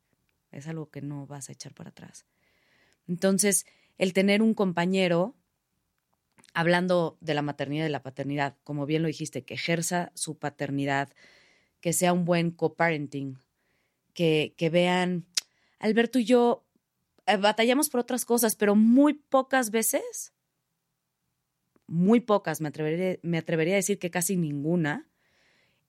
Es 0.51 0.67
algo 0.67 0.89
que 0.89 1.03
no 1.03 1.27
vas 1.27 1.49
a 1.49 1.51
echar 1.51 1.75
para 1.75 1.91
atrás. 1.91 2.25
Entonces, 3.07 3.67
el 3.99 4.13
tener 4.13 4.41
un 4.41 4.55
compañero, 4.55 5.35
hablando 6.55 7.19
de 7.21 7.35
la 7.35 7.43
maternidad 7.43 7.83
y 7.83 7.89
de 7.89 7.91
la 7.91 8.01
paternidad, 8.01 8.57
como 8.63 8.87
bien 8.87 9.03
lo 9.03 9.09
dijiste, 9.09 9.45
que 9.45 9.53
ejerza 9.53 10.11
su 10.15 10.39
paternidad, 10.39 11.13
que 11.81 11.93
sea 11.93 12.13
un 12.13 12.25
buen 12.25 12.49
co-parenting, 12.49 13.37
que, 14.15 14.55
que 14.57 14.71
vean, 14.71 15.27
Alberto 15.77 16.17
y 16.17 16.25
yo 16.25 16.66
batallamos 17.35 17.89
por 17.89 17.99
otras 17.99 18.23
cosas, 18.23 18.55
pero 18.55 18.75
muy 18.75 19.13
pocas 19.13 19.71
veces, 19.71 20.33
muy 21.87 22.19
pocas, 22.21 22.61
me 22.61 22.69
atrevería, 22.69 23.19
me 23.21 23.37
atrevería 23.37 23.73
a 23.73 23.77
decir 23.77 23.99
que 23.99 24.11
casi 24.11 24.37
ninguna, 24.37 25.09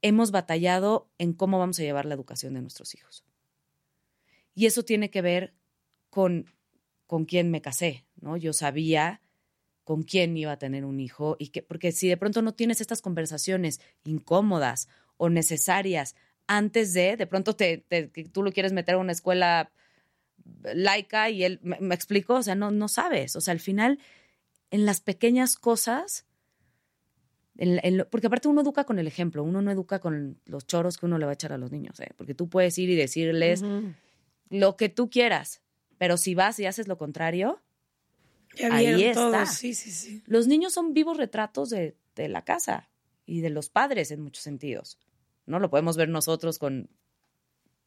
hemos 0.03 0.31
batallado 0.31 1.11
en 1.19 1.33
cómo 1.33 1.59
vamos 1.59 1.79
a 1.79 1.83
llevar 1.83 2.07
la 2.07 2.15
educación 2.15 2.55
de 2.55 2.63
nuestros 2.63 2.95
hijos. 2.95 3.25
Y 4.55 4.67
eso 4.67 4.83
tiene 4.85 5.11
que 5.11 5.23
ver 5.23 5.55
con, 6.11 6.47
con 7.07 7.25
quién 7.25 7.51
me 7.51 7.63
casé, 7.63 8.05
¿no? 8.21 8.37
Yo 8.37 8.53
sabía 8.53 9.21
con 9.85 10.03
quién 10.03 10.37
iba 10.37 10.53
a 10.53 10.59
tener 10.59 10.85
un 10.85 11.01
hijo 11.01 11.37
y 11.39 11.49
que, 11.49 11.63
porque 11.63 11.93
si 11.93 12.09
de 12.09 12.17
pronto 12.17 12.43
no 12.43 12.55
tienes 12.55 12.81
estas 12.81 13.01
conversaciones 13.01 13.81
incómodas 14.05 14.89
o 15.17 15.31
necesarias 15.31 16.15
antes 16.47 16.93
de, 16.93 17.17
de 17.17 17.27
pronto 17.27 17.57
te, 17.57 17.79
te, 17.79 18.09
tú 18.09 18.43
lo 18.43 18.53
quieres 18.53 18.73
meter 18.73 18.97
a 18.97 18.99
una 18.99 19.13
escuela 19.13 19.71
laica 20.75 21.31
y 21.31 21.45
él, 21.45 21.61
me, 21.63 21.79
me 21.81 21.95
explico, 21.95 22.35
o 22.35 22.43
sea, 22.43 22.55
no, 22.55 22.71
no 22.71 22.89
sabes, 22.89 23.37
o 23.37 23.41
sea, 23.41 23.53
al 23.53 23.61
final, 23.61 23.99
en 24.71 24.87
las 24.87 25.01
pequeñas 25.01 25.57
cosas, 25.57 26.27
en, 27.57 27.81
en 27.83 27.99
lo, 27.99 28.09
porque 28.09 28.29
aparte 28.29 28.49
uno 28.49 28.61
educa 28.61 28.85
con 28.85 28.99
el 28.99 29.07
ejemplo, 29.07 29.43
uno 29.43 29.63
no 29.63 29.71
educa 29.71 29.99
con 29.99 30.39
los 30.47 30.67
choros 30.67 30.99
que 30.99 31.07
uno 31.07 31.19
le 31.19 31.25
va 31.27 31.33
a 31.33 31.35
echar 31.35 31.53
a 31.53 31.59
los 31.59 31.73
niños, 31.73 31.99
¿eh? 32.01 32.11
porque 32.17 32.35
tú 32.35 32.49
puedes 32.49 32.79
ir 32.79 32.91
y 32.91 32.97
decirles 32.97 33.63
uh 33.63 33.67
-huh. 33.67 33.95
lo 34.51 34.77
que 34.77 34.89
tú 34.89 35.11
quieras, 35.11 35.63
pero 35.99 36.17
si 36.17 36.35
vas 36.35 36.59
y 36.59 36.67
haces 36.67 36.89
lo 36.89 36.99
contrario, 36.99 37.61
ya 38.57 38.75
ahí 38.75 39.05
está. 39.05 39.47
Sí, 39.47 39.75
sí, 39.75 39.91
sí. 39.91 40.23
Los 40.27 40.47
niños 40.47 40.73
son 40.73 40.95
vivos 40.95 41.17
retratos 41.17 41.71
de, 41.71 41.97
de 42.15 42.29
la 42.29 42.45
casa 42.45 42.89
y 43.27 43.41
de 43.41 43.51
los 43.51 43.69
padres 43.69 44.11
en 44.11 44.21
muchos 44.21 44.43
sentidos. 44.43 44.99
¿no? 45.47 45.59
Lo 45.59 45.71
podemos 45.71 45.97
ver 45.97 46.09
nosotros 46.09 46.59
con, 46.59 46.89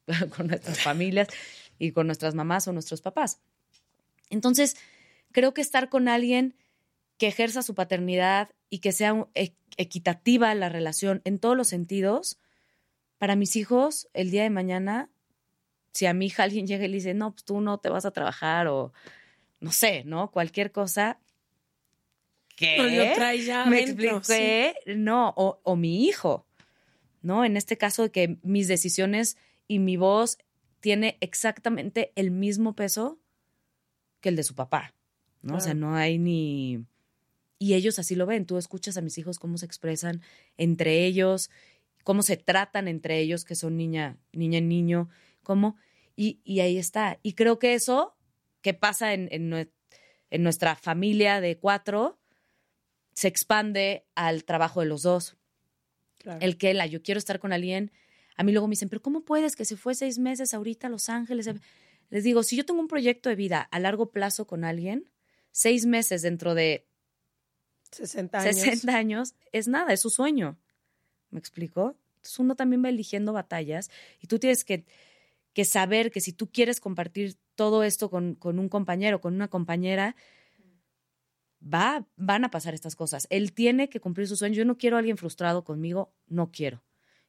con 0.36 0.48
nuestras 0.48 0.82
familias 0.82 1.28
y 1.82 1.94
con 1.94 2.06
nuestras 2.06 2.36
mamás 2.36 2.68
o 2.68 2.74
nuestros 2.74 3.02
papás. 3.02 3.40
Entonces, 4.30 4.78
creo 5.32 5.54
que 5.54 5.62
estar 5.62 5.90
con 5.90 6.08
alguien 6.08 6.56
que 7.18 7.28
ejerza 7.28 7.64
su 7.64 7.74
paternidad 7.74 8.52
y 8.70 8.80
que 8.80 8.92
sea 8.92 9.28
equitativa 9.78 10.54
la 10.54 10.70
relación 10.70 11.22
en 11.26 11.40
todos 11.40 11.58
los 11.58 11.68
sentidos, 11.68 12.40
para 13.18 13.36
mis 13.36 13.56
hijos, 13.56 14.10
el 14.14 14.30
día 14.30 14.44
de 14.44 14.52
mañana, 14.52 15.10
si 15.92 16.06
a 16.06 16.14
mi 16.14 16.28
hija 16.28 16.44
alguien 16.44 16.68
llega 16.68 16.86
y 16.86 16.88
le 16.88 16.96
dice, 16.96 17.16
no, 17.16 17.32
pues 17.32 17.46
tú 17.46 17.62
no 17.62 17.80
te 17.80 17.90
vas 17.90 18.06
a 18.06 18.12
trabajar 18.12 18.68
o 18.68 18.94
no 19.60 19.72
sé, 19.72 20.04
¿no? 20.06 20.32
Cualquier 20.32 20.72
cosa. 20.72 21.20
¿Qué? 22.56 22.78
No, 22.78 22.84
lo 22.84 23.14
trae 23.16 23.44
ya 23.44 23.66
Me 23.66 23.82
expliqué, 23.82 24.76
sí. 24.86 24.94
no, 24.98 25.34
o, 25.36 25.60
o 25.64 25.76
mi 25.76 26.06
hijo, 26.06 26.46
¿no? 27.24 27.44
En 27.44 27.58
este 27.58 27.78
caso 27.78 28.04
de 28.04 28.12
que 28.12 28.38
mis 28.44 28.68
decisiones 28.68 29.38
y 29.68 29.80
mi 29.80 29.98
voz 29.98 30.38
tiene 30.82 31.18
exactamente 31.22 32.12
el 32.16 32.32
mismo 32.32 32.76
peso 32.76 33.20
que 34.20 34.30
el 34.30 34.36
de 34.36 34.44
su 34.44 34.56
papá, 34.56 34.94
¿no? 35.42 35.56
O 35.56 35.60
sea, 35.60 35.74
no 35.74 35.96
hay 35.96 36.18
ni... 36.18 36.86
Y 37.58 37.76
ellos 37.76 38.00
así 38.00 38.16
lo 38.16 38.26
ven. 38.26 38.46
Tú 38.46 38.58
escuchas 38.58 38.98
a 38.98 39.02
mis 39.02 39.18
hijos 39.18 39.40
cómo 39.40 39.58
se 39.58 39.66
expresan 39.66 40.22
entre 40.58 41.06
ellos, 41.06 41.50
cómo 42.04 42.24
se 42.24 42.36
tratan 42.38 42.88
entre 42.88 43.20
ellos, 43.20 43.46
que 43.46 43.56
son 43.56 43.78
niña, 43.78 44.18
niña 44.34 44.58
y 44.58 44.62
niño, 44.62 45.10
cómo... 45.44 45.78
Y, 46.16 46.42
y 46.44 46.60
ahí 46.60 46.78
está. 46.78 47.20
Y 47.24 47.34
creo 47.34 47.58
que 47.58 47.74
eso 47.74 48.16
que 48.62 48.74
pasa 48.74 49.14
en, 49.14 49.30
en 49.32 50.44
nuestra 50.44 50.76
familia 50.76 51.42
de 51.42 51.58
cuatro 51.58 52.20
se 53.14 53.28
expande 53.28 54.06
al 54.16 54.44
trabajo 54.44 54.82
de 54.82 54.88
los 54.88 55.04
dos. 55.04 55.38
El 56.40 56.58
que 56.58 56.74
la 56.74 56.86
yo 56.86 57.02
quiero 57.02 57.18
estar 57.18 57.40
con 57.40 57.54
alguien. 57.54 57.92
A 58.36 58.44
mí 58.44 58.52
luego 58.52 58.68
me 58.68 58.74
dicen, 58.74 58.90
pero 58.90 59.02
¿cómo 59.02 59.22
puedes 59.24 59.56
que 59.56 59.66
se 59.66 59.78
fue 59.78 59.96
seis 59.96 60.20
meses 60.20 60.54
ahorita 60.54 60.88
a 60.88 60.90
Los 60.90 61.10
Ángeles? 61.10 61.50
Les 62.10 62.24
digo, 62.24 62.44
si 62.44 62.56
yo 62.56 62.66
tengo 62.66 62.80
un 62.80 62.88
proyecto 62.88 63.30
de 63.30 63.36
vida 63.36 63.62
a 63.62 63.80
largo 63.80 64.12
plazo 64.12 64.48
con 64.48 64.64
alguien, 64.64 65.10
seis 65.52 65.86
meses 65.86 66.22
dentro 66.22 66.56
de 66.56 66.88
60 67.92 68.40
años. 68.40 68.56
60 68.56 68.96
años 68.96 69.36
es 69.52 69.68
nada, 69.68 69.94
es 69.94 70.00
su 70.00 70.10
sueño. 70.10 70.58
¿Me 71.30 71.40
explico? 71.40 71.98
Entonces 72.18 72.40
uno 72.40 72.56
también 72.56 72.84
va 72.84 72.90
eligiendo 72.90 73.34
batallas 73.34 73.90
y 74.20 74.28
tú 74.28 74.40
tienes 74.40 74.64
que, 74.64 74.86
que 75.54 75.66
saber 75.66 76.12
que 76.12 76.22
si 76.22 76.34
tú 76.34 76.50
quieres 76.52 76.80
compartir 76.80 77.38
todo 77.56 77.84
esto 77.84 78.10
con, 78.10 78.36
con 78.36 78.60
un 78.60 78.70
compañero, 78.70 79.22
con 79.22 79.34
una 79.34 79.48
compañera, 79.48 80.16
va, 81.62 82.08
van 82.16 82.44
a 82.44 82.52
pasar 82.52 82.74
estas 82.74 82.96
cosas. 82.96 83.28
Él 83.30 83.54
tiene 83.54 83.90
que 83.90 84.00
cumplir 84.00 84.28
su 84.28 84.36
sueño. 84.36 84.56
Yo 84.56 84.66
no 84.66 84.78
quiero 84.78 84.96
a 84.96 85.00
alguien 85.00 85.18
frustrado 85.18 85.64
conmigo, 85.64 86.14
no 86.28 86.52
quiero. 86.52 86.84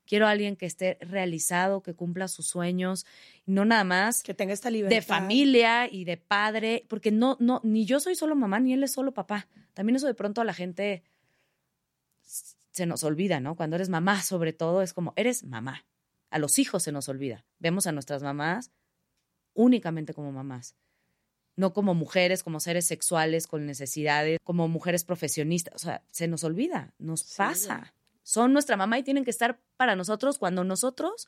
Quiero 0.04 0.26
a 0.26 0.30
alguien 0.30 0.56
que 0.56 0.66
esté 0.66 0.98
realizado, 1.00 1.82
que 1.82 1.94
cumpla 1.94 2.28
sus 2.28 2.46
sueños, 2.46 3.06
no 3.46 3.64
nada 3.64 3.84
más 3.84 4.22
Que 4.22 4.34
tenga 4.34 4.52
esta 4.52 4.70
libertad. 4.70 4.96
de 4.96 5.02
familia 5.02 5.88
y 5.90 6.04
de 6.04 6.16
padre, 6.16 6.84
porque 6.88 7.10
no, 7.12 7.36
no, 7.40 7.60
ni 7.62 7.86
yo 7.86 8.00
soy 8.00 8.14
solo 8.14 8.34
mamá, 8.34 8.60
ni 8.60 8.72
él 8.72 8.82
es 8.82 8.92
solo 8.92 9.12
papá. 9.12 9.48
También 9.74 9.96
eso 9.96 10.06
de 10.06 10.14
pronto 10.14 10.40
a 10.40 10.44
la 10.44 10.54
gente 10.54 11.02
se 12.72 12.86
nos 12.86 13.04
olvida, 13.04 13.40
¿no? 13.40 13.54
Cuando 13.54 13.76
eres 13.76 13.88
mamá, 13.88 14.22
sobre 14.22 14.52
todo, 14.52 14.82
es 14.82 14.92
como, 14.92 15.12
eres 15.16 15.44
mamá. 15.44 15.84
A 16.30 16.38
los 16.38 16.58
hijos 16.58 16.82
se 16.82 16.92
nos 16.92 17.08
olvida. 17.08 17.44
Vemos 17.58 17.86
a 17.86 17.92
nuestras 17.92 18.22
mamás 18.22 18.70
únicamente 19.54 20.14
como 20.14 20.32
mamás. 20.32 20.74
No 21.54 21.74
como 21.74 21.94
mujeres, 21.94 22.42
como 22.42 22.60
seres 22.60 22.86
sexuales 22.86 23.46
con 23.46 23.66
necesidades, 23.66 24.38
como 24.42 24.68
mujeres 24.68 25.04
profesionistas. 25.04 25.74
O 25.74 25.78
sea, 25.78 26.02
se 26.10 26.26
nos 26.26 26.44
olvida, 26.44 26.94
nos 26.98 27.24
pasa. 27.34 27.92
Son 28.22 28.52
nuestra 28.52 28.76
mamá 28.76 28.98
y 28.98 29.02
tienen 29.02 29.24
que 29.24 29.30
estar 29.30 29.60
para 29.76 29.96
nosotros 29.96 30.38
cuando 30.38 30.64
nosotros 30.64 31.26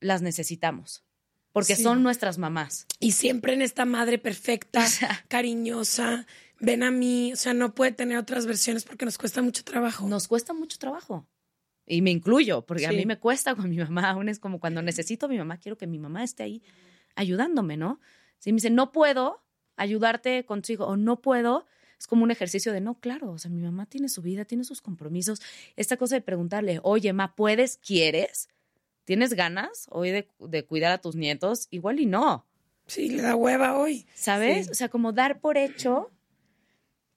las 0.00 0.22
necesitamos. 0.22 1.04
Porque 1.52 1.74
Sí. 1.76 1.82
son 1.82 2.02
nuestras 2.02 2.38
mamás. 2.38 2.86
Y 3.00 3.12
siempre 3.12 3.52
en 3.54 3.62
esta 3.62 3.84
madre 3.84 4.18
perfecta, 4.18 4.80
cariñosa, 5.28 6.26
ven 6.60 6.82
a 6.82 6.90
mí, 6.90 7.32
o 7.32 7.36
sea, 7.36 7.54
no 7.54 7.74
puede 7.74 7.92
tener 7.92 8.18
otras 8.18 8.46
versiones 8.46 8.84
porque 8.84 9.04
nos 9.04 9.18
cuesta 9.18 9.42
mucho 9.42 9.64
trabajo. 9.64 10.06
Nos 10.08 10.28
cuesta 10.28 10.52
mucho 10.52 10.78
trabajo. 10.78 11.26
Y 11.86 12.02
me 12.02 12.10
incluyo, 12.12 12.62
porque 12.64 12.86
a 12.86 12.92
mí 12.92 13.04
me 13.04 13.18
cuesta 13.18 13.56
con 13.56 13.68
mi 13.68 13.76
mamá. 13.78 14.10
Aún 14.10 14.28
es 14.28 14.38
como 14.38 14.60
cuando 14.60 14.80
necesito 14.80 15.26
a 15.26 15.28
mi 15.28 15.38
mamá, 15.38 15.58
quiero 15.58 15.76
que 15.76 15.88
mi 15.88 15.98
mamá 15.98 16.22
esté 16.22 16.44
ahí 16.44 16.62
ayudándome, 17.16 17.76
¿no? 17.76 18.00
Si 18.38 18.52
me 18.52 18.56
dice, 18.56 18.70
no 18.70 18.92
puedo 18.92 19.42
ayudarte 19.76 20.44
con 20.44 20.62
tu 20.62 20.72
hijo 20.72 20.84
o 20.86 20.96
no 20.96 21.20
puedo, 21.20 21.66
es 22.00 22.06
como 22.06 22.24
un 22.24 22.30
ejercicio 22.30 22.72
de, 22.72 22.80
no, 22.80 22.98
claro, 22.98 23.30
o 23.30 23.38
sea, 23.38 23.50
mi 23.50 23.60
mamá 23.60 23.84
tiene 23.84 24.08
su 24.08 24.22
vida, 24.22 24.46
tiene 24.46 24.64
sus 24.64 24.80
compromisos. 24.80 25.42
Esta 25.76 25.98
cosa 25.98 26.14
de 26.14 26.22
preguntarle, 26.22 26.80
oye, 26.82 27.12
ma, 27.12 27.36
¿puedes? 27.36 27.76
¿Quieres? 27.76 28.48
¿Tienes 29.04 29.34
ganas 29.34 29.86
hoy 29.90 30.10
de, 30.10 30.28
de 30.38 30.64
cuidar 30.64 30.92
a 30.92 31.02
tus 31.02 31.14
nietos? 31.14 31.68
Igual 31.70 32.00
y 32.00 32.06
no. 32.06 32.46
Sí, 32.86 33.10
le 33.10 33.20
da 33.20 33.36
hueva 33.36 33.78
hoy. 33.78 34.06
¿Sabes? 34.14 34.70
O 34.70 34.74
sea, 34.74 34.88
como 34.88 35.12
dar 35.12 35.40
por 35.40 35.58
hecho, 35.58 36.10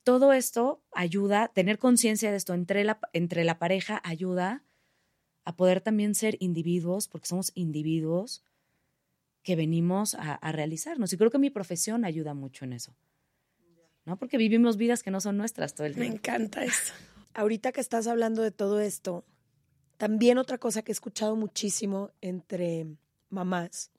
todo 0.03 0.33
esto 0.33 0.81
ayuda, 0.91 1.47
tener 1.47 1.79
conciencia 1.79 2.31
de 2.31 2.35
esto 2.35 2.53
entre 2.53 2.83
la, 2.83 2.99
entre 3.13 3.45
la 3.45 3.59
pareja 3.59 4.01
ayuda 4.03 4.65
a 5.45 5.55
poder 5.55 5.79
también 5.79 6.13
ser 6.13 6.35
individuos, 6.41 7.07
porque 7.07 7.27
somos 7.27 7.53
individuos 7.55 8.43
que 9.43 9.55
venimos 9.55 10.13
a, 10.15 10.33
a 10.33 10.51
realizarnos. 10.51 11.13
Y 11.13 11.17
creo 11.17 11.31
que 11.31 11.39
mi 11.39 11.51
profesión 11.51 12.03
ayuda 12.03 12.33
mucho 12.33 12.65
en 12.65 12.73
eso. 12.73 12.93
¿No? 14.05 14.17
Porque 14.17 14.37
vivimos 14.37 14.77
vidas 14.77 15.01
que 15.01 15.11
no 15.11 15.21
son 15.21 15.37
nuestras 15.37 15.75
todo 15.75 15.87
el 15.87 15.95
Me 15.95 16.01
tiempo. 16.01 16.17
encanta 16.17 16.63
eso. 16.63 16.93
Ahorita 17.33 17.71
que 17.71 17.81
estás 17.81 18.07
hablando 18.07 18.41
de 18.41 18.51
todo 18.51 18.79
esto, 18.81 19.25
también 19.97 20.37
otra 20.37 20.57
cosa 20.57 20.81
que 20.81 20.91
he 20.91 20.93
escuchado 20.93 21.35
muchísimo 21.35 22.11
entre 22.21 22.85
mamás 23.29 23.91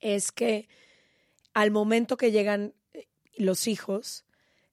es 0.00 0.32
que 0.32 0.68
al 1.52 1.70
momento 1.70 2.16
que 2.16 2.32
llegan 2.32 2.74
eh, 2.92 3.06
los 3.36 3.66
hijos, 3.66 4.24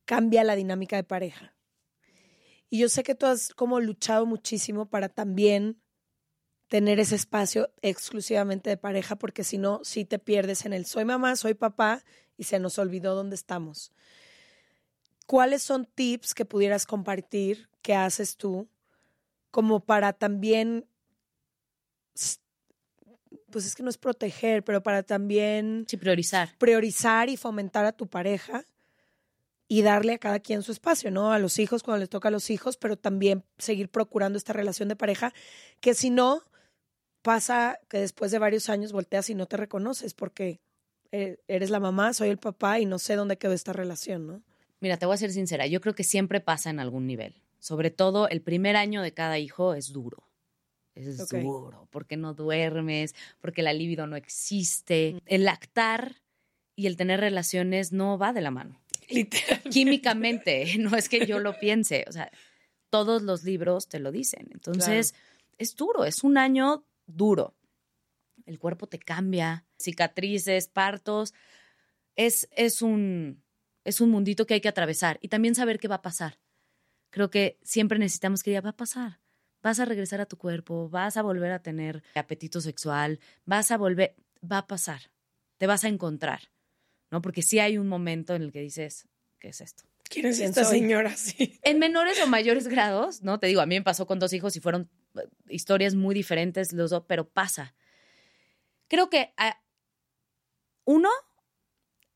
cambia 0.05 0.43
la 0.43 0.55
dinámica 0.55 0.95
de 0.95 1.03
pareja. 1.03 1.53
Y 2.69 2.79
yo 2.79 2.89
sé 2.89 3.03
que 3.03 3.15
tú 3.15 3.25
has 3.25 3.53
como 3.53 3.79
luchado 3.79 4.25
muchísimo 4.25 4.89
para 4.89 5.09
también 5.09 5.79
tener 6.67 6.99
ese 6.99 7.15
espacio 7.15 7.71
exclusivamente 7.81 8.69
de 8.69 8.77
pareja, 8.77 9.15
porque 9.15 9.43
si 9.43 9.57
no, 9.57 9.81
sí 9.83 10.05
te 10.05 10.17
pierdes 10.17 10.65
en 10.65 10.73
el 10.73 10.85
soy 10.85 11.05
mamá, 11.05 11.35
soy 11.35 11.53
papá 11.53 12.03
y 12.37 12.43
se 12.45 12.59
nos 12.59 12.79
olvidó 12.79 13.15
dónde 13.15 13.35
estamos. 13.35 13.91
¿Cuáles 15.25 15.63
son 15.63 15.85
tips 15.85 16.33
que 16.33 16.45
pudieras 16.45 16.85
compartir 16.85 17.69
que 17.81 17.95
haces 17.95 18.37
tú 18.37 18.67
como 19.51 19.81
para 19.81 20.13
también, 20.13 20.87
pues 23.51 23.65
es 23.65 23.75
que 23.75 23.83
no 23.83 23.89
es 23.89 23.97
proteger, 23.97 24.63
pero 24.63 24.81
para 24.81 25.03
también 25.03 25.85
Sí, 25.87 25.97
priorizar. 25.97 26.49
priorizar 26.57 27.29
y 27.29 27.37
fomentar 27.37 27.85
a 27.85 27.91
tu 27.91 28.07
pareja 28.07 28.65
y 29.67 29.81
darle 29.81 30.13
a 30.13 30.17
cada 30.17 30.39
quien 30.39 30.63
su 30.63 30.71
espacio, 30.71 31.11
¿no? 31.11 31.31
A 31.31 31.39
los 31.39 31.59
hijos 31.59 31.83
cuando 31.83 31.99
les 31.99 32.09
toca 32.09 32.27
a 32.29 32.31
los 32.31 32.49
hijos, 32.49 32.77
pero 32.77 32.97
también 32.97 33.43
seguir 33.57 33.89
procurando 33.89 34.37
esta 34.37 34.53
relación 34.53 34.89
de 34.89 34.95
pareja, 34.95 35.33
que 35.79 35.93
si 35.93 36.09
no, 36.09 36.41
pasa 37.21 37.79
que 37.89 37.99
después 37.99 38.31
de 38.31 38.39
varios 38.39 38.69
años 38.69 38.91
volteas 38.91 39.29
y 39.29 39.35
no 39.35 39.45
te 39.45 39.57
reconoces 39.57 40.13
porque 40.13 40.61
eres 41.13 41.69
la 41.69 41.79
mamá, 41.79 42.13
soy 42.13 42.29
el 42.29 42.37
papá 42.37 42.79
y 42.79 42.85
no 42.85 42.97
sé 42.97 43.15
dónde 43.15 43.37
quedó 43.37 43.53
esta 43.53 43.71
relación, 43.71 44.25
¿no? 44.25 44.43
Mira, 44.79 44.97
te 44.97 45.05
voy 45.05 45.13
a 45.13 45.17
ser 45.17 45.31
sincera, 45.31 45.67
yo 45.67 45.79
creo 45.79 45.95
que 45.95 46.03
siempre 46.03 46.41
pasa 46.41 46.69
en 46.69 46.79
algún 46.79 47.07
nivel. 47.07 47.41
Sobre 47.59 47.91
todo 47.91 48.27
el 48.27 48.41
primer 48.41 48.75
año 48.75 49.01
de 49.01 49.13
cada 49.13 49.39
hijo 49.39 49.73
es 49.73 49.93
duro. 49.93 50.27
Es 50.95 51.29
duro, 51.29 51.87
porque 51.91 52.17
no 52.17 52.33
duermes, 52.33 53.15
porque 53.39 53.63
la 53.63 53.73
libido 53.73 54.05
no 54.05 54.15
existe. 54.15 55.21
El 55.25 55.45
lactar 55.45 56.21
y 56.75 56.87
el 56.87 56.97
tener 56.97 57.19
relaciones 57.19 57.91
no 57.91 58.17
va 58.17 58.33
de 58.33 58.41
la 58.41 58.51
mano. 58.51 58.81
Literal. 59.09 59.61
Químicamente, 59.71 60.75
no 60.79 60.95
es 60.97 61.09
que 61.09 61.25
yo 61.25 61.39
lo 61.39 61.57
piense, 61.59 62.05
o 62.07 62.11
sea, 62.11 62.31
todos 62.89 63.21
los 63.21 63.43
libros 63.43 63.87
te 63.87 63.99
lo 63.99 64.11
dicen. 64.11 64.49
Entonces, 64.51 65.15
es 65.57 65.75
duro, 65.75 66.05
es 66.05 66.23
un 66.23 66.37
año 66.37 66.85
duro. 67.07 67.55
El 68.45 68.59
cuerpo 68.59 68.87
te 68.87 68.99
cambia, 68.99 69.65
cicatrices, 69.77 70.67
partos. 70.67 71.33
Es, 72.15 72.47
es, 72.51 72.81
un, 72.81 73.43
es 73.83 74.01
un 74.01 74.09
mundito 74.09 74.45
que 74.45 74.55
hay 74.55 74.61
que 74.61 74.69
atravesar 74.69 75.17
y 75.21 75.29
también 75.29 75.55
saber 75.55 75.79
qué 75.79 75.87
va 75.87 75.95
a 75.95 76.01
pasar. 76.01 76.39
Creo 77.09 77.29
que 77.29 77.59
siempre 77.63 77.99
necesitamos 77.99 78.43
que 78.43 78.51
ya 78.51 78.61
va 78.61 78.71
a 78.71 78.77
pasar. 78.77 79.19
Vas 79.61 79.79
a 79.79 79.85
regresar 79.85 80.19
a 80.19 80.25
tu 80.25 80.37
cuerpo, 80.37 80.89
vas 80.89 81.15
a 81.15 81.21
volver 81.21 81.51
a 81.51 81.61
tener 81.61 82.03
apetito 82.15 82.59
sexual, 82.59 83.19
vas 83.45 83.71
a 83.71 83.77
volver, 83.77 84.15
va 84.43 84.57
a 84.57 84.67
pasar, 84.67 85.11
te 85.57 85.67
vas 85.67 85.85
a 85.85 85.87
encontrar, 85.87 86.51
¿no? 87.11 87.21
Porque 87.21 87.41
sí 87.41 87.59
hay 87.59 87.77
un 87.77 87.87
momento 87.87 88.35
en 88.35 88.41
el 88.41 88.51
que 88.51 88.59
dices, 88.59 89.07
¿qué 89.39 89.49
es 89.49 89.61
esto? 89.61 89.85
¿Quién 90.09 90.25
es 90.25 90.37
¿Quién 90.37 90.49
esta 90.49 90.65
soy? 90.65 90.79
señora? 90.79 91.15
Sí. 91.17 91.59
En 91.63 91.79
menores 91.79 92.19
o 92.21 92.27
mayores 92.27 92.67
grados, 92.67 93.21
¿no? 93.21 93.39
Te 93.39 93.47
digo, 93.47 93.61
a 93.61 93.65
mí 93.65 93.75
me 93.75 93.83
pasó 93.83 94.05
con 94.05 94.19
dos 94.19 94.33
hijos 94.33 94.55
y 94.57 94.59
fueron 94.59 94.89
eh, 95.15 95.21
historias 95.47 95.95
muy 95.95 96.13
diferentes 96.13 96.73
los 96.73 96.91
dos, 96.91 97.05
pero 97.07 97.29
pasa. 97.29 97.73
Creo 98.93 99.09
que 99.09 99.33
ah, 99.37 99.59
uno 100.85 101.09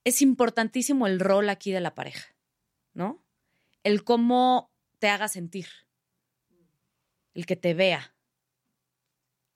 es 0.03 0.21
importantísimo 0.21 1.07
el 1.07 1.19
rol 1.19 1.49
aquí 1.49 1.71
de 1.71 1.81
la 1.81 1.95
pareja, 1.95 2.35
¿no? 2.93 3.25
El 3.83 4.03
cómo 4.03 4.71
te 4.99 5.09
haga 5.09 5.27
sentir, 5.27 5.65
el 7.33 7.47
que 7.47 7.55
te 7.55 7.73
vea, 7.73 8.15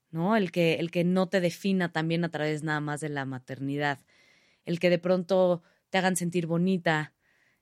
¿no? 0.09 0.35
El 0.35 0.51
que, 0.51 0.73
el 0.79 0.89
que 0.89 1.03
no 1.03 1.29
te 1.29 1.41
defina 1.41 1.91
también 1.91 2.23
a 2.23 2.31
través 2.31 2.63
nada 2.63 2.79
más 2.79 3.01
de 3.01 3.09
la 3.09 3.25
maternidad, 3.25 3.99
el 4.65 4.79
que 4.79 4.89
de 4.89 4.97
pronto 4.97 5.61
te 5.91 5.99
hagan 5.99 6.15
sentir 6.15 6.47
bonita, 6.47 7.13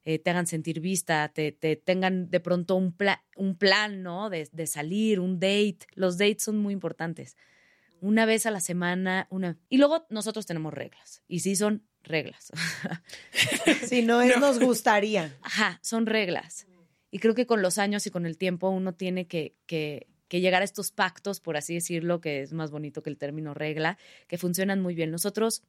eh, 0.04 0.18
te 0.18 0.30
hagan 0.30 0.46
sentir 0.46 0.80
vista, 0.80 1.28
te, 1.34 1.52
te 1.52 1.76
tengan 1.76 2.30
de 2.30 2.40
pronto 2.40 2.76
un, 2.76 2.94
pla- 2.96 3.26
un 3.36 3.56
plan, 3.58 4.02
¿no? 4.02 4.30
De 4.30 4.66
salir, 4.66 5.20
un 5.20 5.38
date. 5.38 5.80
Los 5.96 6.16
dates 6.16 6.44
son 6.44 6.56
muy 6.58 6.72
importantes. 6.72 7.36
Una 8.00 8.26
vez 8.26 8.46
a 8.46 8.50
la 8.50 8.60
semana, 8.60 9.26
una... 9.30 9.58
Y 9.68 9.78
luego 9.78 10.06
nosotros 10.08 10.46
tenemos 10.46 10.72
reglas. 10.72 11.22
Y 11.28 11.40
sí 11.40 11.56
son 11.56 11.84
reglas. 12.02 12.52
Si 13.86 14.02
no 14.02 14.20
es, 14.22 14.38
nos 14.38 14.58
gustaría. 14.60 15.36
Ajá, 15.42 15.78
son 15.82 16.06
reglas. 16.06 16.66
Y 17.10 17.18
creo 17.18 17.34
que 17.34 17.46
con 17.46 17.62
los 17.62 17.78
años 17.78 18.06
y 18.06 18.10
con 18.10 18.24
el 18.24 18.38
tiempo 18.38 18.68
uno 18.68 18.94
tiene 18.94 19.26
que, 19.26 19.56
que, 19.66 20.06
que 20.28 20.40
llegar 20.40 20.62
a 20.62 20.64
estos 20.64 20.92
pactos, 20.92 21.40
por 21.40 21.56
así 21.56 21.74
decirlo, 21.74 22.20
que 22.20 22.42
es 22.42 22.52
más 22.52 22.70
bonito 22.70 23.02
que 23.02 23.10
el 23.10 23.18
término 23.18 23.52
regla, 23.52 23.98
que 24.28 24.38
funcionan 24.38 24.80
muy 24.80 24.94
bien. 24.94 25.10
Nosotros, 25.10 25.64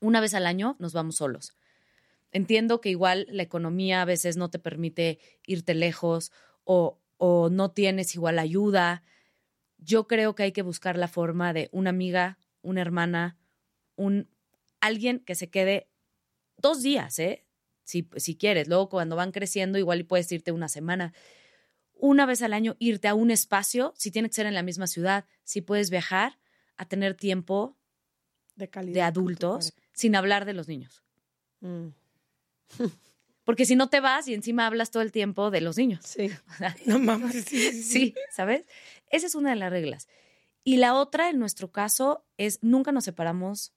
una 0.00 0.20
vez 0.20 0.34
al 0.34 0.46
año, 0.46 0.76
nos 0.78 0.92
vamos 0.92 1.16
solos. 1.16 1.54
Entiendo 2.32 2.80
que 2.80 2.90
igual 2.90 3.26
la 3.30 3.42
economía 3.42 4.02
a 4.02 4.04
veces 4.04 4.36
no 4.36 4.50
te 4.50 4.58
permite 4.58 5.18
irte 5.46 5.74
lejos 5.74 6.30
o, 6.64 6.98
o 7.16 7.48
no 7.50 7.70
tienes 7.70 8.14
igual 8.14 8.38
ayuda. 8.38 9.02
Yo 9.82 10.06
creo 10.06 10.34
que 10.34 10.44
hay 10.44 10.52
que 10.52 10.62
buscar 10.62 10.96
la 10.96 11.08
forma 11.08 11.52
de 11.52 11.68
una 11.72 11.90
amiga, 11.90 12.38
una 12.62 12.80
hermana, 12.80 13.38
un 13.96 14.28
alguien 14.80 15.20
que 15.20 15.34
se 15.34 15.50
quede 15.50 15.88
dos 16.56 16.82
días, 16.82 17.18
¿eh? 17.18 17.46
Si, 17.84 18.08
si 18.16 18.36
quieres. 18.36 18.68
Luego, 18.68 18.88
cuando 18.88 19.16
van 19.16 19.32
creciendo, 19.32 19.78
igual 19.78 20.04
puedes 20.04 20.30
irte 20.30 20.52
una 20.52 20.68
semana 20.68 21.12
una 22.00 22.26
vez 22.26 22.42
al 22.42 22.52
año 22.52 22.76
irte 22.78 23.08
a 23.08 23.14
un 23.14 23.30
espacio, 23.30 23.94
si 23.96 24.10
tiene 24.10 24.28
que 24.28 24.34
ser 24.34 24.46
en 24.46 24.54
la 24.54 24.62
misma 24.62 24.86
ciudad, 24.86 25.26
si 25.44 25.60
puedes 25.60 25.90
viajar, 25.90 26.38
a 26.76 26.86
tener 26.86 27.14
tiempo 27.14 27.76
de, 28.56 28.68
calidad 28.68 28.94
de 28.94 29.02
adultos, 29.02 29.74
sin 29.92 30.16
hablar 30.16 30.44
de 30.46 30.54
los 30.54 30.66
niños. 30.66 31.04
Mm. 31.60 31.88
Porque 33.44 33.66
si 33.66 33.74
no 33.76 33.88
te 33.88 34.00
vas 34.00 34.28
y 34.28 34.34
encima 34.34 34.66
hablas 34.66 34.90
todo 34.90 35.02
el 35.02 35.12
tiempo 35.12 35.50
de 35.50 35.60
los 35.60 35.76
niños. 35.76 36.04
Sí. 36.04 36.30
No 36.86 36.98
mames, 36.98 37.32
sí, 37.32 37.42
sí, 37.44 37.72
sí. 37.72 37.82
Sí, 37.82 38.14
¿sabes? 38.30 38.64
Esa 39.10 39.26
es 39.26 39.34
una 39.34 39.50
de 39.50 39.56
las 39.56 39.70
reglas. 39.70 40.08
Y 40.64 40.76
la 40.76 40.94
otra, 40.94 41.30
en 41.30 41.38
nuestro 41.38 41.72
caso, 41.72 42.24
es 42.36 42.58
nunca 42.62 42.92
nos 42.92 43.04
separamos 43.04 43.74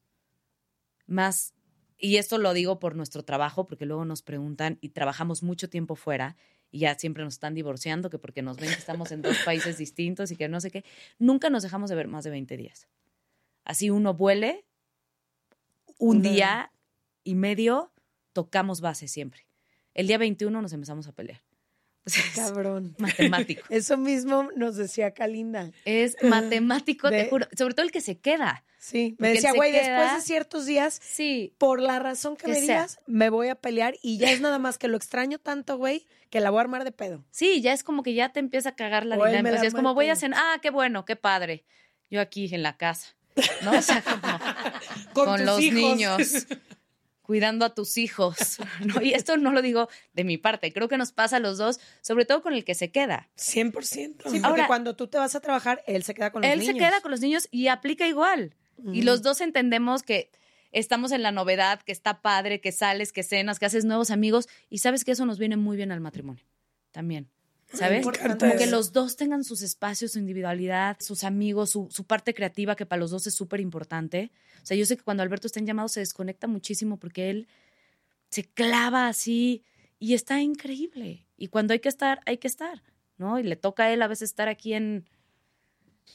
más, 1.06 1.54
y 1.98 2.18
esto 2.18 2.38
lo 2.38 2.54
digo 2.54 2.80
por 2.80 2.96
nuestro 2.96 3.24
trabajo, 3.24 3.68
porque 3.68 3.86
luego 3.86 4.06
nos 4.06 4.22
preguntan 4.22 4.78
y 4.82 4.90
trabajamos 4.90 5.44
mucho 5.44 5.70
tiempo 5.70 5.96
fuera 5.96 6.36
y 6.72 6.80
ya 6.80 6.96
siempre 6.96 7.24
nos 7.24 7.36
están 7.36 7.54
divorciando, 7.54 8.10
que 8.10 8.18
porque 8.18 8.42
nos 8.42 8.58
ven 8.58 8.70
que 8.70 8.80
estamos 8.80 9.12
en 9.12 9.22
dos 9.22 9.38
países 9.46 9.78
distintos 9.78 10.32
y 10.32 10.36
que 10.36 10.50
no 10.50 10.60
sé 10.60 10.72
qué, 10.72 10.84
nunca 11.20 11.50
nos 11.50 11.64
dejamos 11.64 11.90
de 11.90 11.96
ver 11.96 12.08
más 12.08 12.24
de 12.24 12.32
20 12.32 12.58
días. 12.58 12.88
Así 13.64 13.90
uno 13.90 14.14
vuele, 14.16 14.66
un 15.98 16.22
día 16.22 16.72
y 17.24 17.36
medio, 17.36 17.94
tocamos 18.34 18.82
base 18.82 19.08
siempre. 19.08 19.48
El 19.94 20.08
día 20.08 20.18
21 20.18 20.62
nos 20.62 20.74
empezamos 20.74 21.08
a 21.08 21.14
pelear. 21.14 21.42
Cabrón. 22.36 22.96
matemático. 22.98 23.64
Eso 23.70 23.98
mismo 23.98 24.50
nos 24.56 24.76
decía 24.76 25.14
Kalinda. 25.14 25.72
Es 25.86 26.16
matemático, 26.24 27.10
De- 27.10 27.24
te 27.24 27.30
juro. 27.30 27.48
Sobre 27.58 27.74
todo 27.74 27.86
el 27.86 27.92
que 27.92 28.02
se 28.02 28.18
queda. 28.20 28.64
Sí, 28.78 29.16
me 29.18 29.30
decía, 29.30 29.54
güey, 29.54 29.72
después 29.72 30.14
de 30.14 30.22
ciertos 30.22 30.66
días, 30.66 31.00
Sí. 31.02 31.54
por 31.58 31.80
la 31.80 32.00
razón 32.00 32.36
que, 32.36 32.44
Que 32.48 32.52
me 32.52 32.56
sea. 32.56 32.62
digas, 32.64 33.00
me 33.08 33.30
voy 33.30 33.48
a 33.48 33.56
pelear 33.56 33.96
y 34.02 34.18
ya 34.18 34.30
es 34.32 34.42
nada 34.42 34.60
más 34.60 34.78
que 34.78 34.90
lo 34.90 34.98
extraño 34.98 35.40
tanto, 35.40 35.78
güey, 35.78 36.06
que 36.30 36.42
la 36.42 36.50
voy 36.50 36.58
a 36.58 36.62
armar 36.64 36.84
de 36.84 36.92
pedo. 36.92 37.24
Sí, 37.32 37.62
ya 37.62 37.72
es 37.72 37.82
como 37.84 38.04
que 38.04 38.14
ya 38.14 38.30
te 38.34 38.42
empieza 38.42 38.70
a 38.70 38.76
cagar 38.76 39.06
la 39.06 39.16
dinámica. 39.16 39.56
O 39.56 39.60
sea, 39.60 39.68
es 39.70 39.74
como 39.74 39.94
voy 39.94 40.10
a 40.10 40.18
cenar. 40.18 40.38
Ah, 40.44 40.60
qué 40.62 40.70
bueno, 40.70 41.06
qué 41.06 41.16
padre. 41.16 41.64
Yo 42.10 42.20
aquí 42.20 42.54
en 42.54 42.62
la 42.62 42.76
casa. 42.76 43.16
¿No? 43.64 43.72
O 43.72 43.82
sea, 43.82 44.04
como 44.04 44.22
con, 45.14 45.38
tus 45.38 45.46
los 45.46 45.62
hijos. 45.62 45.76
niños. 45.80 46.48
Cuidando 47.34 47.66
a 47.66 47.74
tus 47.74 47.98
hijos. 47.98 48.60
¿no? 48.86 49.02
Y 49.02 49.14
esto 49.16 49.38
no 49.38 49.52
lo 49.52 49.64
digo 49.64 49.90
de 50.14 50.24
mi 50.24 50.38
parte. 50.38 50.72
Creo 50.72 50.88
que 50.88 50.98
nos 50.98 51.12
pasa 51.12 51.38
a 51.38 51.40
los 51.40 51.58
dos, 51.58 51.80
sobre 52.02 52.26
todo 52.26 52.44
con 52.44 52.54
el 52.54 52.64
que 52.64 52.76
se 52.76 52.92
queda. 52.92 53.28
100%. 53.38 53.82
Sí, 53.84 54.16
porque 54.22 54.40
Ahora- 54.44 54.68
cuando 54.68 54.96
tú 54.96 55.08
te 55.08 55.18
vas 55.18 55.34
a 55.34 55.40
trabajar, 55.40 55.84
él 55.88 56.04
se 56.04 56.14
queda 56.14 56.32
con 56.32 56.44
los 56.44 56.52
Él 56.52 56.60
niños. 56.60 56.74
se 56.76 56.80
queda 56.80 57.02
con 57.02 57.10
los 57.10 57.22
niños 57.22 57.48
y 57.50 57.70
aplica 57.70 58.08
igual. 58.08 58.56
Y 58.92 59.02
los 59.02 59.24
dos 59.24 59.42
entendemos 59.42 60.04
que 60.04 60.30
estamos 60.72 61.12
en 61.12 61.24
la 61.24 61.32
novedad, 61.32 61.82
que 61.82 61.92
está 61.92 62.22
padre, 62.22 62.62
que 62.62 62.72
sales, 62.72 63.12
que 63.12 63.24
cenas, 63.24 63.58
que 63.58 63.66
haces 63.66 63.84
nuevos 63.84 64.12
amigos 64.12 64.48
y 64.70 64.78
sabes 64.78 65.04
que 65.04 65.12
eso 65.14 65.26
nos 65.26 65.40
viene 65.40 65.58
muy 65.58 65.76
bien 65.76 65.92
al 65.92 66.02
matrimonio 66.02 66.46
también. 66.92 67.30
¿Sabes? 67.74 68.06
Como 68.06 68.56
que 68.56 68.68
los 68.68 68.94
dos 68.94 69.16
tengan 69.16 69.44
sus 69.44 69.64
espacios, 69.64 70.12
su 70.12 70.20
individualidad, 70.20 70.98
sus 71.00 71.24
amigos, 71.24 71.72
su, 71.72 71.88
su 71.90 72.04
parte 72.04 72.34
creativa, 72.34 72.76
que 72.76 72.86
para 72.86 73.00
los 73.00 73.10
dos 73.10 73.26
es 73.26 73.34
súper 73.34 73.60
importante. 73.60 74.32
O 74.62 74.66
sea, 74.66 74.78
yo 74.78 74.86
sé 74.86 74.96
que 74.96 75.04
cuando 75.04 75.24
Alberto 75.24 75.48
está 75.48 75.60
en 75.60 75.66
llamado 75.66 75.88
se 75.90 76.00
desconecta 76.00 76.48
muchísimo 76.48 76.98
porque 76.98 77.32
él 77.32 77.48
se 78.30 78.44
clava 78.44 79.08
así 79.08 79.64
y 80.00 80.14
está 80.14 80.40
increíble. 80.42 81.26
Y 81.36 81.48
cuando 81.48 81.74
hay 81.74 81.80
que 81.80 81.90
estar, 81.90 82.22
hay 82.26 82.38
que 82.38 82.48
estar, 82.48 82.84
¿no? 83.18 83.40
Y 83.40 83.44
le 83.44 83.56
toca 83.56 83.86
a 83.86 83.92
él 83.92 84.02
a 84.04 84.08
veces 84.08 84.30
estar 84.30 84.48
aquí 84.50 84.74
en 84.74 85.10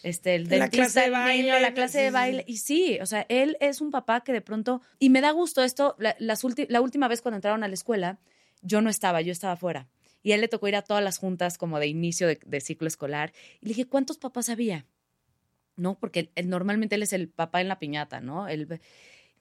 este 0.05 0.37
el 0.37 0.49
la 0.49 0.69
clase 0.69 1.01
de 1.01 1.07
niño, 1.07 1.19
baile, 1.19 1.61
la 1.61 1.75
clase 1.75 1.99
de 1.99 2.09
sí. 2.09 2.13
baile. 2.13 2.45
Y 2.47 2.59
sí, 2.59 2.99
o 3.03 3.07
sea, 3.07 3.27
él 3.29 3.57
es 3.61 3.81
un 3.81 3.91
papá 3.91 4.23
que 4.23 4.33
de 4.33 4.43
pronto, 4.43 4.81
y 5.01 5.11
me 5.11 5.21
da 5.21 5.33
gusto 5.33 5.65
esto, 5.65 5.97
la, 5.99 6.15
las 6.21 6.45
ulti- 6.45 6.67
la 6.69 6.81
última 6.81 7.09
vez 7.09 7.21
cuando 7.21 7.37
entraron 7.37 7.65
a 7.65 7.69
la 7.69 7.75
escuela, 7.75 8.19
yo 8.63 8.81
no 8.81 8.91
estaba, 8.91 9.23
yo 9.23 9.33
estaba 9.33 9.57
fuera. 9.57 9.89
Y 10.23 10.33
a 10.33 10.35
él 10.35 10.41
le 10.41 10.49
tocó 10.49 10.69
ir 10.69 10.77
a 10.77 10.83
todas 10.83 11.03
las 11.03 11.19
juntas 11.19 11.59
como 11.59 11.79
de 11.79 11.87
inicio 11.87 12.27
de, 12.27 12.39
de 12.45 12.61
ciclo 12.61 12.89
escolar. 12.89 13.33
Y 13.61 13.67
le 13.67 13.69
dije, 13.71 13.87
¿cuántos 13.87 14.19
papás 14.19 14.49
había? 14.49 14.87
¿No? 15.77 15.99
Porque 15.99 16.21
él- 16.21 16.31
él- 16.35 16.49
normalmente 16.49 16.97
él 16.97 17.03
es 17.03 17.13
el 17.13 17.29
papá 17.29 17.61
en 17.61 17.69
la 17.69 17.79
piñata, 17.79 18.21
¿no? 18.21 18.49
Él, 18.49 18.67
me 18.69 18.79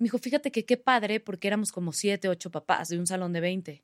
dijo, 0.06 0.20
fíjate 0.20 0.52
que 0.52 0.66
qué 0.66 0.78
padre, 0.78 1.20
porque 1.20 1.48
éramos 1.48 1.72
como 1.72 1.92
siete, 1.94 2.30
ocho 2.30 2.52
papás 2.52 2.90
de 2.90 3.00
un 3.00 3.08
salón 3.08 3.34
de 3.34 3.40
20. 3.40 3.84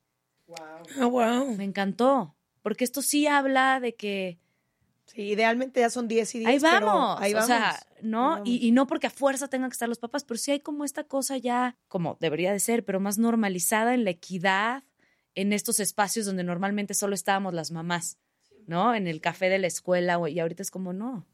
Ah, 1.00 1.08
wow. 1.08 1.56
Me 1.56 1.64
encantó, 1.64 2.36
porque 2.62 2.84
esto 2.84 3.02
sí 3.02 3.26
habla 3.26 3.80
de 3.80 3.96
que 3.96 4.38
Sí, 5.06 5.22
idealmente 5.24 5.80
ya 5.82 5.90
son 5.90 6.08
10 6.08 6.34
y 6.36 6.40
10. 6.40 6.50
ahí 6.50 6.60
pero 6.60 6.86
vamos, 6.88 7.22
ahí 7.22 7.32
o 7.34 7.36
vamos. 7.36 7.48
sea, 7.48 7.80
¿no? 8.02 8.42
Y, 8.46 8.66
y 8.66 8.72
no 8.72 8.88
porque 8.88 9.08
a 9.08 9.10
fuerza 9.10 9.48
tengan 9.48 9.70
que 9.70 9.74
estar 9.74 9.90
los 9.90 10.00
papás, 10.00 10.24
pero 10.24 10.38
sí 10.38 10.52
hay 10.52 10.60
como 10.60 10.86
esta 10.86 11.04
cosa 11.04 11.38
ya, 11.38 11.78
como 11.88 12.18
debería 12.20 12.52
de 12.54 12.60
ser, 12.60 12.86
pero 12.86 13.00
más 13.00 13.18
normalizada 13.18 13.94
en 13.96 14.04
la 14.06 14.12
equidad, 14.12 14.84
en 15.36 15.54
estos 15.54 15.80
espacios 15.80 16.26
donde 16.26 16.44
normalmente 16.44 16.94
solo 16.94 17.16
estábamos 17.16 17.54
las 17.54 17.72
mamás, 17.72 18.18
¿no? 18.68 18.94
En 18.96 19.08
el 19.08 19.22
café 19.22 19.50
de 19.50 19.60
la 19.60 19.68
escuela, 19.68 20.20
y 20.30 20.40
ahorita 20.40 20.62
es 20.64 20.72
como, 20.72 20.94
no. 20.94 21.26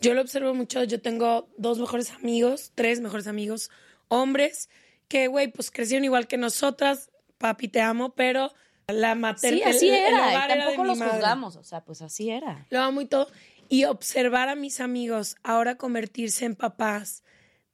Yo 0.00 0.14
lo 0.14 0.22
observo 0.22 0.54
mucho. 0.54 0.82
Yo 0.84 1.00
tengo 1.00 1.48
dos 1.56 1.78
mejores 1.78 2.10
amigos, 2.10 2.72
tres 2.74 3.00
mejores 3.00 3.26
amigos, 3.26 3.70
hombres, 4.08 4.68
que, 5.08 5.26
güey, 5.28 5.48
pues 5.52 5.70
crecieron 5.70 6.04
igual 6.04 6.26
que 6.26 6.36
nosotras. 6.36 7.10
Papi, 7.38 7.68
te 7.68 7.80
amo, 7.80 8.14
pero 8.14 8.52
la 8.88 9.14
Sí, 9.14 9.18
maternidad. 9.20 9.68
así 9.68 9.88
era, 9.88 10.44
y 10.44 10.48
tampoco 10.58 10.84
los 10.84 10.98
juzgamos, 11.00 11.56
o 11.56 11.64
sea, 11.64 11.84
pues 11.84 12.02
así 12.02 12.30
era. 12.30 12.66
Lo 12.70 12.80
amo 12.80 13.00
y 13.00 13.06
todo. 13.06 13.28
Y 13.68 13.84
observar 13.84 14.48
a 14.48 14.54
mis 14.54 14.80
amigos 14.80 15.36
ahora 15.42 15.76
convertirse 15.76 16.44
en 16.44 16.56
papás 16.56 17.22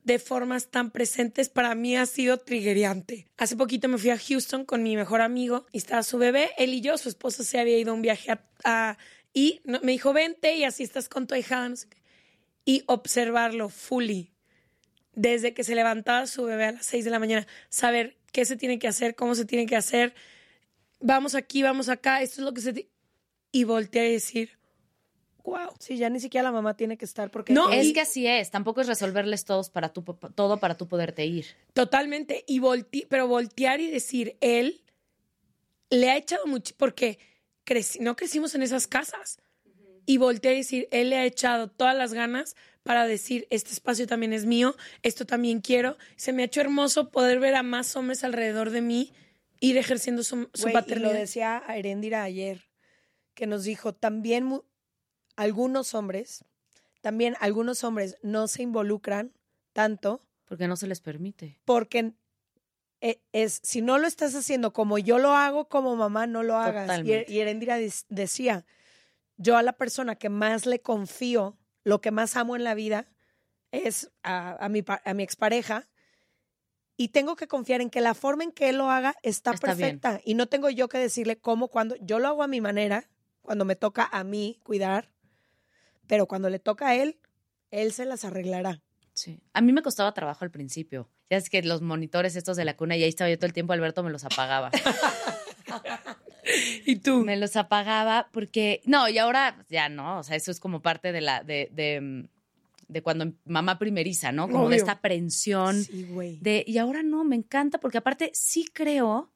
de 0.08 0.18
formas 0.18 0.68
tan 0.68 0.90
presentes 0.90 1.50
para 1.50 1.74
mí 1.74 1.94
ha 1.94 2.06
sido 2.06 2.38
triggeriante. 2.38 3.26
Hace 3.36 3.56
poquito 3.56 3.88
me 3.88 3.98
fui 3.98 4.08
a 4.08 4.16
Houston 4.18 4.64
con 4.64 4.82
mi 4.82 4.96
mejor 4.96 5.20
amigo 5.20 5.66
y 5.70 5.76
estaba 5.76 6.02
su 6.02 6.16
bebé, 6.16 6.50
él 6.56 6.72
y 6.72 6.80
yo, 6.80 6.96
su 6.96 7.10
esposa 7.10 7.44
se 7.44 7.58
había 7.60 7.76
ido 7.78 7.90
a 7.90 7.94
un 7.94 8.00
viaje 8.00 8.32
a, 8.32 8.40
a- 8.64 8.98
y 9.34 9.60
me 9.64 9.92
dijo, 9.92 10.14
vente 10.14 10.56
y 10.56 10.64
así 10.64 10.82
estás 10.82 11.10
con 11.10 11.26
tu 11.26 11.34
hija, 11.34 11.68
no 11.68 11.76
sé 11.76 11.88
qué. 11.90 11.98
Y 12.64 12.82
observarlo 12.86 13.68
fully, 13.68 14.32
desde 15.12 15.52
que 15.52 15.62
se 15.62 15.74
levantaba 15.74 16.26
su 16.26 16.44
bebé 16.44 16.64
a 16.64 16.72
las 16.72 16.86
6 16.86 17.04
de 17.04 17.10
la 17.10 17.18
mañana, 17.18 17.46
saber 17.68 18.16
qué 18.32 18.46
se 18.46 18.56
tiene 18.56 18.78
que 18.78 18.88
hacer, 18.88 19.14
cómo 19.14 19.34
se 19.34 19.44
tiene 19.44 19.66
que 19.66 19.76
hacer, 19.76 20.14
vamos 21.00 21.34
aquí, 21.34 21.62
vamos 21.62 21.90
acá, 21.90 22.22
esto 22.22 22.40
es 22.40 22.44
lo 22.46 22.54
que 22.54 22.62
se... 22.62 22.72
ti-". 22.72 22.88
Y 23.52 23.64
voltear 23.64 24.06
y 24.06 24.12
decir, 24.12 24.57
wow. 25.44 25.70
Sí, 25.78 25.96
ya 25.96 26.10
ni 26.10 26.20
siquiera 26.20 26.42
la 26.44 26.52
mamá 26.52 26.76
tiene 26.76 26.96
que 26.98 27.04
estar 27.04 27.30
porque... 27.30 27.52
No, 27.52 27.70
Es 27.72 27.86
y- 27.86 27.92
que 27.92 28.00
así 28.00 28.26
es, 28.26 28.50
tampoco 28.50 28.80
es 28.80 28.86
resolverles 28.86 29.44
todos 29.44 29.70
para 29.70 29.92
tu, 29.92 30.02
todo 30.34 30.58
para 30.58 30.76
tú 30.76 30.86
poderte 30.88 31.24
ir. 31.24 31.46
Totalmente. 31.72 32.44
Y 32.46 32.58
volti 32.58 33.06
pero 33.08 33.26
voltear 33.28 33.80
y 33.80 33.90
decir, 33.90 34.36
él 34.40 34.82
le 35.90 36.10
ha 36.10 36.16
echado 36.16 36.46
mucho, 36.46 36.74
porque 36.76 37.18
creci- 37.64 38.00
no 38.00 38.16
crecimos 38.16 38.54
en 38.54 38.62
esas 38.62 38.86
casas. 38.86 39.38
Y 40.06 40.16
voltear 40.16 40.54
y 40.54 40.58
decir, 40.58 40.88
él 40.90 41.10
le 41.10 41.16
ha 41.16 41.24
echado 41.26 41.68
todas 41.68 41.94
las 41.94 42.14
ganas 42.14 42.56
para 42.82 43.06
decir, 43.06 43.46
este 43.50 43.72
espacio 43.72 44.06
también 44.06 44.32
es 44.32 44.46
mío, 44.46 44.74
esto 45.02 45.26
también 45.26 45.60
quiero. 45.60 45.98
Se 46.16 46.32
me 46.32 46.42
ha 46.42 46.46
hecho 46.46 46.62
hermoso 46.62 47.10
poder 47.10 47.40
ver 47.40 47.54
a 47.54 47.62
más 47.62 47.94
hombres 47.94 48.24
alrededor 48.24 48.70
de 48.70 48.80
mí 48.80 49.12
ir 49.60 49.76
ejerciendo 49.76 50.22
su, 50.22 50.48
su 50.54 50.62
Güey, 50.62 50.72
y 50.72 50.74
paternidad. 50.74 51.12
lo 51.12 51.18
decía 51.18 51.62
a 51.66 51.76
Erendira 51.76 52.22
ayer, 52.22 52.64
que 53.34 53.46
nos 53.46 53.64
dijo, 53.64 53.92
también 53.94 54.62
algunos 55.38 55.94
hombres, 55.94 56.44
también 57.00 57.36
algunos 57.40 57.84
hombres 57.84 58.16
no 58.22 58.48
se 58.48 58.62
involucran 58.62 59.32
tanto 59.72 60.20
Porque 60.46 60.66
no 60.68 60.76
se 60.76 60.86
les 60.88 61.00
permite. 61.00 61.60
porque 61.64 62.12
e- 63.00 63.20
es, 63.32 63.60
si 63.62 63.80
no 63.80 63.98
lo 63.98 64.06
estás 64.08 64.34
haciendo 64.34 64.72
como 64.72 64.98
yo 64.98 65.18
lo 65.18 65.34
hago 65.36 65.68
como 65.68 65.94
mamá, 65.94 66.26
no 66.26 66.42
lo 66.42 66.56
hagas. 66.56 66.84
Y, 66.84 66.88
Totalmente. 66.88 67.32
y 67.32 67.38
Erendira 67.40 67.78
decía, 68.08 68.66
yo 69.36 69.56
a 69.56 69.62
la 69.62 69.74
persona 69.74 70.16
que 70.16 70.28
más 70.28 70.66
le 70.66 70.80
confío, 70.80 71.56
lo 71.84 72.00
que 72.00 72.10
más 72.10 72.36
amo 72.36 72.56
en 72.56 72.64
la 72.64 72.74
vida, 72.74 73.06
es 73.70 74.10
a, 74.24 74.56
a 74.64 74.68
mi, 74.68 74.82
a 75.04 75.14
mi 75.14 75.22
expareja. 75.22 75.88
Y 76.96 77.08
tengo 77.10 77.36
que 77.36 77.46
confiar 77.46 77.80
en 77.80 77.90
que 77.90 78.00
la 78.00 78.14
forma 78.14 78.42
en 78.42 78.50
que 78.50 78.70
él 78.70 78.78
lo 78.78 78.90
haga 78.90 79.14
está, 79.22 79.52
Está 79.52 79.74
bien. 79.74 80.00
perfecta. 80.00 80.20
Y 80.24 80.34
no 80.34 80.48
tengo 80.48 80.68
yo 80.68 80.88
que 80.88 80.98
decirle 80.98 81.38
cómo, 81.38 81.68
cuando. 81.68 81.94
Yo 82.00 82.18
lo 82.18 82.26
hago 82.26 82.42
a 82.42 82.48
mi 82.48 82.60
manera, 82.60 83.08
cuando 83.42 83.64
me 83.64 83.76
toca 83.76 84.08
a 84.10 84.24
mí 84.24 84.58
cuidar. 84.64 85.12
Pero 86.08 86.26
cuando 86.26 86.50
le 86.50 86.58
toca 86.58 86.88
a 86.88 86.96
él, 86.96 87.18
él 87.70 87.92
se 87.92 88.04
las 88.04 88.24
arreglará. 88.24 88.82
Sí. 89.14 89.40
A 89.52 89.60
mí 89.60 89.72
me 89.72 89.82
costaba 89.82 90.12
trabajo 90.12 90.44
al 90.44 90.50
principio. 90.50 91.08
Ya 91.30 91.36
es 91.36 91.50
que 91.50 91.62
los 91.62 91.82
monitores 91.82 92.34
estos 92.34 92.56
de 92.56 92.64
la 92.64 92.76
cuna, 92.76 92.96
y 92.96 93.02
ahí 93.02 93.08
estaba 93.08 93.30
yo 93.30 93.36
todo 93.36 93.46
el 93.46 93.52
tiempo, 93.52 93.72
Alberto 93.72 94.02
me 94.02 94.10
los 94.10 94.24
apagaba. 94.24 94.70
¿Y 96.86 96.96
tú? 96.96 97.24
Me 97.24 97.36
los 97.36 97.56
apagaba 97.56 98.28
porque, 98.32 98.80
no, 98.86 99.08
y 99.08 99.18
ahora 99.18 99.64
ya 99.68 99.88
no, 99.88 100.18
o 100.18 100.22
sea, 100.22 100.36
eso 100.36 100.50
es 100.50 100.60
como 100.60 100.80
parte 100.80 101.12
de 101.12 101.20
la, 101.20 101.42
de, 101.42 101.68
de, 101.72 102.00
mm, 102.00 102.28
de 102.88 103.02
cuando 103.02 103.32
mamá 103.44 103.78
primeriza, 103.78 104.32
¿no? 104.32 104.48
Como 104.48 104.70
de 104.70 104.76
esta 104.76 104.92
aprensión. 104.92 105.84
Sí, 105.84 106.04
güey. 106.04 106.38
De, 106.38 106.64
y 106.66 106.78
ahora 106.78 107.02
no, 107.02 107.22
me 107.24 107.36
encanta 107.36 107.78
porque 107.78 107.98
aparte 107.98 108.30
sí 108.32 108.66
creo 108.72 109.30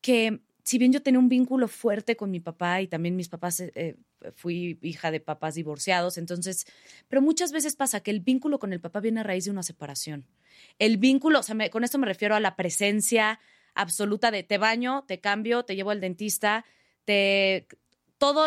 que 0.00 0.40
si 0.64 0.78
bien 0.78 0.92
yo 0.92 1.02
tenía 1.02 1.20
un 1.20 1.28
vínculo 1.28 1.68
fuerte 1.68 2.16
con 2.16 2.30
mi 2.30 2.40
papá 2.40 2.80
y 2.80 2.88
también 2.88 3.14
mis 3.14 3.28
papás, 3.28 3.60
eh, 3.60 3.70
eh, 3.74 3.96
fui 4.34 4.78
hija 4.82 5.10
de 5.10 5.20
papás 5.20 5.54
divorciados, 5.54 6.18
entonces, 6.18 6.66
pero 7.08 7.20
muchas 7.22 7.52
veces 7.52 7.76
pasa 7.76 8.00
que 8.00 8.10
el 8.10 8.20
vínculo 8.20 8.58
con 8.58 8.72
el 8.72 8.80
papá 8.80 9.00
viene 9.00 9.20
a 9.20 9.24
raíz 9.24 9.44
de 9.44 9.50
una 9.50 9.62
separación. 9.62 10.26
El 10.78 10.96
vínculo, 10.98 11.40
o 11.40 11.42
sea, 11.42 11.56
con 11.70 11.84
esto 11.84 11.98
me 11.98 12.06
refiero 12.06 12.34
a 12.34 12.40
la 12.40 12.56
presencia 12.56 13.40
absoluta 13.74 14.30
de 14.30 14.42
te 14.42 14.58
baño, 14.58 15.04
te 15.06 15.20
cambio, 15.20 15.64
te 15.64 15.76
llevo 15.76 15.90
al 15.90 16.00
dentista, 16.00 16.64
te... 17.04 17.66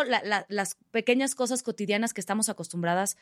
La- 0.08 0.44
las 0.48 0.76
pequeñas 0.90 1.36
cosas 1.36 1.62
cotidianas 1.62 2.12
que 2.12 2.20
estamos 2.20 2.48
acostumbradas 2.48 3.16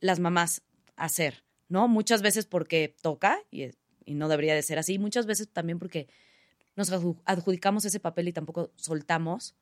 las 0.00 0.18
mamás 0.18 0.62
a 0.96 1.04
hacer, 1.04 1.44
¿no? 1.68 1.86
Muchas 1.86 2.22
veces 2.22 2.46
porque 2.46 2.94
toca 3.02 3.38
y, 3.50 3.64
y 4.06 4.14
no 4.14 4.28
debería 4.28 4.54
de 4.54 4.62
ser 4.62 4.78
así, 4.78 4.98
muchas 4.98 5.26
veces 5.26 5.50
también 5.50 5.78
porque 5.78 6.08
nos 6.76 6.90
adju- 6.90 7.20
adjudicamos 7.26 7.84
ese 7.84 8.00
papel 8.00 8.28
y 8.28 8.32
tampoco 8.32 8.72
soltamos 8.76 9.54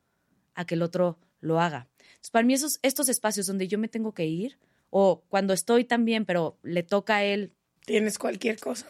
a 0.55 0.65
que 0.65 0.75
el 0.75 0.81
otro 0.81 1.17
lo 1.39 1.59
haga. 1.59 1.87
Entonces, 1.99 2.29
para 2.31 2.45
mí 2.45 2.53
esos, 2.53 2.79
estos 2.81 3.09
espacios 3.09 3.45
donde 3.47 3.67
yo 3.67 3.77
me 3.77 3.87
tengo 3.87 4.13
que 4.13 4.25
ir 4.25 4.57
o 4.89 5.23
cuando 5.27 5.53
estoy 5.53 5.83
también, 5.85 6.25
pero 6.25 6.57
le 6.63 6.83
toca 6.83 7.17
a 7.17 7.23
él, 7.23 7.53
Tienes 7.85 8.17
cualquier 8.17 8.59
cosa. 8.59 8.87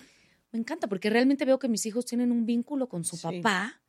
me 0.51 0.59
encanta 0.59 0.87
porque 0.87 1.09
realmente 1.09 1.45
veo 1.45 1.57
que 1.59 1.67
mis 1.69 1.85
hijos 1.85 2.05
tienen 2.05 2.31
un 2.31 2.45
vínculo 2.45 2.87
con 2.89 3.03
su 3.05 3.15
Sí. 3.17 3.23
papá 3.41 3.81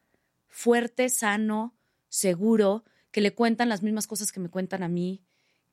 fuerte, 0.48 1.08
sano, 1.08 1.74
seguro, 2.08 2.84
que 3.10 3.20
le 3.20 3.34
cuentan 3.34 3.68
las 3.68 3.82
mismas 3.82 4.06
cosas 4.06 4.32
que 4.32 4.40
me 4.40 4.48
cuentan 4.48 4.82
a 4.82 4.88
mí, 4.88 5.22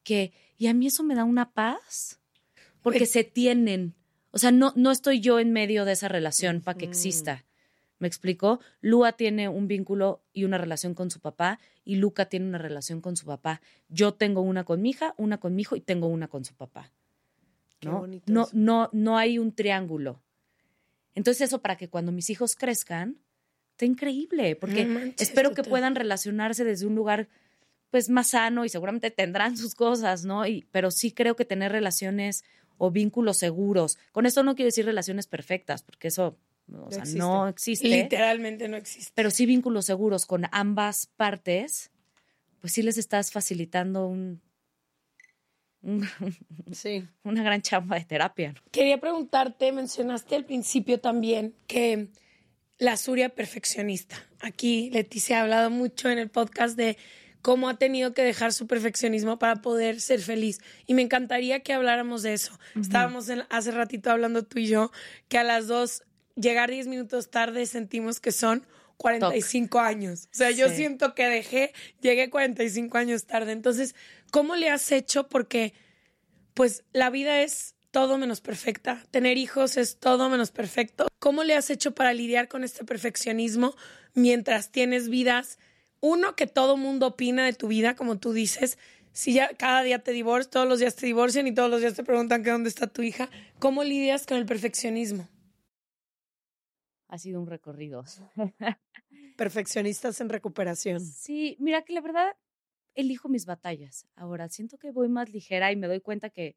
que 0.03 0.33
y 0.57 0.67
a 0.67 0.73
mí 0.73 0.87
eso 0.87 1.03
me 1.03 1.15
da 1.15 1.23
una 1.23 1.51
paz 1.53 2.19
porque 2.81 2.99
Pues- 2.99 3.11
se 3.11 3.23
tienen. 3.23 3.95
O 4.31 4.37
sea, 4.39 4.51
no, 4.51 4.73
no 4.75 4.91
estoy 4.91 5.19
yo 5.19 5.39
en 5.39 5.51
medio 5.51 5.85
de 5.85 5.91
esa 5.93 6.07
relación 6.07 6.61
para 6.61 6.77
que 6.77 6.85
exista. 6.85 7.45
¿Me 8.01 8.07
explico? 8.07 8.59
Lua 8.81 9.11
tiene 9.11 9.47
un 9.47 9.67
vínculo 9.67 10.23
y 10.33 10.43
una 10.43 10.57
relación 10.57 10.95
con 10.95 11.11
su 11.11 11.19
papá 11.19 11.59
y 11.85 11.97
Luca 11.97 12.25
tiene 12.25 12.47
una 12.47 12.57
relación 12.57 12.99
con 12.99 13.15
su 13.15 13.27
papá. 13.27 13.61
Yo 13.89 14.15
tengo 14.15 14.41
una 14.41 14.63
con 14.63 14.81
mi 14.81 14.89
hija, 14.89 15.13
una 15.17 15.37
con 15.39 15.53
mi 15.53 15.61
hijo 15.61 15.75
y 15.75 15.81
tengo 15.81 16.07
una 16.07 16.27
con 16.27 16.43
su 16.43 16.55
papá. 16.55 16.91
Qué 17.79 17.89
¿no? 17.89 17.99
bonito 17.99 18.33
No, 18.33 18.47
no, 18.53 18.89
no 18.91 19.19
hay 19.19 19.37
un 19.37 19.53
triángulo. 19.53 20.19
Entonces 21.13 21.41
eso 21.41 21.61
para 21.61 21.75
que 21.75 21.89
cuando 21.89 22.11
mis 22.11 22.31
hijos 22.31 22.55
crezcan, 22.55 23.19
está 23.73 23.85
increíble, 23.85 24.55
porque 24.55 24.83
No 24.83 24.95
manches, 24.95 25.29
espero 25.29 25.51
que 25.51 25.57
total. 25.57 25.69
puedan 25.69 25.95
relacionarse 25.95 26.63
desde 26.63 26.87
un 26.87 26.95
lugar 26.95 27.29
pues 27.91 28.09
más 28.09 28.29
sano 28.29 28.65
y 28.65 28.69
seguramente 28.69 29.11
tendrán 29.11 29.57
sus 29.57 29.75
cosas, 29.75 30.25
¿no? 30.25 30.47
Y, 30.47 30.65
pero 30.71 30.89
sí 30.89 31.11
creo 31.11 31.35
que 31.35 31.45
tener 31.45 31.71
relaciones 31.71 32.43
o 32.79 32.89
vínculos 32.89 33.37
seguros. 33.37 33.99
Con 34.11 34.25
esto 34.25 34.41
no 34.41 34.55
quiero 34.55 34.69
decir 34.69 34.85
relaciones 34.85 35.27
perfectas, 35.27 35.83
porque 35.83 36.07
eso 36.07 36.35
o 36.73 36.89
sea, 36.91 36.99
existe. 36.99 37.19
no 37.19 37.47
existe. 37.47 37.87
Literalmente 37.87 38.67
no 38.67 38.77
existe. 38.77 39.11
Pero 39.15 39.31
sí 39.31 39.45
vínculos 39.45 39.85
seguros 39.85 40.25
con 40.25 40.45
ambas 40.51 41.07
partes, 41.17 41.91
pues 42.59 42.73
sí 42.73 42.81
les 42.83 42.97
estás 42.97 43.31
facilitando 43.31 44.07
un, 44.07 44.41
un- 45.81 46.07
Sí. 46.71 47.07
una 47.23 47.43
gran 47.43 47.61
chamba 47.61 47.97
de 47.97 48.05
terapia. 48.05 48.53
¿no? 48.53 48.61
Quería 48.71 48.99
preguntarte, 48.99 49.71
mencionaste 49.71 50.35
al 50.35 50.45
principio 50.45 50.99
también 50.99 51.55
que 51.67 52.09
la 52.77 52.97
Suria 52.97 53.29
perfeccionista. 53.29 54.15
Aquí 54.39 54.89
Leticia 54.91 55.39
ha 55.39 55.41
hablado 55.43 55.69
mucho 55.69 56.09
en 56.09 56.17
el 56.17 56.29
podcast 56.29 56.75
de 56.77 56.97
cómo 57.41 57.69
ha 57.69 57.77
tenido 57.77 58.13
que 58.13 58.23
dejar 58.23 58.53
su 58.53 58.67
perfeccionismo 58.67 59.39
para 59.39 59.61
poder 59.61 59.99
ser 59.99 60.19
feliz. 60.21 60.59
Y 60.87 60.93
me 60.93 61.01
encantaría 61.01 61.61
que 61.61 61.73
habláramos 61.73 62.21
de 62.23 62.33
eso. 62.33 62.57
Estábamos 62.79 63.29
en- 63.29 63.43
hace 63.49 63.71
ratito 63.71 64.11
hablando 64.11 64.43
tú 64.43 64.59
y 64.59 64.67
yo 64.67 64.91
que 65.27 65.37
a 65.39 65.43
las 65.43 65.67
dos 65.67 66.03
llegar 66.35 66.69
10 66.71 66.87
minutos 66.87 67.29
tarde 67.29 67.65
sentimos 67.65 68.19
que 68.19 68.31
son 68.31 68.65
45 68.97 69.79
años. 69.79 70.27
O 70.31 70.35
sea, 70.35 70.51
yo 70.51 70.69
Sí. 70.69 70.75
siento 70.75 71.15
que 71.15 71.25
dejé, 71.25 71.73
llegué 72.01 72.29
45 72.29 72.97
años 72.97 73.25
tarde. 73.25 73.51
Entonces, 73.51 73.95
¿cómo 74.31 74.55
le 74.55 74.69
has 74.69 74.91
hecho? 74.91 75.27
Porque 75.27 75.73
pues 76.53 76.83
la 76.93 77.09
vida 77.09 77.41
es 77.41 77.75
todo 77.91 78.17
menos 78.17 78.41
perfecta. 78.41 79.03
Tener 79.11 79.37
hijos 79.37 79.77
es 79.77 79.97
todo 79.97 80.29
menos 80.29 80.51
perfecto. 80.51 81.07
¿Cómo 81.19 81.43
le 81.43 81.55
has 81.55 81.69
hecho 81.69 81.93
para 81.95 82.13
lidiar 82.13 82.47
con 82.47 82.63
este 82.63 82.85
perfeccionismo 82.85 83.75
mientras 84.13 84.71
tienes 84.71 85.09
vidas? 85.09 85.57
Uno, 85.99 86.35
que 86.35 86.47
todo 86.47 86.77
mundo 86.77 87.07
opina 87.07 87.45
de 87.45 87.53
tu 87.53 87.67
vida, 87.67 87.95
como 87.95 88.17
tú 88.17 88.33
dices. 88.33 88.77
Si 89.13 89.33
ya 89.33 89.49
cada 89.55 89.83
día 89.83 89.99
te 89.99 90.11
divorcias, 90.11 90.51
todos 90.51 90.67
los 90.67 90.79
días 90.79 90.95
te 90.95 91.05
divorcian 91.05 91.47
y 91.47 91.53
todos 91.53 91.69
los 91.69 91.81
días 91.81 91.95
te 91.95 92.03
preguntan 92.03 92.43
que 92.43 92.49
dónde 92.51 92.69
está 92.69 92.87
tu 92.87 93.01
hija. 93.01 93.29
¿Cómo 93.59 93.83
lidias 93.83 94.25
con 94.25 94.37
el 94.37 94.45
perfeccionismo? 94.45 95.27
Ha 97.11 97.17
sido 97.17 97.41
un 97.41 97.47
recorrido. 97.47 98.03
Perfeccionistas 99.37 100.21
en 100.21 100.29
recuperación. 100.29 100.99
Sí, 101.01 101.57
mira 101.59 101.83
que 101.83 101.93
la 101.93 102.01
verdad 102.01 102.37
elijo 102.95 103.27
mis 103.29 103.45
batallas. 103.45 104.07
Ahora 104.15 104.49
siento 104.49 104.77
que 104.77 104.91
voy 104.91 105.09
más 105.09 105.29
ligera 105.29 105.71
y 105.71 105.75
me 105.75 105.87
doy 105.87 105.99
cuenta 106.01 106.29
que 106.29 106.55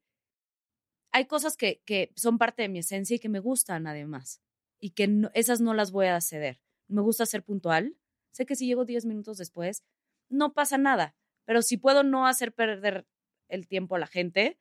hay 1.13 1.27
cosas 1.27 1.57
que, 1.57 1.83
que 1.85 2.13
son 2.17 2.39
parte 2.39 2.63
de 2.63 2.69
mi 2.69 2.79
esencia 2.81 3.17
y 3.17 3.19
que 3.19 3.29
me 3.29 3.41
gustan 3.41 3.87
además. 3.87 4.41
Y 4.81 4.91
que 4.91 5.09
no- 5.09 5.31
esas 5.35 5.61
no 5.61 5.75
las 5.75 5.91
voy 5.91 6.07
a 6.07 6.21
ceder. 6.21 6.61
Me 6.89 7.03
gusta 7.03 7.27
ser 7.27 7.43
puntual. 7.43 7.97
Sé 8.33 8.47
que 8.47 8.57
si 8.57 8.67
llego 8.67 8.85
10 8.85 9.07
minutos 9.07 9.39
después, 9.39 9.85
no 10.29 10.53
pasa 10.55 10.79
nada. 10.79 11.17
Pero 11.47 11.63
si 11.63 11.77
puedo 11.79 12.05
no 12.05 12.27
hacer 12.27 12.53
perder 12.53 13.07
el 13.49 13.67
tiempo 13.69 13.97
a 13.97 13.99
la 13.99 14.07
gente, 14.07 14.59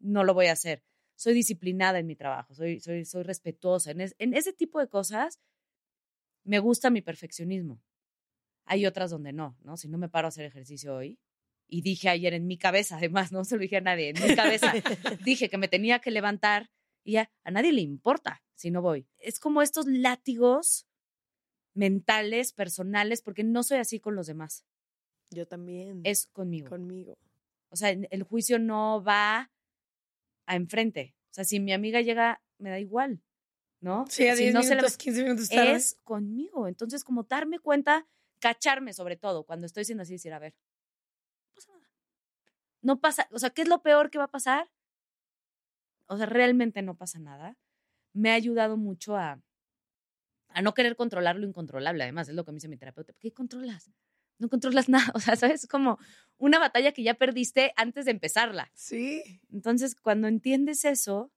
no 0.00 0.24
lo 0.24 0.34
voy 0.34 0.46
a 0.46 0.52
hacer. 0.52 0.82
Soy 1.16 1.34
disciplinada 1.34 1.98
en 1.98 2.06
mi 2.06 2.14
trabajo, 2.14 2.54
soy, 2.54 2.78
soy, 2.80 3.04
soy 3.04 3.22
respetuosa. 3.22 3.90
En, 3.90 4.00
es- 4.02 4.14
en 4.18 4.34
ese 4.34 4.52
tipo 4.52 4.78
de 4.80 4.88
cosas 4.88 5.40
me 6.44 6.58
gusta 6.60 6.90
mi 6.90 7.02
perfeccionismo. 7.02 7.82
Hay 8.66 8.86
otras 8.86 9.10
donde 9.10 9.32
no, 9.32 9.56
¿no? 9.62 9.76
Si 9.76 9.88
no 9.88 9.96
me 9.98 10.08
paro 10.08 10.26
a 10.26 10.28
hacer 10.28 10.44
ejercicio 10.44 10.94
hoy, 10.94 11.18
y 11.68 11.82
dije 11.82 12.08
ayer 12.08 12.32
en 12.34 12.46
mi 12.46 12.58
cabeza, 12.58 12.96
además, 12.98 13.32
no 13.32 13.44
se 13.44 13.56
lo 13.56 13.62
dije 13.62 13.78
a 13.78 13.80
nadie, 13.80 14.10
en 14.10 14.22
mi 14.28 14.34
cabeza, 14.36 14.72
dije 15.24 15.48
que 15.48 15.58
me 15.58 15.66
tenía 15.68 15.98
que 16.00 16.10
levantar 16.12 16.70
y 17.02 17.12
ya 17.12 17.30
a 17.44 17.50
nadie 17.50 17.72
le 17.72 17.80
importa 17.80 18.42
si 18.54 18.70
no 18.70 18.82
voy. 18.82 19.08
Es 19.18 19.40
como 19.40 19.62
estos 19.62 19.86
látigos 19.86 20.86
mentales, 21.74 22.52
personales, 22.52 23.22
porque 23.22 23.44
no 23.44 23.62
soy 23.62 23.78
así 23.78 24.00
con 24.00 24.14
los 24.16 24.26
demás, 24.26 24.64
Yo 25.30 25.46
también. 25.46 26.00
es 26.04 26.26
conmigo. 26.28 26.68
conmigo. 26.68 27.18
O 27.70 27.76
sea, 27.76 27.90
el 27.90 28.22
juicio 28.22 28.58
no 28.58 29.02
va 29.02 29.50
a 30.46 30.56
enfrente. 30.56 31.14
O 31.30 31.34
sea, 31.36 31.44
si 31.44 31.60
mi 31.60 31.72
amiga 31.72 32.00
llega, 32.00 32.42
me 32.58 32.70
da 32.70 32.78
igual, 32.80 33.22
¿no? 33.80 34.06
Sí, 34.08 34.26
a 34.28 34.34
Si 34.36 34.42
10 34.44 34.54
no 34.54 34.62
se 34.62 34.70
minutos, 34.70 34.92
levanta- 34.92 35.02
15 35.04 35.22
minutos 35.22 35.48
tarde. 35.48 35.72
es 35.72 35.98
conmigo. 36.04 36.66
Entonces, 36.68 37.04
como 37.04 37.24
darme 37.24 37.58
cuenta, 37.58 38.06
cacharme 38.40 38.92
sobre 38.94 39.16
todo 39.16 39.44
cuando 39.44 39.66
estoy 39.66 39.84
siendo 39.84 40.02
así, 40.02 40.14
decir, 40.14 40.32
a 40.32 40.38
ver, 40.38 40.54
no 41.44 41.54
pasa 41.54 41.72
nada. 41.72 41.90
No 42.82 43.00
pasa, 43.00 43.28
o 43.32 43.38
sea, 43.38 43.50
¿qué 43.50 43.62
es 43.62 43.68
lo 43.68 43.82
peor 43.82 44.10
que 44.10 44.18
va 44.18 44.24
a 44.24 44.30
pasar? 44.30 44.70
O 46.06 46.16
sea, 46.16 46.26
realmente 46.26 46.82
no 46.82 46.96
pasa 46.96 47.18
nada. 47.18 47.56
Me 48.12 48.30
ha 48.30 48.34
ayudado 48.34 48.76
mucho 48.76 49.16
a, 49.16 49.42
a 50.48 50.62
no 50.62 50.72
querer 50.74 50.96
controlar 50.96 51.36
lo 51.36 51.46
incontrolable. 51.46 52.02
Además, 52.04 52.28
es 52.28 52.34
lo 52.34 52.44
que 52.44 52.52
me 52.52 52.56
dice 52.56 52.68
mi 52.68 52.76
terapeuta. 52.76 53.12
¿Por 53.12 53.20
qué 53.20 53.32
controlas? 53.32 53.90
No 54.38 54.48
controlas 54.48 54.88
nada. 54.88 55.10
O 55.14 55.20
sea, 55.20 55.36
¿sabes? 55.36 55.62
Es 55.64 55.68
como 55.68 55.98
una 56.38 56.58
batalla 56.58 56.92
que 56.92 57.02
ya 57.02 57.14
perdiste 57.14 57.72
antes 57.76 58.04
de 58.04 58.10
empezarla. 58.12 58.70
Sí. 58.74 59.22
Entonces, 59.52 59.94
cuando 59.94 60.28
entiendes 60.28 60.84
eso, 60.84 61.32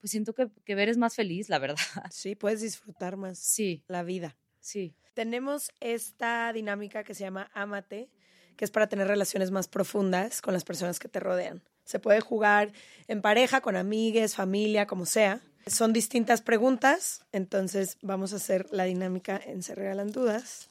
pues 0.00 0.10
siento 0.10 0.34
que, 0.34 0.48
que 0.64 0.72
eres 0.72 0.96
más 0.98 1.14
feliz, 1.14 1.48
la 1.48 1.58
verdad. 1.58 1.76
Sí, 2.12 2.34
puedes 2.34 2.60
disfrutar 2.60 3.16
más 3.16 3.38
Sí, 3.38 3.84
la 3.88 4.02
vida. 4.02 4.36
sí. 4.60 4.94
Tenemos 5.14 5.70
esta 5.80 6.50
dinámica 6.54 7.04
que 7.04 7.12
se 7.14 7.20
llama 7.24 7.50
Amate, 7.52 8.08
que 8.56 8.64
es 8.64 8.70
para 8.70 8.86
tener 8.88 9.06
relaciones 9.08 9.50
más 9.50 9.68
profundas 9.68 10.40
con 10.40 10.54
las 10.54 10.64
personas 10.64 10.98
que 10.98 11.08
te 11.08 11.20
rodean. 11.20 11.62
Se 11.84 11.98
puede 11.98 12.20
jugar 12.22 12.72
en 13.08 13.20
pareja, 13.20 13.60
con 13.60 13.76
amigues, 13.76 14.34
familia, 14.36 14.86
como 14.86 15.04
sea. 15.04 15.42
Son 15.66 15.92
distintas 15.92 16.40
preguntas, 16.40 17.26
entonces 17.30 17.98
vamos 18.00 18.32
a 18.32 18.36
hacer 18.36 18.68
la 18.72 18.84
dinámica 18.84 19.38
en 19.44 19.62
Se 19.62 19.74
Regalan 19.74 20.12
Dudas. 20.12 20.70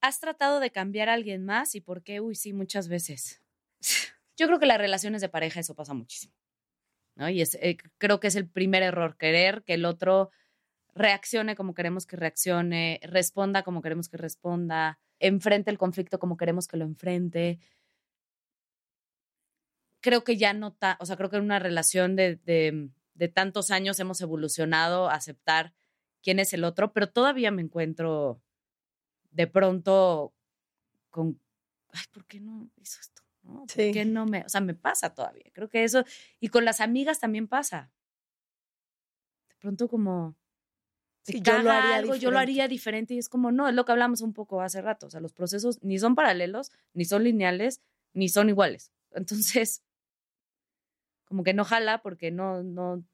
¿Has 0.00 0.20
tratado 0.20 0.60
de 0.60 0.70
cambiar 0.70 1.08
a 1.08 1.14
alguien 1.14 1.44
más 1.44 1.74
y 1.74 1.80
por 1.80 2.02
qué? 2.02 2.20
Uy, 2.20 2.34
sí, 2.34 2.52
muchas 2.52 2.88
veces. 2.88 3.40
Yo 4.36 4.46
creo 4.46 4.58
que 4.58 4.66
las 4.66 4.78
relaciones 4.78 5.20
de 5.20 5.28
pareja 5.28 5.60
eso 5.60 5.74
pasa 5.74 5.92
muchísimo. 5.92 6.32
¿no? 7.16 7.28
Y 7.28 7.42
eh, 7.42 7.76
creo 7.98 8.20
que 8.20 8.28
es 8.28 8.36
el 8.36 8.48
primer 8.48 8.82
error, 8.82 9.16
querer 9.18 9.62
que 9.64 9.74
el 9.74 9.84
otro 9.84 10.30
reaccione 10.94 11.54
como 11.54 11.74
queremos 11.74 12.06
que 12.06 12.16
reaccione, 12.16 13.00
responda 13.02 13.62
como 13.62 13.82
queremos 13.82 14.08
que 14.08 14.16
responda, 14.16 14.98
enfrente 15.18 15.70
el 15.70 15.78
conflicto 15.78 16.18
como 16.18 16.36
queremos 16.36 16.66
que 16.66 16.78
lo 16.78 16.84
enfrente. 16.84 17.58
Creo 20.00 20.24
que 20.24 20.36
ya 20.38 20.54
no 20.54 20.68
está, 20.68 20.96
o 21.00 21.06
sea, 21.06 21.16
creo 21.16 21.28
que 21.28 21.36
en 21.36 21.44
una 21.44 21.58
relación 21.58 22.16
de, 22.16 22.36
de, 22.36 22.88
de 23.14 23.28
tantos 23.28 23.70
años 23.70 24.00
hemos 24.00 24.20
evolucionado 24.22 25.10
a 25.10 25.14
aceptar 25.14 25.74
quién 26.22 26.38
es 26.38 26.54
el 26.54 26.64
otro, 26.64 26.92
pero 26.92 27.10
todavía 27.10 27.50
me 27.50 27.62
encuentro 27.62 28.40
de 29.30 29.46
pronto 29.46 30.34
con, 31.10 31.40
ay, 31.92 32.04
¿por 32.12 32.26
qué 32.26 32.40
no 32.40 32.70
hizo 32.76 33.00
esto? 33.00 33.22
¿No? 33.42 33.70
¿Por 33.70 33.70
Sí. 33.74 33.90
qué 33.90 34.04
no 34.04 34.26
me, 34.26 34.44
o 34.44 34.48
sea, 34.48 34.60
me 34.60 34.74
pasa 34.74 35.14
todavía. 35.14 35.50
Creo 35.52 35.68
que 35.68 35.84
eso, 35.84 36.04
y 36.40 36.48
con 36.48 36.64
las 36.64 36.80
amigas 36.80 37.20
también 37.20 37.48
pasa. 37.48 37.92
De 39.48 39.54
pronto 39.60 39.88
como, 39.88 40.36
te 41.24 41.32
Sí, 41.32 41.42
yo 41.42 41.58
lo 41.58 41.70
caga 41.70 41.78
haría 41.78 41.96
algo, 41.96 42.16
yo 42.16 42.30
lo 42.30 42.38
diferente. 42.38 42.40
haría 42.40 42.68
diferente 42.68 43.14
y 43.14 43.18
es 43.18 43.28
como, 43.28 43.52
no, 43.52 43.68
es 43.68 43.74
lo 43.74 43.84
que 43.84 43.92
hablamos 43.92 44.20
un 44.22 44.32
poco 44.32 44.62
hace 44.62 44.80
rato. 44.82 45.06
O 45.06 45.10
sea, 45.10 45.20
los 45.20 45.32
procesos 45.34 45.82
ni 45.82 45.98
son 45.98 46.14
paralelos, 46.14 46.72
ni 46.94 47.04
son 47.04 47.24
lineales, 47.24 47.82
ni 48.14 48.28
son 48.28 48.48
iguales. 48.48 48.92
Entonces, 49.12 49.82
como 51.24 51.44
que 51.44 51.54
no 51.54 51.64
jala 51.64 52.02
porque 52.02 52.30
no, 52.30 52.62
no, 52.62 53.04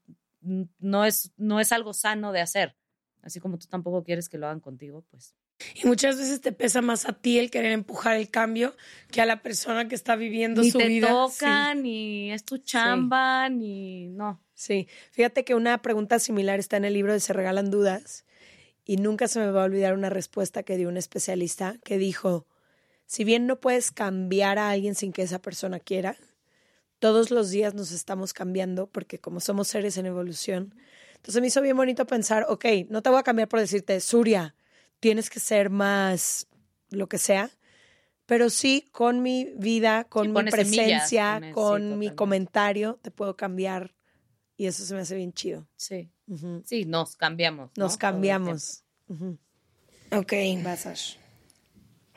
no 0.41 1.05
es, 1.05 1.33
no 1.37 1.59
es 1.59 1.71
algo 1.71 1.93
sano 1.93 2.31
de 2.31 2.41
hacer. 2.41 2.75
Así 3.21 3.39
como 3.39 3.57
tú 3.59 3.67
tampoco 3.67 4.03
quieres 4.03 4.29
que 4.29 4.37
lo 4.37 4.47
hagan 4.47 4.59
contigo, 4.59 5.03
pues. 5.11 5.35
Y 5.75 5.87
muchas 5.87 6.17
veces 6.17 6.39
te 6.41 6.51
pesa 6.51 6.81
más 6.81 7.05
a 7.07 7.13
ti 7.13 7.39
el 7.39 7.49
querer 7.49 7.71
empujar 7.71 8.15
el 8.15 8.29
cambio 8.29 8.75
que 9.11 9.21
a 9.21 9.25
la 9.25 9.41
persona 9.41 9.87
que 9.87 9.95
está 9.95 10.15
viviendo 10.15 10.61
Ni 10.61 10.69
su 10.71 10.77
te 10.77 10.87
vida. 10.87 11.07
toca, 11.09 11.71
Sí. 11.73 11.79
ni 11.81 12.31
es 12.31 12.43
tu 12.43 12.59
chamba, 12.59 13.49
ni. 13.49 14.07
No. 14.09 14.39
Sí, 14.53 14.87
fíjate 15.11 15.43
que 15.43 15.55
una 15.55 15.81
pregunta 15.81 16.19
similar 16.19 16.59
está 16.59 16.77
en 16.77 16.85
el 16.85 16.93
libro 16.93 17.13
de 17.13 17.19
Se 17.19 17.33
Regalan 17.33 17.71
Dudas 17.71 18.25
y 18.85 18.97
nunca 18.97 19.27
se 19.27 19.39
me 19.39 19.49
va 19.51 19.61
a 19.63 19.65
olvidar 19.65 19.93
una 19.93 20.09
respuesta 20.09 20.63
que 20.63 20.77
dio 20.77 20.89
un 20.89 20.97
especialista 20.97 21.77
que 21.83 21.97
dijo, 21.97 22.45
si 23.05 23.23
bien 23.23 23.47
no 23.47 23.59
puedes 23.59 23.91
cambiar 23.91 24.59
a 24.59 24.69
alguien 24.69 24.93
sin 24.95 25.11
que 25.11 25.21
esa 25.23 25.39
persona 25.41 25.79
quiera, 25.79 26.17
todos 26.99 27.29
los 27.31 27.49
días 27.51 27.73
nos 27.73 27.91
estamos 27.91 28.33
cambiando 28.33 28.87
porque 28.87 29.19
como 29.19 29.39
somos 29.39 29.67
seres 29.67 29.97
en 29.97 30.05
evolución. 30.07 30.73
Entonces 31.15 31.41
me 31.41 31.47
hizo 31.47 31.61
bien 31.61 31.77
bonito 31.77 32.05
pensar, 32.05 32.45
ok, 32.49 32.65
no 32.89 33.01
te 33.01 33.09
voy 33.09 33.19
a 33.19 33.23
cambiar 33.23 33.47
por 33.47 33.59
decirte, 33.59 33.99
Surya, 34.01 34.55
tienes 34.99 35.29
que 35.29 35.39
ser 35.39 35.69
más 35.69 36.47
lo 36.89 37.07
que 37.07 37.17
sea, 37.17 37.49
pero 38.25 38.49
sí 38.49 38.87
con 38.91 39.21
mi 39.21 39.45
vida, 39.57 40.03
con 40.05 40.27
Sí, 40.27 40.29
mi 40.29 40.51
semillas, 40.51 41.09
presencia, 41.09 41.41
sí, 41.45 41.51
con 41.53 41.81
mi 41.81 41.87
totalmente. 42.07 42.15
comentario, 42.15 42.99
te 43.01 43.11
puedo 43.11 43.35
cambiar 43.37 43.95
y 44.57 44.65
eso 44.67 44.83
se 44.85 44.93
me 44.95 45.01
hace 45.01 45.15
bien 45.15 45.33
chido. 45.33 45.67
Sí. 45.75 46.09
Sí, 46.65 46.85
nos 46.85 47.15
cambiamos. 47.15 47.71
¿no? 47.75 47.83
Nos 47.85 47.97
cambiamos. 47.97 48.83
Ujú. 49.07 49.37
Ok. 50.11 50.33
Vas. 50.63 51.17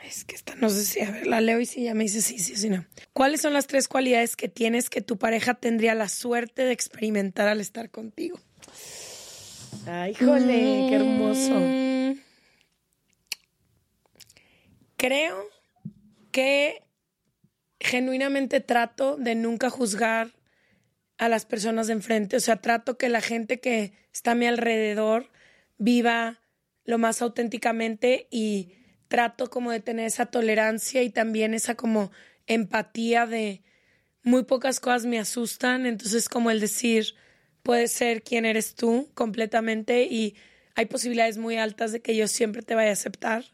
Es 0.04 0.24
que 0.24 0.34
esta, 0.34 0.54
no 0.56 0.70
sé 0.70 0.84
si, 0.84 1.00
a 1.00 1.10
ver, 1.10 1.26
la 1.26 1.40
leo 1.40 1.60
y 1.60 1.66
si 1.66 1.84
ya 1.84 1.94
me 1.94 2.04
dice 2.04 2.22
sí, 2.22 2.38
sí, 2.38 2.56
sí, 2.56 2.70
no. 2.70 2.86
¿Cuáles 3.12 3.42
son 3.42 3.52
las 3.52 3.66
tres 3.66 3.86
cualidades 3.86 4.34
que 4.34 4.48
tienes 4.48 4.88
que 4.88 5.02
tu 5.02 5.18
pareja 5.18 5.54
tendría 5.54 5.94
la 5.94 6.08
suerte 6.08 6.64
de 6.64 6.72
experimentar 6.72 7.48
al 7.48 7.60
estar 7.60 7.90
contigo? 7.90 8.40
Ay, 9.86 10.12
híjole, 10.12 10.86
qué 10.88 10.94
hermoso. 10.94 11.60
Mm, 11.60 12.12
Creo 15.00 15.48
que 16.30 16.82
genuinamente 17.80 18.60
trato 18.60 19.16
de 19.16 19.34
nunca 19.34 19.70
juzgar 19.70 20.32
a 21.16 21.30
las 21.30 21.46
personas 21.46 21.86
de 21.86 21.94
enfrente. 21.94 22.36
O 22.36 22.40
sea, 22.40 22.60
trato 22.60 22.98
que 22.98 23.08
la 23.08 23.22
gente 23.22 23.60
que 23.60 23.94
está 24.12 24.32
a 24.32 24.34
mi 24.34 24.44
alrededor 24.44 25.30
viva 25.78 26.42
lo 26.84 26.98
más 26.98 27.22
auténticamente 27.22 28.28
y 28.30 28.74
trato 29.08 29.48
como 29.48 29.70
de 29.70 29.80
tener 29.80 30.04
esa 30.04 30.26
tolerancia 30.26 31.02
y 31.02 31.08
también 31.08 31.54
esa 31.54 31.76
como 31.76 32.12
empatía 32.46 33.24
de 33.24 33.62
muy 34.22 34.44
pocas 34.44 34.80
cosas 34.80 35.06
me 35.06 35.18
asustan. 35.18 35.86
Entonces, 35.86 36.28
como 36.28 36.50
el 36.50 36.60
decir, 36.60 37.14
puedes 37.62 37.90
ser 37.90 38.22
quien 38.22 38.44
eres 38.44 38.74
tú 38.74 39.08
completamente 39.14 40.02
y 40.02 40.36
hay 40.74 40.84
posibilidades 40.84 41.38
muy 41.38 41.56
altas 41.56 41.90
de 41.90 42.02
que 42.02 42.14
yo 42.14 42.28
siempre 42.28 42.60
te 42.60 42.74
vaya 42.74 42.90
a 42.90 42.92
aceptar. 42.92 43.46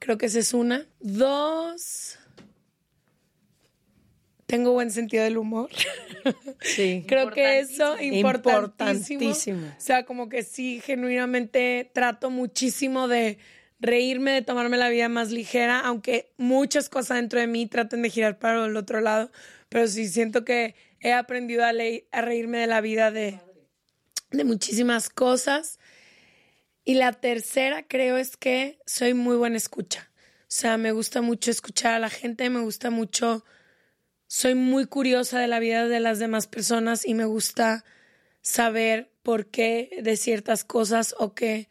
Creo 0.00 0.18
que 0.18 0.26
esa 0.26 0.40
es 0.40 0.52
una. 0.52 0.86
Dos, 0.98 2.18
tengo 4.50 4.72
buen 4.72 4.90
sentido 4.90 5.22
del 5.22 5.38
humor. 5.38 5.70
Sí. 6.60 7.04
Creo 7.08 7.30
que 7.30 7.60
eso 7.60 7.98
importantísimo. 7.98 9.22
Importantísimo. 9.22 9.66
O 9.66 9.80
sea, 9.80 10.04
como 10.04 10.28
que 10.28 10.42
sí, 10.42 10.82
genuinamente 10.84 11.90
trato 11.94 12.28
muchísimo 12.28 13.08
de 13.08 13.38
reírme, 13.78 14.32
de 14.32 14.42
tomarme 14.42 14.76
la 14.76 14.90
vida 14.90 15.08
más 15.08 15.30
ligera, 15.30 15.80
aunque 15.80 16.32
muchas 16.36 16.90
cosas 16.90 17.16
dentro 17.16 17.40
de 17.40 17.46
mí 17.46 17.66
traten 17.66 18.02
de 18.02 18.10
girar 18.10 18.38
para 18.38 18.66
el 18.66 18.76
otro 18.76 19.00
lado, 19.00 19.30
pero 19.70 19.86
sí 19.86 20.06
siento 20.06 20.44
que 20.44 20.74
he 21.00 21.14
aprendido 21.14 21.64
a, 21.64 21.70
a 21.70 22.20
reírme 22.20 22.58
de 22.58 22.66
la 22.66 22.82
vida 22.82 23.10
de, 23.10 23.40
de 24.32 24.44
muchísimas 24.44 25.08
cosas. 25.08 25.78
Y 26.84 26.94
la 26.94 27.12
tercera 27.12 27.86
creo 27.86 28.16
es 28.16 28.36
que 28.36 28.78
soy 28.86 29.14
muy 29.14 29.36
buena 29.36 29.56
escucha. 29.56 30.10
O 30.42 30.52
sea, 30.52 30.76
me 30.76 30.92
gusta 30.92 31.22
mucho 31.22 31.50
escuchar 31.50 31.94
a 31.94 31.98
la 31.98 32.10
gente, 32.10 32.50
me 32.50 32.60
gusta 32.60 32.90
mucho 32.90 33.44
soy 34.32 34.54
muy 34.54 34.86
curiosa 34.86 35.40
de 35.40 35.48
la 35.48 35.58
vida 35.58 35.88
de 35.88 35.98
las 35.98 36.20
demás 36.20 36.46
personas 36.46 37.04
y 37.04 37.14
me 37.14 37.24
gusta 37.24 37.84
saber 38.42 39.10
por 39.24 39.46
qué 39.46 39.90
de 40.04 40.16
ciertas 40.16 40.62
cosas 40.62 41.16
o 41.18 41.34
que, 41.34 41.68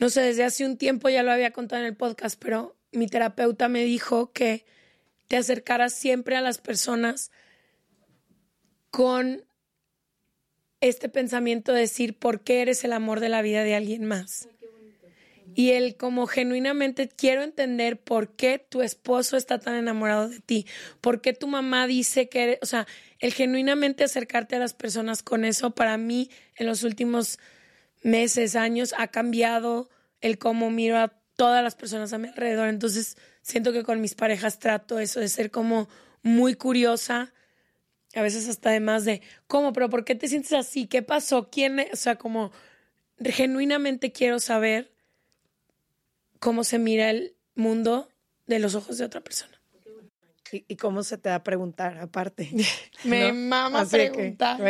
no 0.00 0.10
sé, 0.10 0.20
desde 0.20 0.42
hace 0.42 0.66
un 0.66 0.76
tiempo 0.76 1.08
ya 1.08 1.22
lo 1.22 1.30
había 1.30 1.52
contado 1.52 1.82
en 1.82 1.86
el 1.86 1.96
podcast, 1.96 2.36
pero 2.42 2.76
mi 2.90 3.06
terapeuta 3.06 3.68
me 3.68 3.84
dijo 3.84 4.32
que 4.32 4.64
te 5.28 5.36
acercaras 5.36 5.94
siempre 5.94 6.34
a 6.34 6.40
las 6.40 6.58
personas 6.58 7.30
con 8.90 9.44
este 10.80 11.08
pensamiento 11.08 11.72
de 11.72 11.80
decir 11.80 12.14
por 12.14 12.42
qué 12.42 12.62
eres 12.62 12.84
el 12.84 12.92
amor 12.92 13.20
de 13.20 13.28
la 13.28 13.42
vida 13.42 13.64
de 13.64 13.74
alguien 13.74 14.04
más. 14.04 14.48
Y 15.54 15.70
él 15.72 15.96
como 15.96 16.26
genuinamente 16.26 17.08
quiero 17.08 17.42
entender 17.42 17.98
por 17.98 18.34
qué 18.36 18.58
tu 18.58 18.82
esposo 18.82 19.36
está 19.36 19.58
tan 19.58 19.74
enamorado 19.74 20.28
de 20.28 20.40
ti, 20.40 20.66
por 21.00 21.20
qué 21.20 21.32
tu 21.32 21.48
mamá 21.48 21.86
dice 21.86 22.28
que 22.28 22.42
eres, 22.42 22.58
o 22.62 22.66
sea, 22.66 22.86
el 23.18 23.34
genuinamente 23.34 24.04
acercarte 24.04 24.56
a 24.56 24.60
las 24.60 24.74
personas 24.74 25.22
con 25.22 25.44
eso 25.44 25.72
para 25.72 25.96
mí 25.96 26.30
en 26.56 26.66
los 26.66 26.84
últimos 26.84 27.38
meses, 28.02 28.56
años 28.56 28.94
ha 28.96 29.08
cambiado 29.08 29.90
el 30.20 30.38
cómo 30.38 30.70
miro 30.70 30.98
a 30.98 31.08
todas 31.36 31.64
las 31.64 31.74
personas 31.74 32.12
a 32.12 32.18
mi 32.18 32.28
alrededor. 32.28 32.68
Entonces, 32.68 33.16
siento 33.42 33.72
que 33.72 33.82
con 33.82 34.00
mis 34.00 34.14
parejas 34.14 34.58
trato 34.58 34.98
eso 34.98 35.20
de 35.20 35.28
ser 35.28 35.50
como 35.50 35.88
muy 36.22 36.54
curiosa, 36.54 37.32
a 38.14 38.22
veces 38.22 38.48
hasta 38.48 38.70
además 38.70 39.04
de, 39.04 39.22
¿cómo? 39.46 39.72
¿Pero 39.72 39.88
por 39.88 40.04
qué 40.04 40.14
te 40.14 40.28
sientes 40.28 40.52
así? 40.52 40.86
¿Qué 40.86 41.02
pasó? 41.02 41.48
¿Quién? 41.50 41.78
es? 41.78 41.92
O 41.92 41.96
sea, 41.96 42.16
como 42.16 42.50
genuinamente 43.24 44.12
quiero 44.12 44.40
saber 44.40 44.92
cómo 46.38 46.64
se 46.64 46.78
mira 46.78 47.10
el 47.10 47.34
mundo 47.54 48.08
de 48.46 48.58
los 48.58 48.74
ojos 48.74 48.98
de 48.98 49.04
otra 49.04 49.20
persona. 49.20 49.60
¿Y, 50.52 50.64
y 50.66 50.76
cómo 50.76 51.04
se 51.04 51.16
te 51.16 51.28
da 51.28 51.36
a 51.36 51.44
preguntar 51.44 51.98
aparte? 51.98 52.50
Me 53.04 53.28
¿No? 53.28 53.34
mama 53.34 53.82
Así 53.82 53.98
de 53.98 54.08
que, 54.08 54.14
preguntar. 54.14 54.60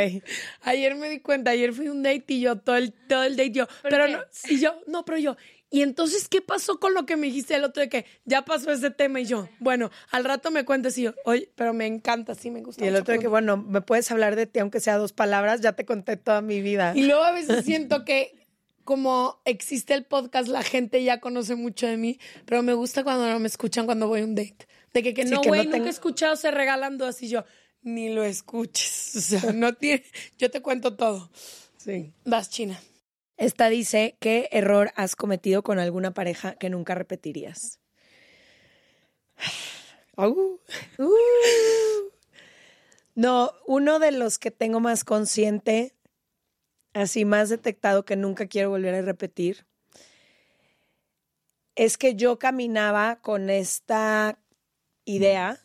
Ayer 0.63 0.95
me 0.95 1.09
di 1.09 1.21
cuenta, 1.21 1.53
ayer 1.53 1.73
fui 1.73 1.87
a 1.87 1.93
un 1.93 2.03
date 2.03 2.35
y 2.35 2.41
yo 2.41 2.57
todo 2.59 2.77
el, 2.77 2.93
todo 2.93 3.25
el 3.25 3.37
date 3.37 3.53
yo, 3.53 3.67
pero 3.83 4.07
qué? 4.07 4.13
no, 4.13 4.21
y 4.49 4.61
yo, 4.61 4.79
no, 4.87 5.05
pero 5.05 5.19
yo, 5.19 5.37
y 5.71 5.83
entonces, 5.83 6.29
¿qué 6.29 6.41
pasó 6.41 6.81
con 6.81 6.95
lo 6.95 7.07
que 7.07 7.17
me 7.17 7.29
dijiste 7.29 7.55
el 7.55 7.65
otro 7.65 7.81
de 7.83 7.89
que 7.89 8.05
ya 8.25 8.45
pasó 8.45 8.73
ese 8.73 8.91
tema? 8.91 9.21
Y 9.21 9.25
yo, 9.27 9.49
bueno, 9.61 9.91
al 10.11 10.25
rato 10.25 10.51
me 10.51 10.65
cuentas 10.65 10.99
y 10.99 11.03
yo, 11.03 11.15
oye, 11.25 11.51
pero 11.55 11.73
me 11.73 11.87
encanta, 11.87 12.35
sí 12.35 12.51
me 12.51 12.61
gusta. 12.63 12.85
Y 12.85 12.89
el 12.89 12.97
otro 12.97 13.15
de 13.15 13.21
que, 13.21 13.29
bueno, 13.29 13.57
me 13.57 13.81
puedes 13.81 14.11
hablar 14.11 14.35
de 14.37 14.47
ti 14.47 14.59
aunque 14.59 14.81
sea 14.81 14.97
dos 14.97 15.13
palabras, 15.13 15.61
ya 15.61 15.73
te 15.75 15.85
conté 15.85 16.17
toda 16.17 16.41
mi 16.43 16.61
vida. 16.61 16.93
Y 16.97 17.05
luego 17.05 17.23
a 17.23 17.33
veces 17.33 17.65
siento 17.65 18.05
que 18.05 18.35
como 18.85 19.41
existe 19.45 19.95
el 19.95 20.05
podcast, 20.05 20.49
la 20.49 20.63
gente 20.65 21.05
ya 21.05 21.21
conoce 21.21 21.55
mucho 21.55 21.87
de 21.87 21.97
mí, 21.97 22.19
pero 22.47 22.63
me 22.63 22.73
gusta 22.75 23.05
cuando 23.05 23.29
no 23.31 23.39
me 23.39 23.47
escuchan 23.47 23.87
cuando 23.87 24.09
voy 24.09 24.23
a 24.23 24.25
un 24.25 24.35
date. 24.35 24.67
De 24.93 25.05
que, 25.05 25.15
que 25.15 25.23
Sí, 25.25 25.31
no, 25.31 25.37
no 25.37 25.43
güey, 25.49 25.61
tengo- 25.61 25.77
nunca 25.77 25.87
he 25.89 25.93
escuchado 25.93 26.35
se 26.35 26.51
regalando 26.51 27.07
así 27.07 27.29
yo. 27.29 27.45
Ni 27.83 28.13
lo 28.13 28.25
escuches. 28.25 29.13
O 29.17 29.21
sea, 29.21 29.53
no 29.53 29.75
tiene. 29.75 30.03
Yo 30.39 30.51
te 30.51 30.61
cuento 30.61 30.97
todo. 30.97 31.31
Sí. 31.77 32.13
Vas, 32.25 32.51
China. 32.51 32.81
Esta 33.41 33.71
dice, 33.71 34.19
¿qué 34.21 34.51
error 34.53 34.93
has 34.97 35.17
cometido 35.17 35.63
con 35.63 35.79
alguna 35.79 36.13
pareja 36.13 36.57
que 36.57 36.69
nunca 36.69 36.95
repetirías? 36.95 37.81
Uh. 40.17 40.59
No, 43.15 43.53
uno 43.67 43.99
de 44.01 44.13
los 44.13 44.39
que 44.39 44.51
tengo 44.51 44.79
más 44.79 45.03
consciente, 45.03 45.95
así 46.93 47.25
más 47.25 47.49
detectado 47.49 48.05
que 48.05 48.17
nunca 48.17 48.47
quiero 48.47 48.69
volver 48.69 48.95
a 48.95 49.01
repetir, 49.01 49.65
es 51.75 51.97
que 51.97 52.17
yo 52.17 52.39
caminaba 52.39 53.23
con 53.23 53.49
esta 53.49 54.39
idea 55.07 55.59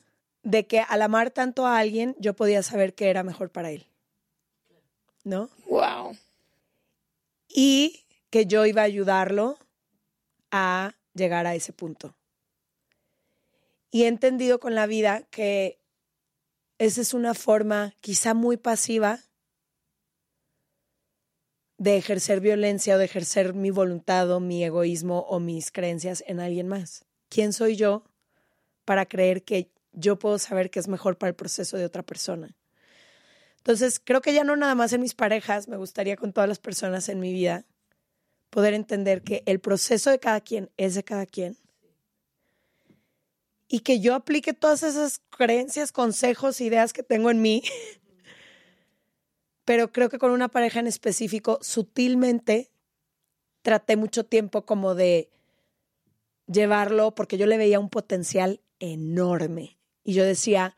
de 0.43 0.65
que 0.67 0.79
al 0.79 1.01
amar 1.01 1.31
tanto 1.31 1.65
a 1.65 1.79
alguien, 1.79 2.15
yo 2.17 2.33
podía 2.33 2.63
saber 2.63 2.93
qué 2.93 3.09
era 3.09 3.23
mejor 3.23 3.49
para 3.49 3.71
él. 3.71 3.87
¿No? 5.25 5.49
Wow. 5.67 6.15
Y 7.55 8.05
que 8.29 8.45
yo 8.45 8.65
iba 8.65 8.81
a 8.81 8.85
ayudarlo 8.85 9.57
a 10.51 10.97
llegar 11.13 11.47
a 11.47 11.55
ese 11.55 11.71
punto. 11.71 12.17
Y 13.91 14.03
he 14.03 14.07
entendido 14.07 14.59
con 14.59 14.75
la 14.75 14.87
vida 14.87 15.21
que 15.31 15.79
esa 16.79 16.99
es 16.99 17.13
una 17.13 17.33
forma 17.33 17.95
quizá 18.01 18.33
muy 18.33 18.57
pasiva 18.57 19.21
de 21.77 21.95
ejercer 21.95 22.41
violencia 22.41 22.95
o 22.95 22.97
de 22.97 23.05
ejercer 23.05 23.53
mi 23.53 23.71
voluntad 23.71 24.29
o 24.31 24.41
mi 24.41 24.65
egoísmo 24.65 25.19
o 25.19 25.39
mis 25.39 25.71
creencias 25.71 26.25
en 26.27 26.41
alguien 26.41 26.67
más. 26.67 27.05
¿Quién 27.29 27.53
soy 27.53 27.77
yo 27.77 28.03
para 28.83 29.05
creer 29.05 29.45
que 29.45 29.71
yo 29.93 30.19
puedo 30.19 30.39
saber 30.39 30.69
qué 30.69 30.79
es 30.79 30.89
mejor 30.89 31.17
para 31.17 31.29
el 31.29 31.35
proceso 31.35 31.77
de 31.77 31.85
otra 31.85 32.03
persona? 32.03 32.57
Entonces, 33.65 33.99
creo 33.99 34.21
que 34.21 34.31
ya 34.31 34.43
no 34.43 34.55
nada 34.55 34.75
más 34.75 34.93
en 34.93 35.01
mis 35.01 35.15
parejas, 35.15 35.67
me 35.67 35.75
gustaría 35.75 36.15
con 36.17 36.33
todas 36.33 36.47
las 36.47 36.59
personas 36.59 37.09
en 37.09 37.19
mi 37.19 37.33
vida 37.33 37.65
poder 38.51 38.75
entender 38.75 39.23
que 39.23 39.41
el 39.47 39.59
proceso 39.59 40.11
de 40.11 40.19
cada 40.19 40.39
quien 40.39 40.69
es 40.77 40.93
de 40.93 41.03
cada 41.03 41.25
quien 41.25 41.57
y 43.67 43.79
que 43.79 43.99
yo 43.99 44.13
aplique 44.13 44.53
todas 44.53 44.83
esas 44.83 45.19
creencias, 45.31 45.91
consejos, 45.91 46.61
ideas 46.61 46.93
que 46.93 47.01
tengo 47.01 47.31
en 47.31 47.41
mí 47.41 47.63
pero 49.65 49.91
creo 49.91 50.09
que 50.09 50.19
con 50.19 50.29
una 50.29 50.47
pareja 50.47 50.79
en 50.79 50.85
específico, 50.85 51.57
sutilmente, 51.61 52.71
traté 53.63 53.97
mucho 53.97 54.27
tiempo 54.27 54.63
como 54.63 54.93
de 54.93 55.31
llevarlo 56.45 57.15
porque 57.15 57.39
yo 57.39 57.47
le 57.47 57.57
veía 57.57 57.79
un 57.79 57.89
potencial 57.89 58.61
enorme. 58.77 59.79
Y 60.03 60.13
yo 60.13 60.23
decía, 60.23 60.77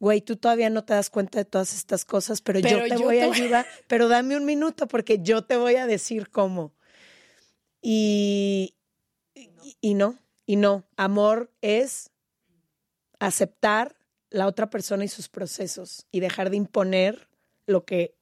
güey, 0.00 0.22
tú 0.22 0.36
todavía 0.36 0.70
no 0.70 0.82
te 0.82 0.94
das 0.94 1.10
cuenta 1.10 1.38
de 1.38 1.44
todas 1.44 1.74
estas 1.74 2.04
cosas, 2.04 2.40
pero, 2.40 2.58
yo 2.58 2.82
te 2.88 2.96
voy 2.96 3.18
a 3.18 3.26
ayudar, 3.26 3.66
pero 3.86 4.08
dame 4.08 4.36
un 4.36 4.46
minuto 4.46 4.88
porque 4.88 5.20
yo 5.22 5.44
te 5.44 5.56
voy 5.56 5.76
a 5.76 5.86
decir 5.86 6.30
cómo. 6.30 6.74
Y, 7.82 8.74
y 9.80 9.94
no, 9.94 10.18
y 10.46 10.56
no, 10.56 10.84
amor 10.96 11.52
es 11.60 12.10
aceptar 13.18 13.96
la 14.30 14.46
otra 14.46 14.70
persona 14.70 15.04
y 15.04 15.08
sus 15.08 15.28
procesos 15.28 16.06
y 16.10 16.20
dejar 16.20 16.50
de 16.50 16.56
imponer 16.56 17.28
lo 17.66 17.84
que 17.84 18.16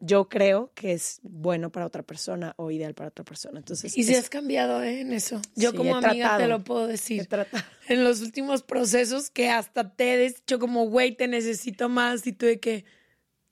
yo 0.00 0.28
creo 0.28 0.70
que 0.74 0.92
es 0.92 1.20
bueno 1.22 1.70
para 1.70 1.86
otra 1.86 2.02
persona 2.02 2.54
o 2.56 2.70
ideal 2.70 2.94
para 2.94 3.08
otra 3.08 3.24
persona. 3.24 3.58
Entonces, 3.58 3.96
y 3.96 4.04
si 4.04 4.14
has 4.14 4.28
cambiado 4.28 4.82
¿eh? 4.82 5.00
en 5.00 5.12
eso. 5.12 5.40
Yo 5.54 5.74
como 5.74 5.96
amiga 5.96 6.38
te 6.38 6.48
lo 6.48 6.62
puedo 6.62 6.86
decir. 6.86 7.28
En 7.88 8.04
los 8.04 8.20
últimos 8.20 8.62
procesos 8.62 9.30
que 9.30 9.48
hasta 9.48 9.94
te 9.94 10.14
he 10.14 10.18
dicho 10.28 10.58
como, 10.58 10.88
güey, 10.88 11.16
te 11.16 11.28
necesito 11.28 11.88
más 11.88 12.26
y 12.26 12.32
tú 12.32 12.46
de 12.46 12.60
que 12.60 12.84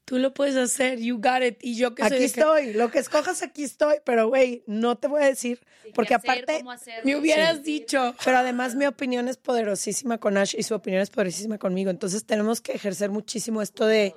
tú 0.04 0.18
lo 0.18 0.34
puedes 0.34 0.56
hacer, 0.56 0.98
you 0.98 1.16
got 1.16 1.42
it. 1.42 1.58
Y 1.62 1.76
yo 1.76 1.94
que 1.94 2.02
Aquí 2.04 2.24
estoy, 2.24 2.74
lo 2.74 2.90
que 2.90 2.98
escojas 2.98 3.42
aquí 3.42 3.64
estoy, 3.64 3.96
pero 4.04 4.28
güey, 4.28 4.62
no 4.66 4.96
te 4.96 5.08
voy 5.08 5.22
a 5.22 5.26
decir, 5.26 5.60
porque 5.94 6.14
aparte 6.14 6.62
me 7.04 7.16
hubieras 7.16 7.62
dicho. 7.62 8.14
Pero 8.24 8.38
además 8.38 8.74
mi 8.74 8.86
opinión 8.86 9.28
es 9.28 9.36
poderosísima 9.36 10.18
con 10.18 10.36
Ash 10.36 10.54
y 10.56 10.62
su 10.62 10.74
opinión 10.74 11.02
es 11.02 11.10
poderosísima 11.10 11.58
conmigo. 11.58 11.90
Entonces 11.90 12.24
tenemos 12.24 12.60
que 12.60 12.72
ejercer 12.72 13.10
muchísimo 13.10 13.62
esto 13.62 13.86
de 13.86 14.14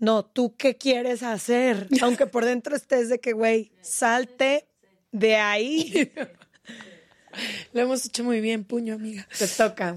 no, 0.00 0.24
¿tú 0.24 0.54
qué 0.56 0.76
quieres 0.76 1.22
hacer? 1.22 1.88
Aunque 2.02 2.26
por 2.26 2.44
dentro 2.44 2.76
estés 2.76 3.08
de 3.08 3.18
que, 3.18 3.32
güey, 3.32 3.72
salte 3.80 4.68
de 5.12 5.36
ahí. 5.36 6.12
Lo 7.72 7.80
hemos 7.80 8.04
hecho 8.06 8.24
muy 8.24 8.40
bien, 8.40 8.64
puño, 8.64 8.94
amiga. 8.94 9.26
Te 9.36 9.46
toca. 9.46 9.96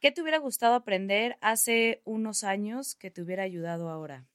¿Qué 0.00 0.12
te 0.12 0.22
hubiera 0.22 0.38
gustado 0.38 0.74
aprender 0.74 1.36
hace 1.40 2.02
unos 2.04 2.44
años 2.44 2.94
que 2.94 3.10
te 3.10 3.22
hubiera 3.22 3.42
ayudado 3.42 3.88
ahora? 3.88 4.28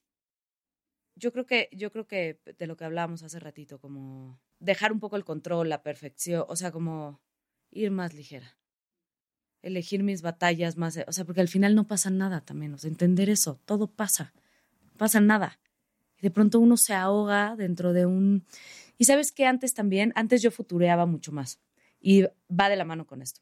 Yo 1.16 1.32
creo 1.32 1.46
que, 1.46 1.70
yo 1.72 1.92
creo 1.92 2.08
que 2.08 2.40
de 2.58 2.68
lo 2.68 2.76
que 2.76 2.86
hablábamos 2.86 3.24
hace 3.24 3.40
ratito, 3.40 3.80
como 3.80 4.40
dejar 4.60 4.92
un 4.92 5.00
poco 5.00 5.18
el 5.18 5.26
control, 5.26 5.70
la 5.70 5.84
perfección, 5.84 6.46
o 6.48 6.56
sea, 6.56 6.72
como 6.72 7.22
ir 7.70 7.92
más 7.92 8.14
ligera. 8.14 8.58
Elegir 9.62 10.02
mis 10.02 10.24
batallas 10.24 10.78
más, 10.78 10.98
o 11.06 11.12
sea, 11.12 11.26
porque 11.26 11.42
al 11.42 11.48
final 11.48 11.76
no 11.76 11.86
pasa 11.86 12.10
nada 12.10 12.42
también, 12.42 12.74
o 12.74 12.78
sea, 12.78 12.90
entender 12.90 13.30
eso, 13.30 13.60
todo 13.66 13.88
pasa 13.88 14.34
pasa 15.02 15.20
nada. 15.20 15.60
Y 16.20 16.22
de 16.22 16.30
pronto 16.30 16.60
uno 16.60 16.78
se 16.78 16.94
ahoga 16.94 17.56
dentro 17.56 17.92
de 17.92 18.06
un... 18.06 18.46
Y 19.00 19.06
sabes 19.06 19.32
que 19.32 19.48
antes 19.48 19.74
también, 19.74 20.14
antes 20.16 20.44
yo 20.44 20.52
futureaba 20.52 21.08
mucho 21.08 21.32
más. 21.32 21.60
Y 22.00 22.26
va 22.52 22.70
de 22.70 22.76
la 22.76 22.86
mano 22.86 23.08
con 23.08 23.24
esto. 23.24 23.42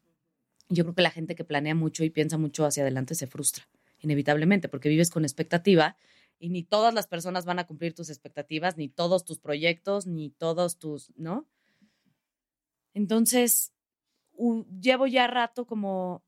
Yo 0.70 0.86
creo 0.86 0.95
que 0.95 1.01
la 1.01 1.12
gente 1.12 1.36
que 1.36 1.43
planea 1.43 1.76
mucho 1.76 2.05
y 2.05 2.12
piensa 2.12 2.38
mucho 2.38 2.64
hacia 2.64 2.84
adelante 2.84 3.14
se 3.14 3.28
frustra, 3.28 3.68
inevitablemente, 3.99 4.70
porque 4.70 4.88
vives 4.88 5.10
con 5.10 5.26
expectativa 5.26 5.97
y 6.39 6.47
ni 6.47 6.64
todas 6.64 6.93
las 6.93 7.07
personas 7.07 7.43
van 7.43 7.60
a 7.60 7.68
cumplir 7.68 7.93
tus 7.93 8.10
expectativas, 8.10 8.78
ni 8.78 8.88
todos 8.88 9.26
tus 9.26 9.39
proyectos, 9.39 10.07
ni 10.07 10.30
todos 10.30 10.80
tus, 10.80 11.12
¿no? 11.18 11.45
Entonces, 12.93 13.74
llevo 14.80 15.07
ya 15.07 15.28
rato 15.28 15.68
como 15.68 16.24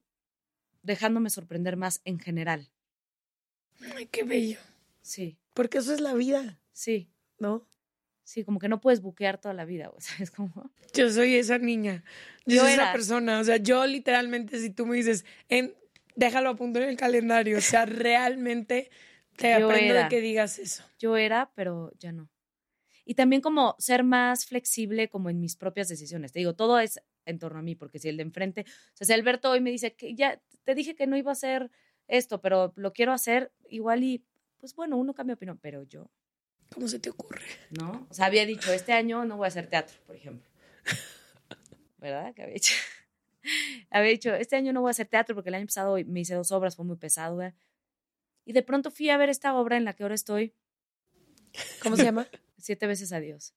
dejándome 0.82 1.30
sorprender 1.30 1.78
más 1.78 2.02
en 2.04 2.20
general. 2.20 2.70
Ay, 3.96 4.08
qué 4.08 4.24
bello. 4.24 4.60
Sí. 5.02 5.40
Porque 5.54 5.80
eso 5.80 5.94
es 5.94 6.00
la 6.00 6.14
vida. 6.14 6.60
Sí. 6.72 7.12
¿No? 7.38 7.68
Sí, 8.24 8.44
como 8.44 8.60
que 8.60 8.70
no 8.70 8.80
puedes 8.80 9.02
buquear 9.02 9.40
toda 9.40 9.54
la 9.54 9.66
vida, 9.66 9.92
¿sabes 10.00 10.32
cómo? 10.32 10.72
Yo 10.94 11.10
soy 11.10 11.36
esa 11.36 11.58
niña. 11.58 12.04
Yo, 12.46 12.62
soy 12.62 12.74
esa 12.74 12.92
persona. 12.92 13.40
O 13.40 13.44
sea, 13.44 13.58
yo 13.58 13.86
literalmente, 13.86 14.60
si 14.60 14.70
tú 14.70 14.86
me 14.86 14.96
dices, 14.96 15.26
en, 15.50 15.76
déjalo 16.16 16.50
a 16.50 16.56
punto 16.56 16.80
en 16.80 16.90
el 16.90 16.98
calendario. 16.98 17.58
O 17.58 17.62
sea, 17.62 17.86
realmente 17.86 18.90
te 19.36 19.54
aprendo 19.54 19.94
de 19.96 20.08
que 20.08 20.22
digas 20.22 20.60
eso. 20.60 20.84
Yo 21.00 21.18
era, 21.18 21.52
pero 21.56 21.92
ya 22.00 22.12
no. 22.12 22.30
Y 23.04 23.16
también 23.16 23.42
como 23.42 23.76
ser 23.80 24.04
más 24.04 24.46
flexible 24.46 25.10
como 25.10 25.30
en 25.30 25.40
mis 25.40 25.56
propias 25.56 25.88
decisiones. 25.88 26.32
Te 26.32 26.40
digo, 26.40 26.56
todo 26.56 26.80
es 26.80 27.02
en 27.26 27.40
torno 27.40 27.60
a 27.60 27.62
mí, 27.62 27.76
porque 27.76 28.00
si 28.00 28.10
el 28.10 28.18
de 28.18 28.24
enfrente, 28.24 28.66
o 28.68 28.96
sea, 28.96 29.08
si 29.08 29.14
Alberto 29.14 29.50
hoy 29.50 29.62
me 29.62 29.72
dice 29.72 29.96
que 29.96 30.16
ya 30.16 30.42
te 30.64 30.76
dije 30.76 30.96
que 30.96 31.08
no 31.08 31.18
iba 31.18 31.32
a 31.32 31.34
hacer 31.34 31.72
esto, 32.08 32.42
pero 32.42 32.74
lo 32.76 32.94
quiero 32.94 33.12
hacer, 33.14 33.52
igual 33.70 34.04
y 34.04 34.24
pues 34.62 34.76
bueno, 34.76 34.96
uno 34.96 35.14
cambia 35.14 35.34
opinión, 35.34 35.58
pero 35.58 35.84
yo. 35.84 36.10
¿Cómo 36.74 36.88
se 36.88 37.00
te 37.00 37.10
ocurre? 37.10 37.42
¿No? 37.72 38.08
O 38.10 38.14
sea, 38.14 38.28
había 38.28 38.46
dicho, 38.46 38.72
este 38.72 38.94
año 38.94 39.26
no 39.26 39.36
voy 39.36 39.46
a 39.46 39.48
hacer 39.48 39.68
teatro, 39.68 39.98
por 40.06 40.16
ejemplo. 40.16 40.48
¿Verdad? 41.98 42.34
Que 42.34 42.44
había 42.44 42.54
dicho. 42.54 42.74
había 43.90 44.12
dicho, 44.12 44.34
este 44.36 44.56
año 44.56 44.72
no 44.72 44.82
voy 44.82 44.90
a 44.90 44.92
hacer 44.92 45.08
teatro 45.08 45.36
porque 45.36 45.50
el 45.50 45.56
año 45.56 45.66
pasado 45.66 45.98
me 46.06 46.22
hice 46.22 46.36
dos 46.36 46.52
obras, 46.52 46.76
fue 46.76 46.86
muy 46.86 46.96
pesado, 46.96 47.36
¿verdad? 47.38 47.58
Y 48.46 48.54
de 48.54 48.62
pronto 48.62 48.92
fui 48.92 49.10
a 49.10 49.18
ver 49.18 49.30
esta 49.30 49.54
obra 49.56 49.78
en 49.78 49.84
la 49.84 49.94
que 49.94 50.04
ahora 50.04 50.16
estoy. 50.16 50.54
¿Cómo 51.82 51.98
se 51.98 52.04
llama? 52.04 52.28
Siete 52.58 52.86
veces 52.86 53.12
adiós. 53.12 53.54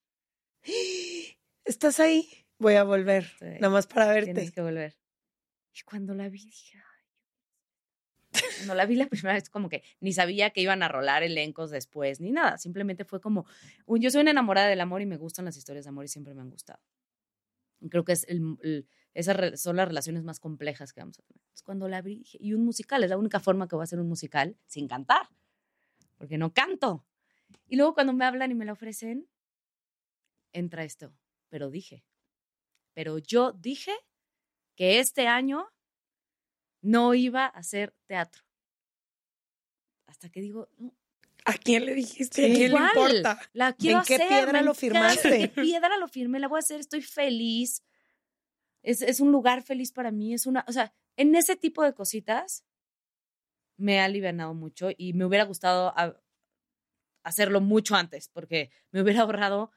¿Estás 1.65 2.01
ahí? 2.01 2.47
Voy 2.59 2.75
a 2.75 2.85
volver, 2.85 3.31
nada 3.41 3.69
más 3.69 3.87
para 3.87 4.09
verte. 4.09 4.33
Tienes 4.33 4.53
que 4.53 4.63
volver. 4.63 4.97
Y 5.75 5.83
cuando 5.83 6.15
la 6.15 6.29
vi 6.29 6.45
dije, 6.45 6.79
no 8.67 8.75
la 8.75 8.87
vi 8.87 8.97
la 8.97 9.07
primera 9.07 9.35
vez 9.35 9.51
como 9.51 9.69
que 9.69 9.83
ni 10.01 10.13
sabía 10.13 10.51
que 10.51 10.61
iban 10.61 10.83
a 10.83 10.89
rolar 10.89 11.23
elencos 11.23 11.71
después, 11.71 12.21
ni 12.21 12.33
nada. 12.33 12.59
Simplemente 12.59 13.05
fue 13.05 13.21
como, 13.21 13.47
yo 13.87 14.11
soy 14.11 14.23
una 14.23 14.31
enamorada 14.31 14.69
del 14.69 14.81
amor 14.81 15.03
y 15.03 15.07
me 15.07 15.17
gustan 15.17 15.45
las 15.45 15.57
historias 15.57 15.85
de 15.85 15.91
amor 15.91 16.05
y 16.05 16.09
siempre 16.09 16.35
me 16.35 16.43
han 16.43 16.51
gustado. 16.51 16.81
Creo 17.91 18.05
que 18.05 18.13
es 18.13 18.27
esas 19.15 19.61
son 19.61 19.77
las 19.77 19.87
relaciones 19.87 20.25
más 20.25 20.41
complejas 20.41 20.93
que 20.93 21.01
vamos 21.01 21.19
a 21.19 21.23
tener. 21.23 21.43
Es 21.55 21.63
cuando 21.63 21.89
la 21.89 22.03
dije, 22.03 22.37
y 22.41 22.53
un 22.53 22.65
musical, 22.65 23.05
es 23.05 23.11
la 23.11 23.17
única 23.17 23.39
forma 23.39 23.69
que 23.69 23.77
voy 23.77 23.83
a 23.83 23.85
hacer 23.85 24.01
un 24.01 24.09
musical 24.09 24.57
sin 24.67 24.89
cantar, 24.89 25.29
porque 26.17 26.37
no 26.37 26.53
canto. 26.53 27.07
Y 27.69 27.77
luego 27.77 27.95
cuando 27.95 28.13
me 28.13 28.25
hablan 28.25 28.51
y 28.51 28.55
me 28.55 28.65
la 28.65 28.73
ofrecen, 28.73 29.29
entra 30.53 30.83
esto, 30.83 31.15
pero 31.49 31.71
dije, 31.71 32.05
pero 32.93 33.19
yo 33.19 33.53
dije 33.53 33.93
que 34.75 34.99
este 34.99 35.29
año 35.29 35.69
no 36.85 37.15
iba 37.15 37.47
a 37.47 37.49
hacer 37.49 37.95
teatro. 38.07 38.45
Hasta 40.07 40.29
que 40.29 40.41
digo, 40.41 40.69
¿A 41.47 41.55
quién 41.55 41.85
le 41.85 41.95
dijiste? 41.95 42.45
¿A 42.45 42.55
quién 42.55 42.73
le 42.73 42.79
importa? 42.79 43.39
La 43.53 43.75
quiero 43.75 43.99
¿En 43.99 44.05
qué 44.05 44.19
piedra 44.19 44.63
lo 44.63 44.73
firmaste? 44.73 45.35
¿En 45.35 45.41
qué 45.41 45.49
piedra 45.63 45.99
lo 45.99 46.09
firmé? 46.09 46.39
La 46.41 46.49
voy 46.49 46.57
a 46.57 46.61
hacer, 46.61 46.81
estoy 46.81 47.03
feliz. 47.03 47.83
Es, 48.83 49.03
es, 49.03 49.21
un 49.21 49.31
lugar 49.31 49.63
feliz 49.63 49.93
para 49.93 50.11
mí. 50.11 50.33
Es 50.33 50.47
una, 50.47 50.65
o 50.67 50.73
sea, 50.73 50.95
en 51.17 51.35
ese 51.35 51.57
tipo 51.57 51.83
de 51.83 51.93
cositas 51.93 52.65
me 53.77 54.01
ha 54.01 54.05
alivianado 54.05 54.55
mucho 54.55 54.89
y 54.97 55.13
me 55.13 55.27
hubiera 55.27 55.45
gustado 55.45 55.93
hacerlo 57.23 57.61
mucho 57.61 57.95
antes, 57.95 58.29
porque 58.29 58.71
me 58.91 59.03
hubiera 59.03 59.21
ahorrado 59.23 59.71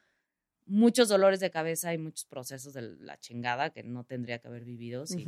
muchos 0.65 1.09
dolores 1.09 1.39
de 1.39 1.51
cabeza 1.51 1.93
y 1.93 1.97
muchos 1.97 2.25
procesos 2.25 2.73
de 2.73 2.81
la 2.81 3.17
chingada 3.17 3.71
que 3.71 3.83
no 3.83 4.05
tendría 4.05 4.39
que 4.39 4.47
haber 4.47 4.63
vivido 4.63 5.05
si 5.05 5.25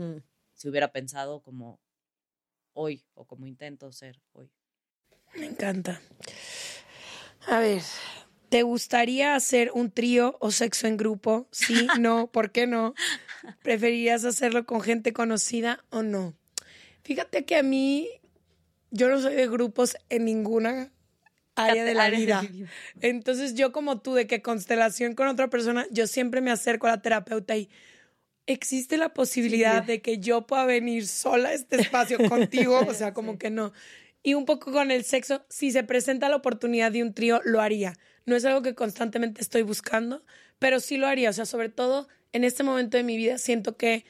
hubiera 0.68 0.92
pensado 0.92 1.42
como 1.42 1.80
hoy 2.74 3.04
o 3.14 3.26
como 3.26 3.48
intento 3.48 3.92
ser 3.92 4.20
hoy. 4.34 4.52
Me 5.36 5.46
encanta. 5.46 6.02
A 7.48 7.60
ver, 7.60 7.82
¿te 8.50 8.64
gustaría 8.64 9.36
hacer 9.36 9.72
un 9.74 9.92
trío 9.92 10.38
o 10.40 10.52
sexo 10.52 10.88
en 10.88 10.98
grupo? 10.98 11.48
Sí, 11.52 11.88
no, 12.00 12.28
¿por 12.28 12.52
qué 12.52 12.68
no? 12.68 12.94
¿Preferirías 13.64 14.26
hacerlo 14.26 14.66
con 14.66 14.82
gente 14.82 15.14
conocida 15.14 15.86
o 15.90 16.04
no? 16.04 16.34
Fíjate 17.04 17.46
que 17.46 17.56
a 17.56 17.64
mí, 17.64 18.10
yo 18.92 19.10
no 19.10 19.22
soy 19.22 19.36
de 19.36 19.48
grupos 19.48 19.98
en 20.10 20.26
ninguna 20.26 20.92
área 21.56 21.84
de 21.84 21.94
la 21.94 22.10
vida. 22.10 22.42
Entonces 23.02 23.56
yo 23.56 23.72
como 23.72 24.02
tú, 24.02 24.14
de 24.14 24.28
que 24.28 24.42
constelación 24.42 25.16
con 25.16 25.28
otra 25.28 25.50
persona, 25.50 25.86
yo 25.92 26.08
siempre 26.08 26.42
me 26.42 26.52
acerco 26.52 26.88
a 26.88 26.92
la 26.92 27.02
terapeuta 27.02 27.56
y 27.56 27.70
existe 28.52 28.98
la 28.98 29.14
posibilidad 29.14 29.84
de 29.84 30.02
que 30.02 30.18
yo 30.20 30.46
pueda 30.48 30.66
venir 30.66 31.08
sola 31.08 31.50
a 31.50 31.54
este 31.54 31.82
espacio 31.82 32.18
contigo, 32.30 32.80
o 32.88 32.94
sea, 32.94 33.14
como 33.14 33.38
que 33.38 33.50
no. 33.50 33.72
Y 34.24 34.34
un 34.34 34.46
poco 34.46 34.72
con 34.72 34.92
el 34.92 35.04
sexo, 35.06 35.46
si 35.50 35.72
se 35.72 35.84
presenta 35.84 36.28
la 36.30 36.36
oportunidad 36.36 36.92
de 36.92 37.04
un 37.04 37.14
trío, 37.14 37.42
lo 37.46 37.62
haría. 37.62 37.94
No 38.26 38.36
es 38.36 38.44
algo 38.46 38.62
que 38.62 38.76
constantemente 38.76 39.42
estoy 39.42 39.62
buscando, 39.62 40.24
pero 40.60 40.80
sí 40.80 40.98
lo 40.98 41.08
haría. 41.08 41.30
O 41.30 41.34
sea, 41.34 41.46
sobre 41.46 41.70
todo 41.70 42.08
en 42.34 42.44
este 42.44 42.64
momento 42.64 42.98
de 42.98 43.04
mi 43.04 43.18
vida 43.18 43.38
siento 43.38 43.78
que 43.78 44.04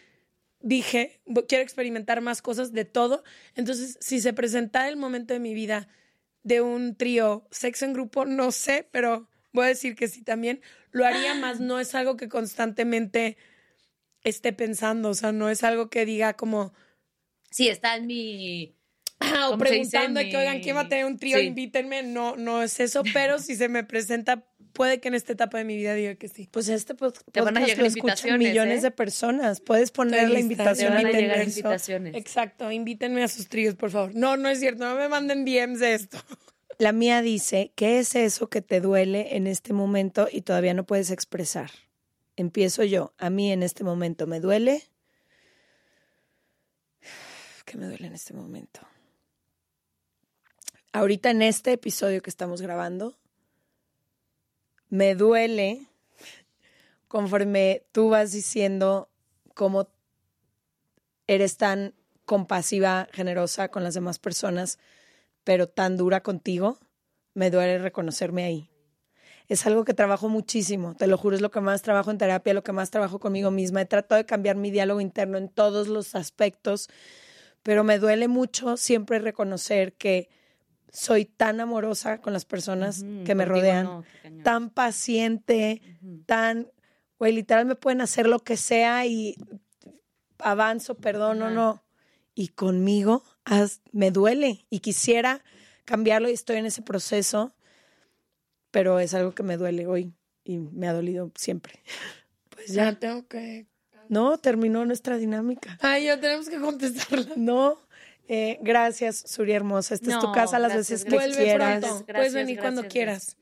dije, 0.61 1.21
"Bu- 1.25 1.45
quiero 1.47 1.63
experimentar 1.63 2.21
más 2.21 2.41
cosas 2.41 2.71
de 2.73 2.85
todo. 2.85 3.23
Entonces, 3.55 3.97
si 4.01 4.19
se 4.19 4.33
presenta 4.33 4.89
el 4.89 4.97
momento 4.97 5.33
de 5.33 5.39
mi 5.39 5.53
vida 5.53 5.87
de 6.43 6.61
un 6.61 6.95
trío, 6.95 7.47
sexo 7.51 7.85
en 7.85 7.93
grupo, 7.93 8.25
no 8.25 8.51
sé, 8.51 8.87
pero 8.91 9.29
voy 9.53 9.65
a 9.65 9.67
decir 9.69 9.95
que 9.95 10.07
sí 10.07 10.21
también. 10.23 10.61
Lo 10.91 11.05
haría 11.05 11.33
más, 11.35 11.59
no 11.59 11.79
es 11.79 11.93
algo 11.95 12.17
que 12.17 12.27
constantemente 12.29 13.37
esté 14.23 14.53
pensando. 14.53 15.09
O 15.09 15.13
sea, 15.13 15.31
no 15.31 15.49
es 15.49 15.63
algo 15.63 15.89
que 15.89 16.05
diga 16.05 16.33
como, 16.33 16.73
Sí, 17.51 17.67
está 17.67 17.95
en 17.95 18.07
mi... 18.07 18.75
Ah, 19.19 19.49
o 19.53 19.57
preguntando 19.57 20.21
que, 20.21 20.37
oigan, 20.37 20.61
¿quién 20.61 20.75
va 20.75 20.81
a 20.81 20.87
tener 20.89 21.05
un 21.05 21.17
trío? 21.17 21.37
Sí. 21.37 21.45
Invítenme. 21.45 22.03
No, 22.03 22.35
no 22.35 22.61
es 22.63 22.79
eso, 22.79 23.03
pero 23.13 23.39
si 23.39 23.55
se 23.55 23.67
me 23.67 23.83
presenta, 23.83 24.45
puede 24.73 24.99
que 24.99 25.09
en 25.09 25.15
esta 25.15 25.33
etapa 25.33 25.57
de 25.57 25.63
mi 25.65 25.75
vida 25.75 25.93
diga 25.93 26.15
que 26.15 26.27
sí. 26.27 26.47
Pues 26.51 26.69
este 26.69 26.95
pod- 26.95 27.19
Te 27.31 27.41
van 27.41 27.57
a 27.57 27.59
podcast 27.61 27.67
llegar 27.67 27.81
lo 27.81 27.87
escuchan 27.87 28.07
invitaciones, 28.09 28.47
millones 28.47 28.79
¿eh? 28.79 28.81
de 28.83 28.91
personas. 28.91 29.61
Puedes 29.61 29.91
poner 29.91 30.21
Estoy 30.21 30.33
la 30.33 30.39
lista, 30.39 30.53
invitación 30.53 30.93
te 30.93 31.03
van 31.03 31.05
a 31.05 31.19
llegar 31.19 31.43
invitaciones. 31.47 32.15
Exacto, 32.15 32.71
invítenme 32.71 33.23
a 33.23 33.27
sus 33.27 33.47
tríos, 33.47 33.75
por 33.75 33.91
favor. 33.91 34.15
No, 34.15 34.37
no 34.37 34.47
es 34.47 34.59
cierto, 34.59 34.85
no 34.85 34.95
me 34.95 35.09
manden 35.09 35.43
DMs 35.43 35.79
de 35.79 35.95
esto. 35.95 36.17
La 36.77 36.93
mía 36.93 37.21
dice, 37.21 37.73
¿qué 37.75 37.99
es 37.99 38.15
eso 38.15 38.49
que 38.49 38.61
te 38.61 38.79
duele 38.79 39.35
en 39.35 39.47
este 39.47 39.73
momento 39.73 40.29
y 40.31 40.41
todavía 40.41 40.73
no 40.73 40.85
puedes 40.85 41.11
expresar? 41.11 41.71
Empiezo 42.39 42.85
yo. 42.85 43.11
A 43.17 43.29
mí 43.29 43.51
en 43.51 43.63
este 43.63 43.83
momento 43.83 44.25
me 44.25 44.39
duele. 44.39 44.81
¿Qué 47.65 47.75
me 47.75 47.85
duele 47.85 48.07
en 48.07 48.13
este 48.13 48.33
momento? 48.33 48.79
Ahorita 50.93 51.31
en 51.31 51.41
este 51.41 51.73
episodio 51.73 52.21
que 52.21 52.29
estamos 52.29 52.61
grabando, 52.61 53.17
me 54.87 55.15
duele 55.15 55.85
conforme 57.09 57.83
tú 57.91 58.07
vas 58.07 58.31
diciendo 58.31 59.09
cómo 59.53 59.89
eres 61.27 61.57
tan 61.57 61.93
compasiva, 62.23 63.09
generosa 63.11 63.67
con 63.67 63.83
las 63.83 63.95
demás 63.95 64.17
personas, 64.17 64.79
pero 65.43 65.67
tan 65.67 65.97
dura 65.97 66.23
contigo, 66.23 66.79
me 67.33 67.51
duele 67.51 67.79
reconocerme 67.79 68.45
ahí. 68.45 68.69
Es 69.49 69.65
algo 69.65 69.83
que 69.83 69.93
trabajo 69.93 70.29
muchísimo, 70.29 70.95
te 70.95 71.07
lo 71.07 71.17
juro, 71.17 71.35
es 71.35 71.41
lo 71.41 71.49
que 71.49 71.59
más 71.59 71.81
trabajo 71.81 72.11
en 72.11 72.19
terapia, 72.19 72.53
lo 72.53 72.63
que 72.63 72.71
más 72.71 72.91
trabajo 72.91 73.19
conmigo 73.19 73.49
misma. 73.49 73.81
He 73.81 73.85
tratado 73.85 74.17
de 74.17 74.25
cambiar 74.25 74.55
mi 74.55 74.69
diálogo 74.69 75.01
interno 75.01 75.37
en 75.37 75.49
todos 75.49 75.87
los 75.87 76.13
aspectos, 76.15 76.87
pero 77.63 77.83
me 77.83 77.97
duele 77.97 78.27
mucho 78.27 78.77
siempre 78.77 79.17
reconocer 79.19 79.93
que 79.93 80.29
soy 80.91 81.25
tan 81.25 81.59
amorosa 81.59 82.21
con 82.21 82.31
las 82.31 82.45
personas 82.45 83.03
que 83.25 83.35
me 83.35 83.45
rodean, 83.45 83.85
no, 83.85 84.05
tan 84.43 84.69
paciente, 84.69 85.81
tan, 86.25 86.71
güey, 87.17 87.33
literal 87.33 87.65
me 87.65 87.75
pueden 87.75 88.01
hacer 88.01 88.27
lo 88.27 88.39
que 88.39 88.55
sea 88.55 89.05
y 89.05 89.35
avanzo, 90.39 90.95
perdono, 90.95 91.45
Ajá. 91.45 91.53
no. 91.53 91.83
Y 92.35 92.49
conmigo 92.49 93.23
me 93.91 94.11
duele 94.11 94.65
y 94.69 94.79
quisiera 94.79 95.43
cambiarlo 95.85 96.29
y 96.29 96.33
estoy 96.33 96.57
en 96.57 96.67
ese 96.67 96.81
proceso, 96.81 97.53
pero 98.71 98.99
es 98.99 99.13
algo 99.13 99.33
que 99.33 99.43
me 99.43 99.57
duele 99.57 99.87
hoy 99.87 100.13
y 100.43 100.57
me 100.59 100.87
ha 100.87 100.93
dolido 100.93 101.31
siempre. 101.35 101.81
Pues 102.49 102.73
ya 102.73 102.93
tengo 102.99 103.25
que. 103.25 103.67
No, 104.09 104.37
terminó 104.37 104.85
nuestra 104.85 105.15
dinámica. 105.17 105.77
Ay, 105.81 106.05
ya 106.05 106.19
tenemos 106.19 106.49
que 106.49 106.59
contestarla. 106.59 107.33
No, 107.37 107.79
eh, 108.27 108.59
gracias, 108.61 109.15
Suri 109.25 109.53
Hermosa. 109.53 109.93
Esta 109.95 110.11
es 110.11 110.19
tu 110.19 110.29
casa 110.33 110.59
las 110.59 110.73
gracias, 110.73 111.05
veces 111.05 111.05
que. 111.05 111.15
Vuelve 111.15 111.43
quieras. 111.43 111.79
pronto. 111.79 112.05
Gracias, 112.05 112.15
Puedes 112.17 112.33
venir 112.33 112.59
cuando 112.59 112.81
gracias, 112.81 112.93
quieras. 112.93 113.37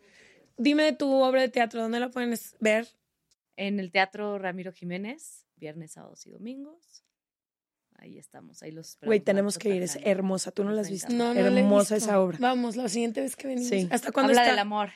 Dime 0.55 0.83
de 0.83 0.91
tu 0.93 1.11
obra 1.11 1.41
de 1.41 1.49
teatro, 1.49 1.81
¿dónde 1.81 1.99
la 1.99 2.09
pueden 2.09 2.37
ver? 2.59 2.87
En 3.55 3.79
el 3.79 3.91
Teatro 3.91 4.37
Ramiro 4.37 4.71
Jiménez, 4.71 5.47
viernes, 5.55 5.93
sábados 5.93 6.27
y 6.27 6.29
domingos. 6.29 7.03
Ahí 7.97 8.19
estamos, 8.19 8.61
ahí 8.61 8.71
los 8.71 8.99
Güey, 9.01 9.19
tenemos 9.19 9.57
que 9.57 9.69
ir, 9.69 9.81
es 9.81 9.97
hermosa. 10.03 10.51
Tú 10.51 10.63
no 10.63 10.71
la 10.71 10.81
has 10.81 10.91
visto. 10.91 11.11
No, 11.11 11.33
no 11.33 11.33
la 11.33 11.39
he 11.39 11.59
Hermosa 11.59 11.95
visto. 11.95 12.09
esa 12.09 12.21
obra. 12.21 12.37
Vamos, 12.39 12.75
la 12.75 12.87
siguiente 12.87 13.21
vez 13.21 13.35
que 13.35 13.47
venimos. 13.47 13.69
Sí. 13.69 13.87
¿Hasta 13.89 14.11
cuándo 14.11 14.29
Habla 14.31 14.43
está? 14.43 14.51
del 14.51 14.59
amor. 14.59 14.89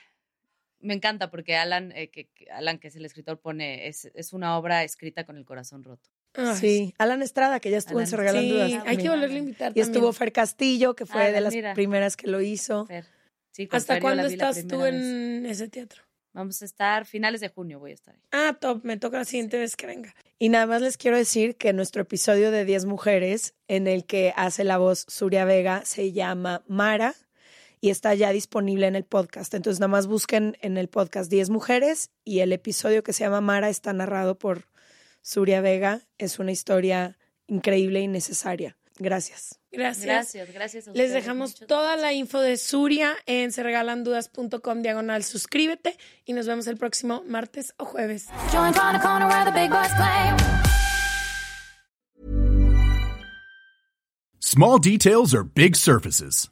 Me 0.81 0.93
encanta 0.93 1.29
porque 1.29 1.55
Alan, 1.55 1.91
eh, 1.95 2.09
que, 2.09 2.25
que 2.29 2.49
Alan, 2.51 2.79
que 2.79 2.87
es 2.89 2.95
el 2.95 3.05
escritor, 3.05 3.39
pone, 3.39 3.87
es, 3.87 4.05
es 4.13 4.33
una 4.33 4.57
obra 4.57 4.83
escrita 4.83 5.25
con 5.25 5.37
el 5.37 5.45
corazón 5.45 5.83
roto. 5.83 6.09
Ay, 6.33 6.55
Sí, 6.55 6.93
Alan 6.97 7.21
Estrada, 7.21 7.59
que 7.59 7.69
ya 7.71 7.77
estuvo 7.77 7.99
en 7.99 8.03
Alan, 8.05 8.09
Se 8.09 8.17
Regalan 8.17 8.43
Sí, 8.43 8.49
Dudas. 8.51 8.83
hay 8.85 8.97
que 8.97 9.09
volverle 9.09 9.35
a 9.35 9.39
invitar. 9.39 9.71
Y 9.75 9.79
estuvo. 9.81 10.11
Fer 10.13 10.31
Castillo, 10.31 10.95
que 10.95 11.05
fue 11.05 11.21
Alan, 11.21 11.33
de 11.33 11.41
las 11.41 11.53
mira. 11.53 11.73
primeras 11.73 12.17
que 12.17 12.27
lo 12.27 12.41
hizo. 12.41 12.85
Fer. 12.85 13.05
Sí, 13.51 13.67
¿Hasta 13.71 13.99
cuándo 13.99 14.25
estás 14.25 14.65
tú 14.67 14.79
vez. 14.79 14.93
en 14.95 15.45
ese 15.45 15.67
teatro? 15.67 16.03
Vamos 16.33 16.61
a 16.61 16.65
estar 16.65 17.05
finales 17.05 17.41
de 17.41 17.49
junio, 17.49 17.77
voy 17.79 17.91
a 17.91 17.95
estar 17.95 18.15
ahí. 18.15 18.21
Ah, 18.31 18.57
top, 18.57 18.85
me 18.85 18.95
toca 18.95 19.17
la 19.17 19.25
siguiente 19.25 19.57
vez 19.57 19.75
que 19.75 19.85
venga. 19.85 20.15
Y 20.39 20.47
nada 20.47 20.65
más 20.65 20.81
les 20.81 20.95
quiero 20.95 21.17
decir 21.17 21.57
que 21.57 21.73
nuestro 21.73 22.03
episodio 22.03 22.51
de 22.51 22.63
10 22.63 22.85
mujeres, 22.85 23.53
en 23.67 23.87
el 23.87 24.05
que 24.05 24.33
hace 24.37 24.63
la 24.63 24.77
voz 24.77 25.03
Suria 25.09 25.43
Vega, 25.43 25.83
se 25.83 26.13
llama 26.13 26.63
Mara 26.67 27.15
y 27.81 27.89
está 27.89 28.13
ya 28.13 28.31
disponible 28.31 28.87
en 28.87 28.95
el 28.95 29.03
podcast. 29.03 29.53
Entonces 29.55 29.79
nada 29.79 29.89
más 29.89 30.07
busquen 30.07 30.55
en 30.61 30.77
el 30.77 30.87
podcast 30.87 31.29
10 31.29 31.49
mujeres 31.49 32.11
y 32.23 32.39
el 32.39 32.53
episodio 32.53 33.03
que 33.03 33.11
se 33.11 33.23
llama 33.23 33.41
Mara 33.41 33.69
está 33.69 33.91
narrado 33.91 34.37
por 34.37 34.67
Suria 35.21 35.61
Vega. 35.61 36.01
Es 36.19 36.39
una 36.39 36.51
historia 36.51 37.17
increíble 37.47 37.99
y 37.99 38.07
necesaria. 38.07 38.77
Gracias. 38.99 39.59
Gracias. 39.71 40.05
Gracias, 40.05 40.53
gracias 40.53 40.87
a 40.87 40.91
Les 40.91 41.11
dejamos 41.11 41.51
muchas 41.51 41.67
toda 41.67 41.95
gracias. 41.95 42.01
la 42.01 42.13
info 42.13 42.39
de 42.39 42.57
Suria 42.57 43.15
en 43.25 43.51
serregalandudas.com 43.51 44.81
diagonal 44.83 45.23
suscríbete 45.23 45.97
y 46.25 46.33
nos 46.33 46.45
vemos 46.45 46.67
el 46.67 46.77
próximo 46.77 47.23
martes 47.25 47.73
o 47.77 47.85
jueves. 47.85 48.27
Join 48.51 48.77
on 48.77 48.93
the 48.93 48.99
corner 48.99 49.27
where 49.27 49.45
the 49.45 49.59
big 49.59 49.71
boys 49.71 49.91
play. 49.95 50.35
Small 54.39 54.77
details 54.79 55.33
are 55.33 55.43
big 55.43 55.75
surfaces. 55.75 56.51